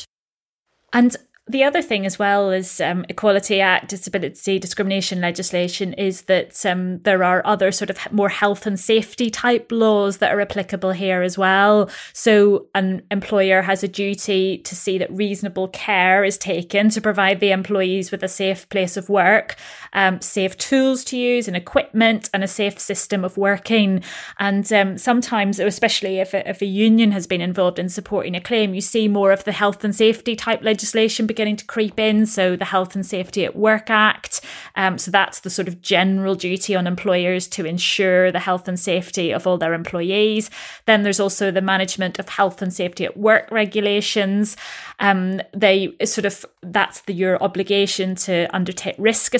And 0.91 1.15
the 1.49 1.63
other 1.63 1.81
thing 1.81 2.05
as 2.05 2.19
well 2.19 2.51
as 2.51 2.79
um, 2.79 3.03
Equality 3.09 3.59
Act, 3.59 3.89
disability 3.89 4.59
discrimination 4.59 5.19
legislation 5.19 5.93
is 5.93 6.21
that 6.23 6.63
um, 6.63 6.99
there 6.99 7.23
are 7.23 7.41
other 7.43 7.71
sort 7.71 7.89
of 7.89 7.97
more 8.11 8.29
health 8.29 8.67
and 8.67 8.79
safety 8.79 9.31
type 9.31 9.71
laws 9.71 10.17
that 10.17 10.31
are 10.31 10.41
applicable 10.41 10.91
here 10.91 11.23
as 11.23 11.39
well. 11.39 11.89
So 12.13 12.67
an 12.75 13.01
employer 13.09 13.63
has 13.63 13.83
a 13.83 13.87
duty 13.87 14.59
to 14.59 14.75
see 14.75 14.99
that 14.99 15.11
reasonable 15.11 15.69
care 15.69 16.23
is 16.23 16.37
taken 16.37 16.89
to 16.91 17.01
provide 17.01 17.39
the 17.39 17.51
employees 17.51 18.11
with 18.11 18.21
a 18.21 18.27
safe 18.27 18.69
place 18.69 18.95
of 18.95 19.09
work, 19.09 19.55
um, 19.93 20.21
safe 20.21 20.57
tools 20.57 21.03
to 21.05 21.17
use 21.17 21.47
and 21.47 21.55
equipment, 21.55 22.29
and 22.33 22.43
a 22.43 22.47
safe 22.47 22.79
system 22.79 23.23
of 23.23 23.37
working. 23.37 24.03
And 24.39 24.71
um, 24.73 24.97
sometimes, 24.97 25.59
especially 25.59 26.19
if 26.19 26.33
a, 26.33 26.47
if 26.49 26.61
a 26.61 26.65
union 26.65 27.11
has 27.11 27.27
been 27.27 27.41
involved 27.41 27.79
in 27.79 27.89
supporting 27.89 28.35
a 28.35 28.41
claim, 28.41 28.73
you 28.73 28.81
see 28.81 29.07
more 29.07 29.31
of 29.31 29.43
the 29.43 29.51
health 29.51 29.83
and 29.83 29.95
safety 29.95 30.35
type 30.35 30.61
legislation 30.63 31.27
beginning 31.27 31.57
to 31.57 31.65
creep 31.65 31.99
in. 31.99 32.25
So, 32.25 32.55
the 32.55 32.65
Health 32.65 32.95
and 32.95 33.05
Safety 33.05 33.45
at 33.45 33.55
Work 33.55 33.89
Act. 33.89 34.41
Um, 34.75 34.97
so, 34.97 35.11
that's 35.11 35.41
the 35.41 35.49
sort 35.49 35.67
of 35.67 35.81
general 35.81 36.35
duty 36.35 36.75
on 36.75 36.87
employers 36.87 37.47
to 37.49 37.65
ensure 37.65 38.31
the 38.31 38.39
health 38.39 38.67
and 38.67 38.79
safety 38.79 39.31
of 39.31 39.45
all 39.47 39.57
their 39.57 39.73
employees. 39.73 40.49
Then 40.85 41.03
there's 41.03 41.19
also 41.19 41.51
the 41.51 41.61
management 41.61 42.19
of 42.19 42.29
health 42.29 42.61
and 42.61 42.73
safety 42.73 43.05
at 43.05 43.17
work 43.17 43.49
regulations. 43.51 44.55
Um, 44.99 45.41
they 45.53 45.95
sort 46.03 46.25
of 46.25 46.45
that's 46.61 47.01
the 47.01 47.13
your 47.13 47.41
obligation 47.43 48.15
to 48.15 48.47
undertake 48.55 48.95
risk 48.97 49.33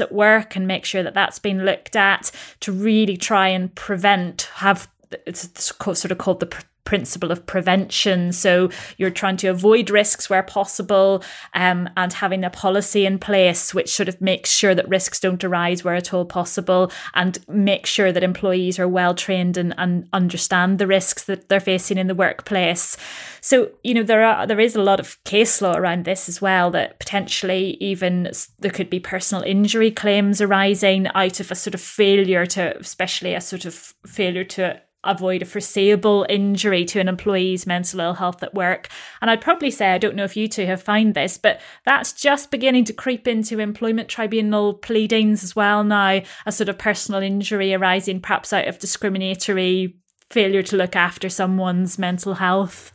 at 0.00 0.12
work 0.12 0.56
and 0.56 0.66
make 0.66 0.84
sure 0.84 1.02
that 1.02 1.14
that's 1.14 1.38
been 1.38 1.64
looked 1.64 1.96
at 1.96 2.30
to 2.60 2.72
really 2.72 3.16
try 3.16 3.48
and 3.48 3.74
prevent 3.74 4.42
have 4.54 4.88
it's 5.26 5.72
sort 6.00 6.10
of 6.10 6.18
called 6.18 6.40
the 6.40 6.46
principle 6.84 7.32
of 7.32 7.44
prevention. 7.46 8.32
So 8.32 8.70
you're 8.98 9.10
trying 9.10 9.36
to 9.38 9.48
avoid 9.48 9.90
risks 9.90 10.28
where 10.28 10.42
possible 10.42 11.22
um, 11.54 11.88
and 11.96 12.12
having 12.12 12.44
a 12.44 12.50
policy 12.50 13.06
in 13.06 13.18
place 13.18 13.74
which 13.74 13.94
sort 13.94 14.08
of 14.08 14.20
makes 14.20 14.50
sure 14.50 14.74
that 14.74 14.88
risks 14.88 15.20
don't 15.20 15.42
arise 15.42 15.82
where 15.82 15.94
at 15.94 16.12
all 16.12 16.24
possible 16.24 16.92
and 17.14 17.38
make 17.48 17.86
sure 17.86 18.12
that 18.12 18.22
employees 18.22 18.78
are 18.78 18.88
well 18.88 19.14
trained 19.14 19.56
and, 19.56 19.74
and 19.78 20.08
understand 20.12 20.78
the 20.78 20.86
risks 20.86 21.24
that 21.24 21.48
they're 21.48 21.60
facing 21.60 21.98
in 21.98 22.06
the 22.06 22.14
workplace. 22.14 22.96
So, 23.40 23.70
you 23.82 23.94
know, 23.94 24.02
there 24.02 24.22
are 24.22 24.46
there 24.46 24.60
is 24.60 24.76
a 24.76 24.82
lot 24.82 25.00
of 25.00 25.22
case 25.24 25.60
law 25.60 25.76
around 25.76 26.04
this 26.04 26.28
as 26.28 26.40
well 26.40 26.70
that 26.70 26.98
potentially 26.98 27.76
even 27.80 28.30
there 28.58 28.70
could 28.70 28.90
be 28.90 29.00
personal 29.00 29.42
injury 29.44 29.90
claims 29.90 30.40
arising 30.40 31.08
out 31.14 31.40
of 31.40 31.50
a 31.50 31.54
sort 31.54 31.74
of 31.74 31.80
failure 31.80 32.46
to 32.46 32.76
especially 32.78 33.34
a 33.34 33.40
sort 33.40 33.64
of 33.64 33.74
failure 34.06 34.44
to 34.44 34.80
avoid 35.04 35.42
a 35.42 35.46
foreseeable 35.46 36.24
injury 36.28 36.84
to 36.86 37.00
an 37.00 37.08
employee's 37.08 37.66
mental 37.66 38.00
ill 38.00 38.14
health 38.14 38.42
at 38.42 38.54
work. 38.54 38.88
And 39.20 39.30
I'd 39.30 39.40
probably 39.40 39.70
say, 39.70 39.90
I 39.90 39.98
don't 39.98 40.16
know 40.16 40.24
if 40.24 40.36
you 40.36 40.48
two 40.48 40.66
have 40.66 40.82
found 40.82 41.14
this, 41.14 41.36
but 41.38 41.60
that's 41.84 42.12
just 42.12 42.50
beginning 42.50 42.84
to 42.86 42.92
creep 42.92 43.28
into 43.28 43.58
employment 43.58 44.08
tribunal 44.08 44.74
pleadings 44.74 45.44
as 45.44 45.54
well 45.54 45.84
now, 45.84 46.22
a 46.46 46.52
sort 46.52 46.68
of 46.68 46.78
personal 46.78 47.22
injury 47.22 47.74
arising 47.74 48.20
perhaps 48.20 48.52
out 48.52 48.68
of 48.68 48.78
discriminatory 48.78 49.96
failure 50.30 50.62
to 50.62 50.76
look 50.76 50.96
after 50.96 51.28
someone's 51.28 51.98
mental 51.98 52.34
health. 52.34 52.93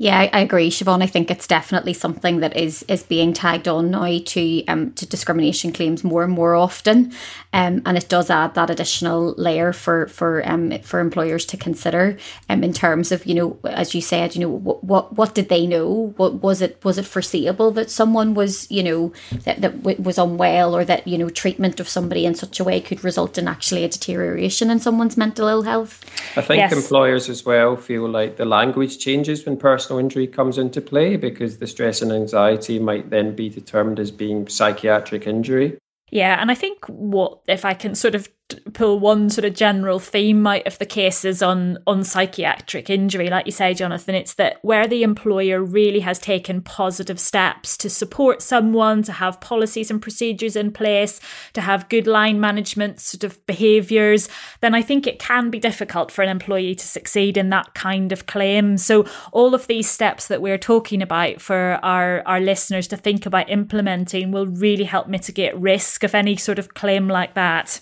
Yeah, 0.00 0.16
I, 0.16 0.30
I 0.32 0.40
agree, 0.42 0.70
Siobhan. 0.70 1.02
I 1.02 1.08
think 1.08 1.28
it's 1.28 1.48
definitely 1.48 1.92
something 1.92 2.38
that 2.38 2.56
is 2.56 2.84
is 2.84 3.02
being 3.02 3.32
tagged 3.32 3.66
on 3.66 3.90
now 3.90 4.18
to 4.26 4.64
um 4.66 4.92
to 4.92 5.04
discrimination 5.04 5.72
claims 5.72 6.04
more 6.04 6.22
and 6.22 6.32
more 6.32 6.54
often, 6.54 7.12
um, 7.52 7.82
and 7.84 7.98
it 7.98 8.08
does 8.08 8.30
add 8.30 8.54
that 8.54 8.70
additional 8.70 9.34
layer 9.36 9.72
for 9.72 10.06
for 10.06 10.48
um 10.48 10.78
for 10.82 11.00
employers 11.00 11.44
to 11.46 11.56
consider, 11.56 12.16
um 12.48 12.62
in 12.62 12.72
terms 12.72 13.10
of 13.10 13.26
you 13.26 13.34
know 13.34 13.58
as 13.64 13.92
you 13.92 14.00
said 14.00 14.36
you 14.36 14.40
know 14.40 14.48
what 14.48 14.84
what 14.84 15.16
what 15.16 15.34
did 15.34 15.48
they 15.48 15.66
know? 15.66 16.14
What 16.16 16.44
was 16.44 16.62
it 16.62 16.78
was 16.84 16.96
it 16.96 17.04
foreseeable 17.04 17.72
that 17.72 17.90
someone 17.90 18.34
was 18.34 18.70
you 18.70 18.84
know 18.84 19.12
that 19.42 19.60
that 19.62 19.82
w- 19.82 20.00
was 20.00 20.16
unwell 20.16 20.76
or 20.76 20.84
that 20.84 21.08
you 21.08 21.18
know 21.18 21.28
treatment 21.28 21.80
of 21.80 21.88
somebody 21.88 22.24
in 22.24 22.36
such 22.36 22.60
a 22.60 22.64
way 22.64 22.80
could 22.80 23.02
result 23.02 23.36
in 23.36 23.48
actually 23.48 23.82
a 23.82 23.88
deterioration 23.88 24.70
in 24.70 24.78
someone's 24.78 25.16
mental 25.16 25.48
ill 25.48 25.62
health? 25.62 26.04
I 26.36 26.42
think 26.42 26.58
yes. 26.58 26.72
employers 26.72 27.28
as 27.28 27.44
well 27.44 27.74
feel 27.74 28.08
like 28.08 28.36
the 28.36 28.44
language 28.44 28.98
changes 28.98 29.44
when 29.44 29.56
person 29.56 29.87
personal 29.88 30.00
injury 30.00 30.26
comes 30.26 30.58
into 30.58 30.82
play 30.82 31.16
because 31.16 31.58
the 31.58 31.66
stress 31.66 32.02
and 32.02 32.12
anxiety 32.12 32.78
might 32.78 33.08
then 33.08 33.34
be 33.34 33.48
determined 33.48 33.98
as 33.98 34.10
being 34.10 34.46
psychiatric 34.46 35.26
injury. 35.26 35.78
Yeah, 36.10 36.38
and 36.40 36.50
I 36.50 36.54
think 36.54 36.84
what 36.86 37.40
if 37.46 37.64
I 37.64 37.72
can 37.72 37.94
sort 37.94 38.14
of 38.14 38.28
pull 38.72 38.98
one 38.98 39.30
sort 39.30 39.44
of 39.44 39.54
general 39.54 39.98
theme 39.98 40.46
out 40.46 40.66
of 40.66 40.78
the 40.78 40.86
cases 40.86 41.42
on 41.42 41.78
on 41.86 42.04
psychiatric 42.04 42.88
injury. 42.88 43.28
Like 43.28 43.46
you 43.46 43.52
say 43.52 43.74
jonathan 43.74 44.14
it's 44.14 44.34
that 44.34 44.58
where 44.62 44.86
the 44.86 45.02
employer 45.02 45.62
really 45.62 46.00
has 46.00 46.18
taken 46.18 46.62
positive 46.62 47.20
steps 47.20 47.76
to 47.78 47.90
support 47.90 48.42
someone 48.42 49.02
to 49.02 49.12
have 49.12 49.40
policies 49.40 49.90
and 49.90 50.00
procedures 50.00 50.56
in 50.56 50.72
place 50.72 51.20
to 51.52 51.60
have 51.60 51.88
good 51.88 52.06
line 52.06 52.40
management 52.40 53.00
sort 53.00 53.24
of 53.24 53.44
behaviors 53.46 54.28
then 54.60 54.74
i 54.74 54.82
think 54.82 55.06
it 55.06 55.18
can 55.18 55.50
be 55.50 55.58
difficult 55.58 56.10
for 56.10 56.22
an 56.22 56.28
employee 56.28 56.74
to 56.74 56.86
succeed 56.86 57.36
in 57.36 57.50
that 57.50 57.74
kind 57.74 58.12
of 58.12 58.26
claim. 58.26 58.76
So 58.76 59.06
all 59.32 59.54
of 59.54 59.66
these 59.66 59.88
steps 59.88 60.28
that 60.28 60.42
we're 60.42 60.58
talking 60.58 61.02
about 61.02 61.40
for 61.40 61.78
our 61.82 62.22
our 62.26 62.40
listeners 62.40 62.88
to 62.88 62.96
think 62.96 63.26
about 63.26 63.50
implementing 63.50 64.32
will 64.32 64.46
really 64.46 64.84
help 64.84 65.08
mitigate 65.08 65.56
risk 65.56 66.02
of 66.02 66.14
any 66.14 66.36
sort 66.36 66.58
of 66.58 66.74
claim 66.74 67.08
like 67.08 67.34
that 67.34 67.80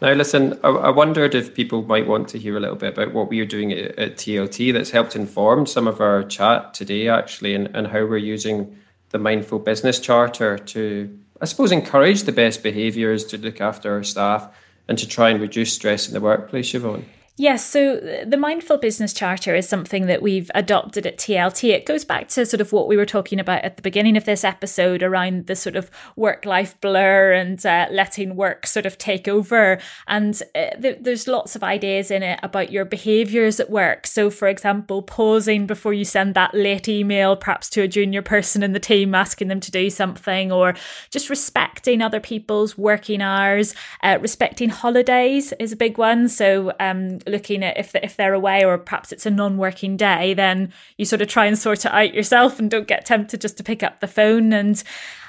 now, 0.00 0.12
listen, 0.12 0.58
I, 0.62 0.68
I, 0.68 0.90
wondered 0.90 1.34
if 1.34 1.54
people 1.54 1.82
might 1.82 2.06
want 2.06 2.28
to 2.28 2.38
hear 2.38 2.56
a 2.56 2.60
little 2.60 2.76
bit 2.76 2.92
about 2.92 3.14
what 3.14 3.30
we 3.30 3.40
are 3.40 3.46
doing 3.46 3.72
at, 3.72 3.98
at 3.98 4.16
TLT 4.16 4.72
that's 4.72 4.90
helped 4.90 5.16
inform 5.16 5.64
some 5.64 5.88
of 5.88 6.00
our 6.00 6.22
chat 6.22 6.74
today, 6.74 7.08
actually, 7.08 7.54
and, 7.54 7.74
and 7.74 7.86
how 7.86 8.04
we're 8.04 8.18
using 8.18 8.76
the 9.10 9.18
Mindful 9.18 9.58
Business 9.58 9.98
Charter 9.98 10.58
to, 10.58 11.18
I 11.40 11.46
suppose, 11.46 11.72
encourage 11.72 12.24
the 12.24 12.32
best 12.32 12.62
behaviours 12.62 13.24
to 13.26 13.38
look 13.38 13.60
after 13.60 13.92
our 13.94 14.02
staff 14.02 14.54
and 14.86 14.98
to 14.98 15.08
try 15.08 15.30
and 15.30 15.40
reduce 15.40 15.72
stress 15.72 16.06
in 16.06 16.14
the 16.14 16.20
workplace, 16.20 16.72
Siobhan. 16.72 17.04
Yes, 17.38 17.66
so 17.66 17.96
the 18.26 18.38
Mindful 18.38 18.78
Business 18.78 19.12
Charter 19.12 19.54
is 19.54 19.68
something 19.68 20.06
that 20.06 20.22
we've 20.22 20.50
adopted 20.54 21.06
at 21.06 21.18
TLT. 21.18 21.68
It 21.68 21.84
goes 21.84 22.02
back 22.02 22.28
to 22.28 22.46
sort 22.46 22.62
of 22.62 22.72
what 22.72 22.88
we 22.88 22.96
were 22.96 23.04
talking 23.04 23.38
about 23.38 23.62
at 23.62 23.76
the 23.76 23.82
beginning 23.82 24.16
of 24.16 24.24
this 24.24 24.42
episode 24.42 25.02
around 25.02 25.46
the 25.46 25.54
sort 25.54 25.76
of 25.76 25.90
work 26.16 26.46
life 26.46 26.80
blur 26.80 27.34
and 27.34 27.64
uh, 27.66 27.88
letting 27.90 28.36
work 28.36 28.66
sort 28.66 28.86
of 28.86 28.96
take 28.96 29.28
over. 29.28 29.78
And 30.08 30.40
uh, 30.54 30.70
th- 30.80 31.00
there's 31.02 31.28
lots 31.28 31.54
of 31.54 31.62
ideas 31.62 32.10
in 32.10 32.22
it 32.22 32.40
about 32.42 32.72
your 32.72 32.86
behaviors 32.86 33.60
at 33.60 33.68
work. 33.68 34.06
So, 34.06 34.30
for 34.30 34.48
example, 34.48 35.02
pausing 35.02 35.66
before 35.66 35.92
you 35.92 36.06
send 36.06 36.34
that 36.36 36.54
late 36.54 36.88
email, 36.88 37.36
perhaps 37.36 37.68
to 37.70 37.82
a 37.82 37.88
junior 37.88 38.22
person 38.22 38.62
in 38.62 38.72
the 38.72 38.80
team, 38.80 39.14
asking 39.14 39.48
them 39.48 39.60
to 39.60 39.70
do 39.70 39.90
something, 39.90 40.50
or 40.50 40.74
just 41.10 41.28
respecting 41.28 42.00
other 42.00 42.20
people's 42.20 42.78
working 42.78 43.20
hours. 43.20 43.74
Uh, 44.02 44.16
respecting 44.22 44.70
holidays 44.70 45.52
is 45.60 45.70
a 45.70 45.76
big 45.76 45.98
one. 45.98 46.30
So, 46.30 46.72
um, 46.80 47.18
looking 47.26 47.62
at 47.62 47.76
if 47.76 47.94
if 47.94 48.16
they're 48.16 48.34
away 48.34 48.64
or 48.64 48.78
perhaps 48.78 49.12
it's 49.12 49.26
a 49.26 49.30
non-working 49.30 49.96
day, 49.96 50.34
then 50.34 50.72
you 50.98 51.04
sort 51.04 51.22
of 51.22 51.28
try 51.28 51.46
and 51.46 51.58
sort 51.58 51.84
it 51.84 51.92
out 51.92 52.14
yourself 52.14 52.58
and 52.58 52.70
don't 52.70 52.88
get 52.88 53.04
tempted 53.04 53.40
just 53.40 53.56
to 53.56 53.64
pick 53.64 53.82
up 53.82 54.00
the 54.00 54.06
phone. 54.06 54.52
And 54.52 54.82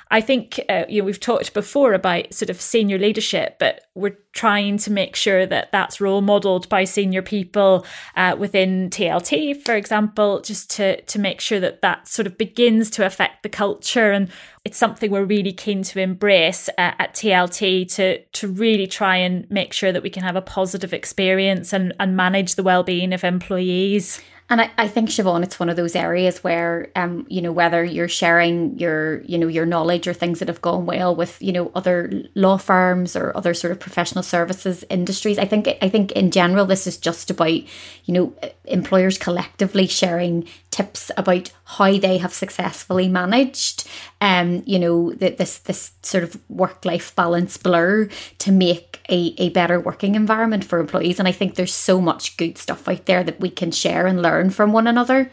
I 0.09 0.21
think 0.21 0.59
uh, 0.69 0.85
you 0.87 1.01
know 1.01 1.05
we've 1.05 1.19
talked 1.19 1.53
before 1.53 1.93
about 1.93 2.33
sort 2.33 2.49
of 2.49 2.61
senior 2.61 2.97
leadership, 2.97 3.57
but 3.59 3.81
we're 3.95 4.17
trying 4.37 4.77
to 4.77 4.91
make 4.91 5.15
sure 5.15 5.47
that 5.47 5.71
that's 5.71 5.99
role 5.99 6.21
modelled 6.21 6.69
by 6.69 6.83
senior 6.83 7.23
people 7.23 7.85
uh, 8.15 8.35
within 8.37 8.89
TLT, 8.91 9.63
for 9.65 9.75
example, 9.75 10.41
just 10.41 10.69
to 10.71 11.01
to 11.01 11.19
make 11.19 11.41
sure 11.41 11.59
that 11.59 11.81
that 11.81 12.07
sort 12.07 12.27
of 12.27 12.37
begins 12.37 12.91
to 12.91 13.05
affect 13.05 13.41
the 13.41 13.49
culture, 13.49 14.11
and 14.11 14.29
it's 14.63 14.77
something 14.77 15.09
we're 15.09 15.25
really 15.25 15.53
keen 15.53 15.81
to 15.83 15.99
embrace 15.99 16.69
uh, 16.77 16.93
at 16.99 17.15
TLT 17.15 17.93
to 17.95 18.19
to 18.23 18.47
really 18.47 18.85
try 18.85 19.15
and 19.17 19.49
make 19.49 19.73
sure 19.73 19.91
that 19.91 20.03
we 20.03 20.09
can 20.11 20.23
have 20.23 20.35
a 20.35 20.41
positive 20.41 20.93
experience 20.93 21.73
and 21.73 21.93
and 21.99 22.15
manage 22.15 22.55
the 22.55 22.63
well 22.63 22.83
being 22.83 23.13
of 23.13 23.23
employees. 23.23 24.21
And 24.49 24.61
I, 24.61 24.71
I 24.77 24.87
think 24.87 25.09
Siobhan, 25.09 25.43
it's 25.43 25.59
one 25.59 25.67
of 25.67 25.75
those 25.75 25.95
areas 25.95 26.43
where 26.43 26.89
um, 26.95 27.25
you 27.29 27.41
know, 27.41 27.51
whether 27.51 27.83
you're 27.83 28.07
sharing 28.07 28.79
your, 28.79 29.21
you 29.23 29.37
know, 29.37 29.47
your 29.47 29.65
knowledge 29.65 30.07
or 30.07 30.13
things 30.13 30.39
that 30.39 30.47
have 30.47 30.61
gone 30.61 30.85
well 30.85 31.13
with, 31.13 31.41
you 31.41 31.51
know, 31.51 31.71
other 31.75 32.23
law 32.33 32.57
firms 32.57 33.15
or 33.15 33.35
other 33.35 33.53
sort 33.53 33.71
of 33.71 33.79
professional 33.79 34.23
services 34.27 34.83
industries. 34.89 35.39
I 35.39 35.45
think 35.45 35.67
I 35.81 35.89
think 35.89 36.11
in 36.11 36.31
general 36.31 36.65
this 36.65 36.87
is 36.87 36.97
just 36.97 37.31
about, 37.31 37.51
you 37.51 38.13
know, 38.13 38.33
employers 38.65 39.17
collectively 39.17 39.87
sharing 39.87 40.47
tips 40.71 41.11
about 41.17 41.51
how 41.63 41.97
they 41.97 42.17
have 42.17 42.33
successfully 42.33 43.07
managed 43.07 43.87
um, 44.19 44.63
you 44.65 44.79
know, 44.79 45.11
this 45.13 45.59
this 45.59 45.91
sort 46.01 46.23
of 46.23 46.37
work 46.49 46.85
life 46.85 47.15
balance 47.15 47.57
blur 47.57 48.09
to 48.39 48.51
make 48.51 48.99
a, 49.09 49.35
a 49.37 49.49
better 49.49 49.79
working 49.79 50.15
environment 50.15 50.63
for 50.63 50.79
employees. 50.79 51.19
And 51.19 51.27
I 51.27 51.31
think 51.31 51.55
there's 51.55 51.73
so 51.73 52.01
much 52.01 52.37
good 52.37 52.57
stuff 52.57 52.87
out 52.87 53.05
there 53.05 53.23
that 53.23 53.39
we 53.39 53.49
can 53.49 53.71
share 53.71 54.07
and 54.07 54.21
learn 54.21 54.49
from 54.49 54.73
one 54.73 54.87
another. 54.87 55.31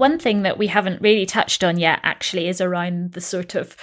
One 0.00 0.18
thing 0.18 0.44
that 0.44 0.56
we 0.56 0.68
haven't 0.68 1.02
really 1.02 1.26
touched 1.26 1.62
on 1.62 1.78
yet 1.78 2.00
actually 2.02 2.48
is 2.48 2.62
around 2.62 3.12
the 3.12 3.20
sort 3.20 3.54
of 3.54 3.76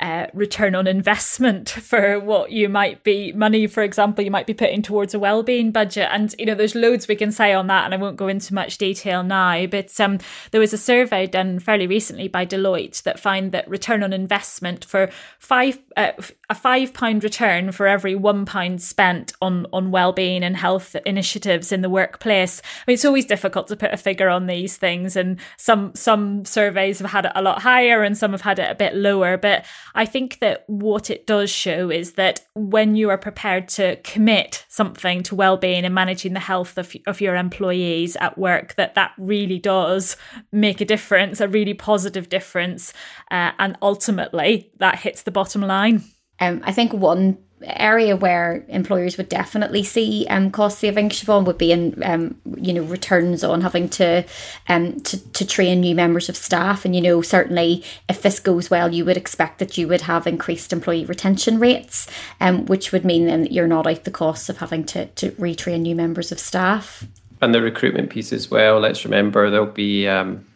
uh, 0.00 0.26
return 0.34 0.74
on 0.74 0.86
investment 0.86 1.70
for 1.70 2.18
what 2.18 2.50
you 2.50 2.68
might 2.68 3.02
be 3.04 3.32
money 3.32 3.66
for 3.66 3.82
example 3.82 4.24
you 4.24 4.30
might 4.30 4.46
be 4.46 4.54
putting 4.54 4.82
towards 4.82 5.14
a 5.14 5.18
well-being 5.18 5.70
budget. 5.70 6.08
And 6.10 6.34
you 6.38 6.46
know 6.46 6.54
there's 6.54 6.74
loads 6.74 7.08
we 7.08 7.16
can 7.16 7.32
say 7.32 7.52
on 7.52 7.66
that 7.68 7.84
and 7.84 7.94
i 7.94 7.96
won't 7.96 8.16
go 8.16 8.28
into 8.28 8.54
much 8.54 8.78
detail 8.78 9.22
now 9.22 9.66
but 9.66 9.98
um, 10.00 10.18
there 10.50 10.60
was 10.60 10.72
a 10.72 10.78
survey 10.78 11.26
done 11.26 11.58
fairly 11.58 11.86
recently 11.86 12.28
by 12.28 12.44
deloitte 12.44 13.02
that 13.02 13.20
found 13.20 13.52
that 13.52 13.68
return 13.68 14.02
on 14.02 14.12
investment 14.12 14.84
for 14.84 15.10
five 15.38 15.78
uh, 15.96 16.12
a 16.50 16.54
five 16.54 16.92
pound 16.92 17.24
return 17.24 17.72
for 17.72 17.86
every 17.86 18.14
one 18.14 18.44
pound 18.44 18.82
spent 18.82 19.32
on 19.40 19.66
on 19.72 19.90
well-being 19.90 20.42
and 20.42 20.56
health 20.56 20.94
initiatives 21.06 21.72
in 21.72 21.80
the 21.82 21.90
workplace. 21.90 22.60
I 22.64 22.84
mean, 22.86 22.94
it's 22.94 23.04
always 23.04 23.26
difficult 23.26 23.68
to 23.68 23.76
put 23.76 23.92
a 23.92 23.96
figure 23.96 24.28
on 24.28 24.46
these 24.46 24.76
things 24.76 25.16
and 25.16 25.38
some 25.56 25.94
some 25.94 26.44
surveys 26.44 26.98
have 26.98 27.10
had 27.10 27.26
it 27.26 27.32
a 27.34 27.42
lot 27.42 27.62
higher 27.62 28.02
and 28.02 28.16
some 28.16 28.32
have 28.32 28.42
had 28.42 28.58
it 28.58 28.70
a 28.70 28.74
bit 28.74 28.94
lower 28.94 29.36
but 29.36 29.64
I 29.94 30.06
think 30.06 30.40
that 30.40 30.64
what 30.66 31.10
it 31.10 31.26
does 31.26 31.50
show 31.50 31.90
is 31.90 32.14
that 32.14 32.40
when 32.54 32.96
you 32.96 33.10
are 33.10 33.18
prepared 33.18 33.68
to 33.68 33.96
commit 33.96 34.64
something 34.68 35.22
to 35.24 35.34
well-being 35.34 35.84
and 35.84 35.94
managing 35.94 36.32
the 36.32 36.40
health 36.40 36.76
of, 36.78 36.94
of 37.06 37.20
your 37.20 37.36
employees 37.36 38.16
at 38.16 38.36
work, 38.36 38.74
that 38.74 38.94
that 38.96 39.12
really 39.18 39.58
does 39.58 40.16
make 40.50 40.80
a 40.80 40.84
difference, 40.84 41.40
a 41.40 41.48
really 41.48 41.74
positive 41.74 42.28
difference, 42.28 42.92
uh, 43.30 43.52
and 43.58 43.76
ultimately 43.82 44.72
that 44.78 44.98
hits 44.98 45.22
the 45.22 45.30
bottom 45.30 45.62
line. 45.62 46.02
Um, 46.40 46.62
I 46.64 46.72
think 46.72 46.92
one 46.92 47.38
area 47.66 48.16
where 48.16 48.64
employers 48.68 49.16
would 49.16 49.28
definitely 49.28 49.82
see 49.82 50.26
um, 50.28 50.50
cost 50.50 50.78
savings, 50.78 51.22
Siobhan, 51.22 51.44
would 51.44 51.58
be 51.58 51.72
in 51.72 52.02
um, 52.04 52.40
you 52.56 52.72
know 52.72 52.82
returns 52.82 53.44
on 53.44 53.60
having 53.60 53.88
to 53.90 54.24
um 54.68 55.00
to, 55.00 55.32
to 55.32 55.46
train 55.46 55.80
new 55.80 55.94
members 55.94 56.28
of 56.28 56.36
staff. 56.36 56.84
And 56.84 56.94
you 56.94 57.00
know 57.00 57.22
certainly 57.22 57.84
if 58.08 58.22
this 58.22 58.40
goes 58.40 58.70
well, 58.70 58.92
you 58.92 59.04
would 59.04 59.16
expect 59.16 59.58
that 59.58 59.78
you 59.78 59.88
would 59.88 60.02
have 60.02 60.26
increased 60.26 60.72
employee 60.72 61.04
retention 61.04 61.58
rates, 61.58 62.06
um, 62.40 62.66
which 62.66 62.92
would 62.92 63.04
mean 63.04 63.26
then 63.26 63.42
that 63.42 63.52
you're 63.52 63.66
not 63.66 63.86
out 63.86 64.04
the 64.04 64.10
costs 64.10 64.48
of 64.48 64.58
having 64.58 64.84
to 64.84 65.06
to 65.06 65.30
retrain 65.32 65.80
new 65.80 65.94
members 65.94 66.32
of 66.32 66.38
staff. 66.38 67.06
And 67.40 67.54
the 67.54 67.60
recruitment 67.60 68.10
piece 68.10 68.32
as 68.32 68.50
well. 68.50 68.80
Let's 68.80 69.04
remember 69.04 69.50
there'll 69.50 69.66
be 69.66 70.08
um, 70.08 70.46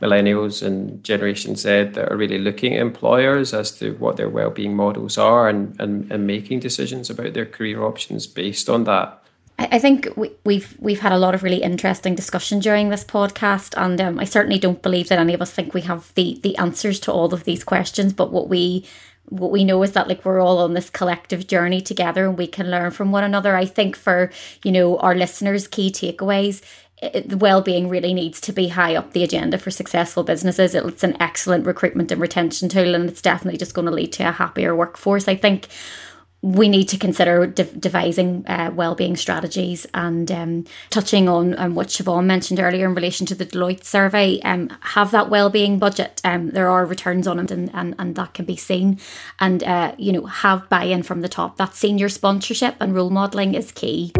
millennials 0.00 0.62
and 0.64 1.02
Generation 1.02 1.56
Z 1.56 1.68
that 1.94 2.10
are 2.10 2.16
really 2.16 2.38
looking 2.38 2.74
at 2.74 2.80
employers 2.80 3.52
as 3.52 3.72
to 3.78 3.94
what 3.94 4.16
their 4.16 4.28
well-being 4.28 4.76
models 4.76 5.18
are 5.18 5.48
and, 5.48 5.78
and, 5.80 6.10
and 6.10 6.26
making 6.26 6.60
decisions 6.60 7.10
about 7.10 7.34
their 7.34 7.46
career 7.46 7.82
options 7.82 8.26
based 8.26 8.68
on 8.68 8.84
that. 8.84 9.22
I 9.58 9.80
think 9.80 10.08
we, 10.16 10.30
we've 10.44 10.76
we've 10.78 11.00
had 11.00 11.10
a 11.10 11.18
lot 11.18 11.34
of 11.34 11.42
really 11.42 11.62
interesting 11.62 12.14
discussion 12.14 12.60
during 12.60 12.90
this 12.90 13.02
podcast, 13.02 13.74
and 13.76 14.00
um, 14.00 14.20
I 14.20 14.24
certainly 14.24 14.60
don't 14.60 14.82
believe 14.82 15.08
that 15.08 15.18
any 15.18 15.34
of 15.34 15.42
us 15.42 15.50
think 15.50 15.74
we 15.74 15.80
have 15.80 16.14
the 16.14 16.38
the 16.44 16.56
answers 16.58 17.00
to 17.00 17.12
all 17.12 17.34
of 17.34 17.42
these 17.42 17.64
questions. 17.64 18.12
But 18.12 18.30
what 18.30 18.48
we 18.48 18.86
what 19.24 19.50
we 19.50 19.64
know 19.64 19.82
is 19.82 19.92
that 19.92 20.06
like 20.06 20.24
we're 20.24 20.40
all 20.40 20.58
on 20.58 20.74
this 20.74 20.90
collective 20.90 21.48
journey 21.48 21.80
together, 21.80 22.26
and 22.26 22.38
we 22.38 22.46
can 22.46 22.70
learn 22.70 22.92
from 22.92 23.10
one 23.10 23.24
another. 23.24 23.56
I 23.56 23.64
think 23.64 23.96
for 23.96 24.30
you 24.64 24.70
know 24.70 24.96
our 24.98 25.16
listeners, 25.16 25.66
key 25.66 25.90
takeaways 25.90 26.62
well-being 27.36 27.88
really 27.88 28.12
needs 28.12 28.40
to 28.40 28.52
be 28.52 28.68
high 28.68 28.96
up 28.96 29.12
the 29.12 29.22
agenda 29.22 29.56
for 29.58 29.70
successful 29.70 30.24
businesses 30.24 30.74
it's 30.74 31.04
an 31.04 31.20
excellent 31.20 31.64
recruitment 31.64 32.10
and 32.10 32.20
retention 32.20 32.68
tool 32.68 32.94
and 32.94 33.08
it's 33.08 33.22
definitely 33.22 33.58
just 33.58 33.74
going 33.74 33.86
to 33.86 33.92
lead 33.92 34.12
to 34.12 34.28
a 34.28 34.32
happier 34.32 34.74
workforce 34.74 35.28
i 35.28 35.36
think 35.36 35.68
we 36.40 36.68
need 36.68 36.88
to 36.88 36.96
consider 36.96 37.46
de- 37.46 37.64
devising 37.64 38.46
uh, 38.46 38.70
well-being 38.72 39.16
strategies 39.16 39.86
and 39.92 40.30
um, 40.30 40.64
touching 40.88 41.28
on 41.28 41.58
um, 41.58 41.74
what 41.74 41.88
Siobhan 41.88 42.26
mentioned 42.26 42.60
earlier 42.60 42.86
in 42.86 42.94
relation 42.94 43.26
to 43.26 43.34
the 43.34 43.44
Deloitte 43.44 43.82
survey. 43.82 44.40
Um, 44.42 44.70
have 44.80 45.10
that 45.10 45.30
well-being 45.30 45.80
budget. 45.80 46.20
Um, 46.22 46.50
there 46.50 46.70
are 46.70 46.86
returns 46.86 47.26
on 47.26 47.40
it, 47.40 47.50
and, 47.50 47.70
and, 47.74 47.94
and 47.98 48.14
that 48.14 48.34
can 48.34 48.44
be 48.44 48.56
seen. 48.56 49.00
And 49.40 49.64
uh, 49.64 49.94
you 49.98 50.12
know, 50.12 50.26
have 50.26 50.68
buy-in 50.68 51.02
from 51.02 51.22
the 51.22 51.28
top. 51.28 51.56
That 51.56 51.74
senior 51.74 52.08
sponsorship 52.08 52.76
and 52.80 52.94
role 52.94 53.10
modelling 53.10 53.54
is 53.54 53.72
key. 53.72 54.12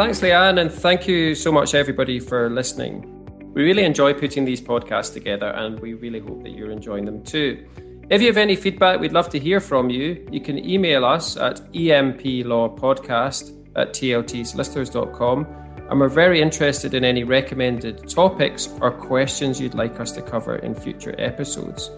Thanks, 0.00 0.20
Leanne, 0.20 0.58
and 0.58 0.72
thank 0.72 1.06
you 1.06 1.34
so 1.34 1.52
much, 1.52 1.74
everybody, 1.74 2.20
for 2.20 2.48
listening. 2.48 3.04
We 3.52 3.64
really 3.64 3.84
enjoy 3.84 4.14
putting 4.14 4.46
these 4.46 4.58
podcasts 4.58 5.12
together, 5.12 5.48
and 5.48 5.78
we 5.78 5.92
really 5.92 6.20
hope 6.20 6.42
that 6.42 6.52
you're 6.52 6.70
enjoying 6.70 7.04
them 7.04 7.22
too. 7.22 7.66
If 8.08 8.22
you 8.22 8.28
have 8.28 8.38
any 8.38 8.56
feedback, 8.56 8.98
we'd 8.98 9.12
love 9.12 9.28
to 9.28 9.38
hear 9.38 9.60
from 9.60 9.90
you. 9.90 10.26
You 10.32 10.40
can 10.40 10.58
email 10.58 11.04
us 11.04 11.36
at 11.36 11.56
emplawpodcast 11.74 13.76
at 13.76 13.92
tltsolicitors.com, 13.92 15.46
and 15.90 16.00
we're 16.00 16.08
very 16.08 16.40
interested 16.40 16.94
in 16.94 17.04
any 17.04 17.22
recommended 17.22 18.08
topics 18.08 18.70
or 18.80 18.90
questions 18.90 19.60
you'd 19.60 19.74
like 19.74 20.00
us 20.00 20.12
to 20.12 20.22
cover 20.22 20.56
in 20.56 20.74
future 20.74 21.14
episodes. 21.18 21.90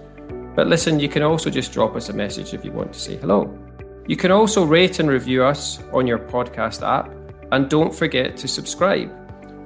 But 0.57 0.67
listen, 0.67 0.99
you 0.99 1.09
can 1.09 1.23
also 1.23 1.51
just 1.51 1.73
drop 1.73 1.95
us 1.95 2.09
a 2.09 2.13
message 2.13 2.53
if 2.53 2.65
you 2.65 2.73
want 2.73 2.95
to 2.95 2.99
say 2.99 3.15
hello. 3.15 3.57
You 4.09 4.17
can 4.17 4.33
also 4.33 4.65
rate 4.65 4.99
and 4.99 5.09
review 5.09 5.45
us 5.45 5.79
on 5.93 6.09
your 6.09 6.19
podcast 6.19 6.83
app 6.83 7.22
and 7.53 7.69
don't 7.69 7.95
forget 7.95 8.37
to 8.39 8.49
subscribe. 8.49 9.11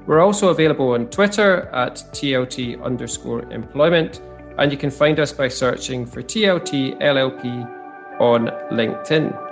We're 0.06 0.20
also 0.20 0.48
available 0.48 0.90
on 0.90 1.06
Twitter 1.06 1.68
at 1.72 1.94
TLT 2.12 2.82
underscore 2.82 3.50
employment, 3.52 4.20
and 4.58 4.70
you 4.70 4.78
can 4.78 4.90
find 4.90 5.18
us 5.18 5.32
by 5.32 5.48
searching 5.48 6.04
for 6.04 6.22
TLT 6.22 7.00
LLP 7.00 8.20
on 8.20 8.48
LinkedIn. 8.70 9.42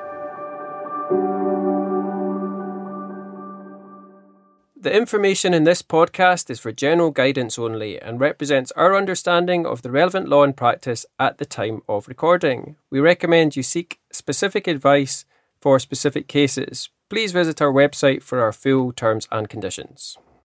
The 4.76 4.94
information 4.94 5.54
in 5.54 5.64
this 5.64 5.82
podcast 5.82 6.50
is 6.50 6.60
for 6.60 6.70
general 6.70 7.10
guidance 7.10 7.58
only 7.58 8.00
and 8.00 8.20
represents 8.20 8.70
our 8.72 8.94
understanding 8.94 9.64
of 9.64 9.82
the 9.82 9.90
relevant 9.90 10.28
law 10.28 10.42
and 10.42 10.56
practice 10.56 11.06
at 11.18 11.38
the 11.38 11.46
time 11.46 11.82
of 11.88 12.06
recording. 12.06 12.76
We 12.90 13.00
recommend 13.00 13.56
you 13.56 13.62
seek 13.62 13.98
specific 14.12 14.66
advice 14.66 15.24
for 15.60 15.78
specific 15.78 16.28
cases 16.28 16.90
please 17.08 17.32
visit 17.32 17.60
our 17.62 17.72
website 17.72 18.22
for 18.22 18.40
our 18.40 18.52
full 18.52 18.92
terms 18.92 19.28
and 19.30 19.48
conditions. 19.48 20.16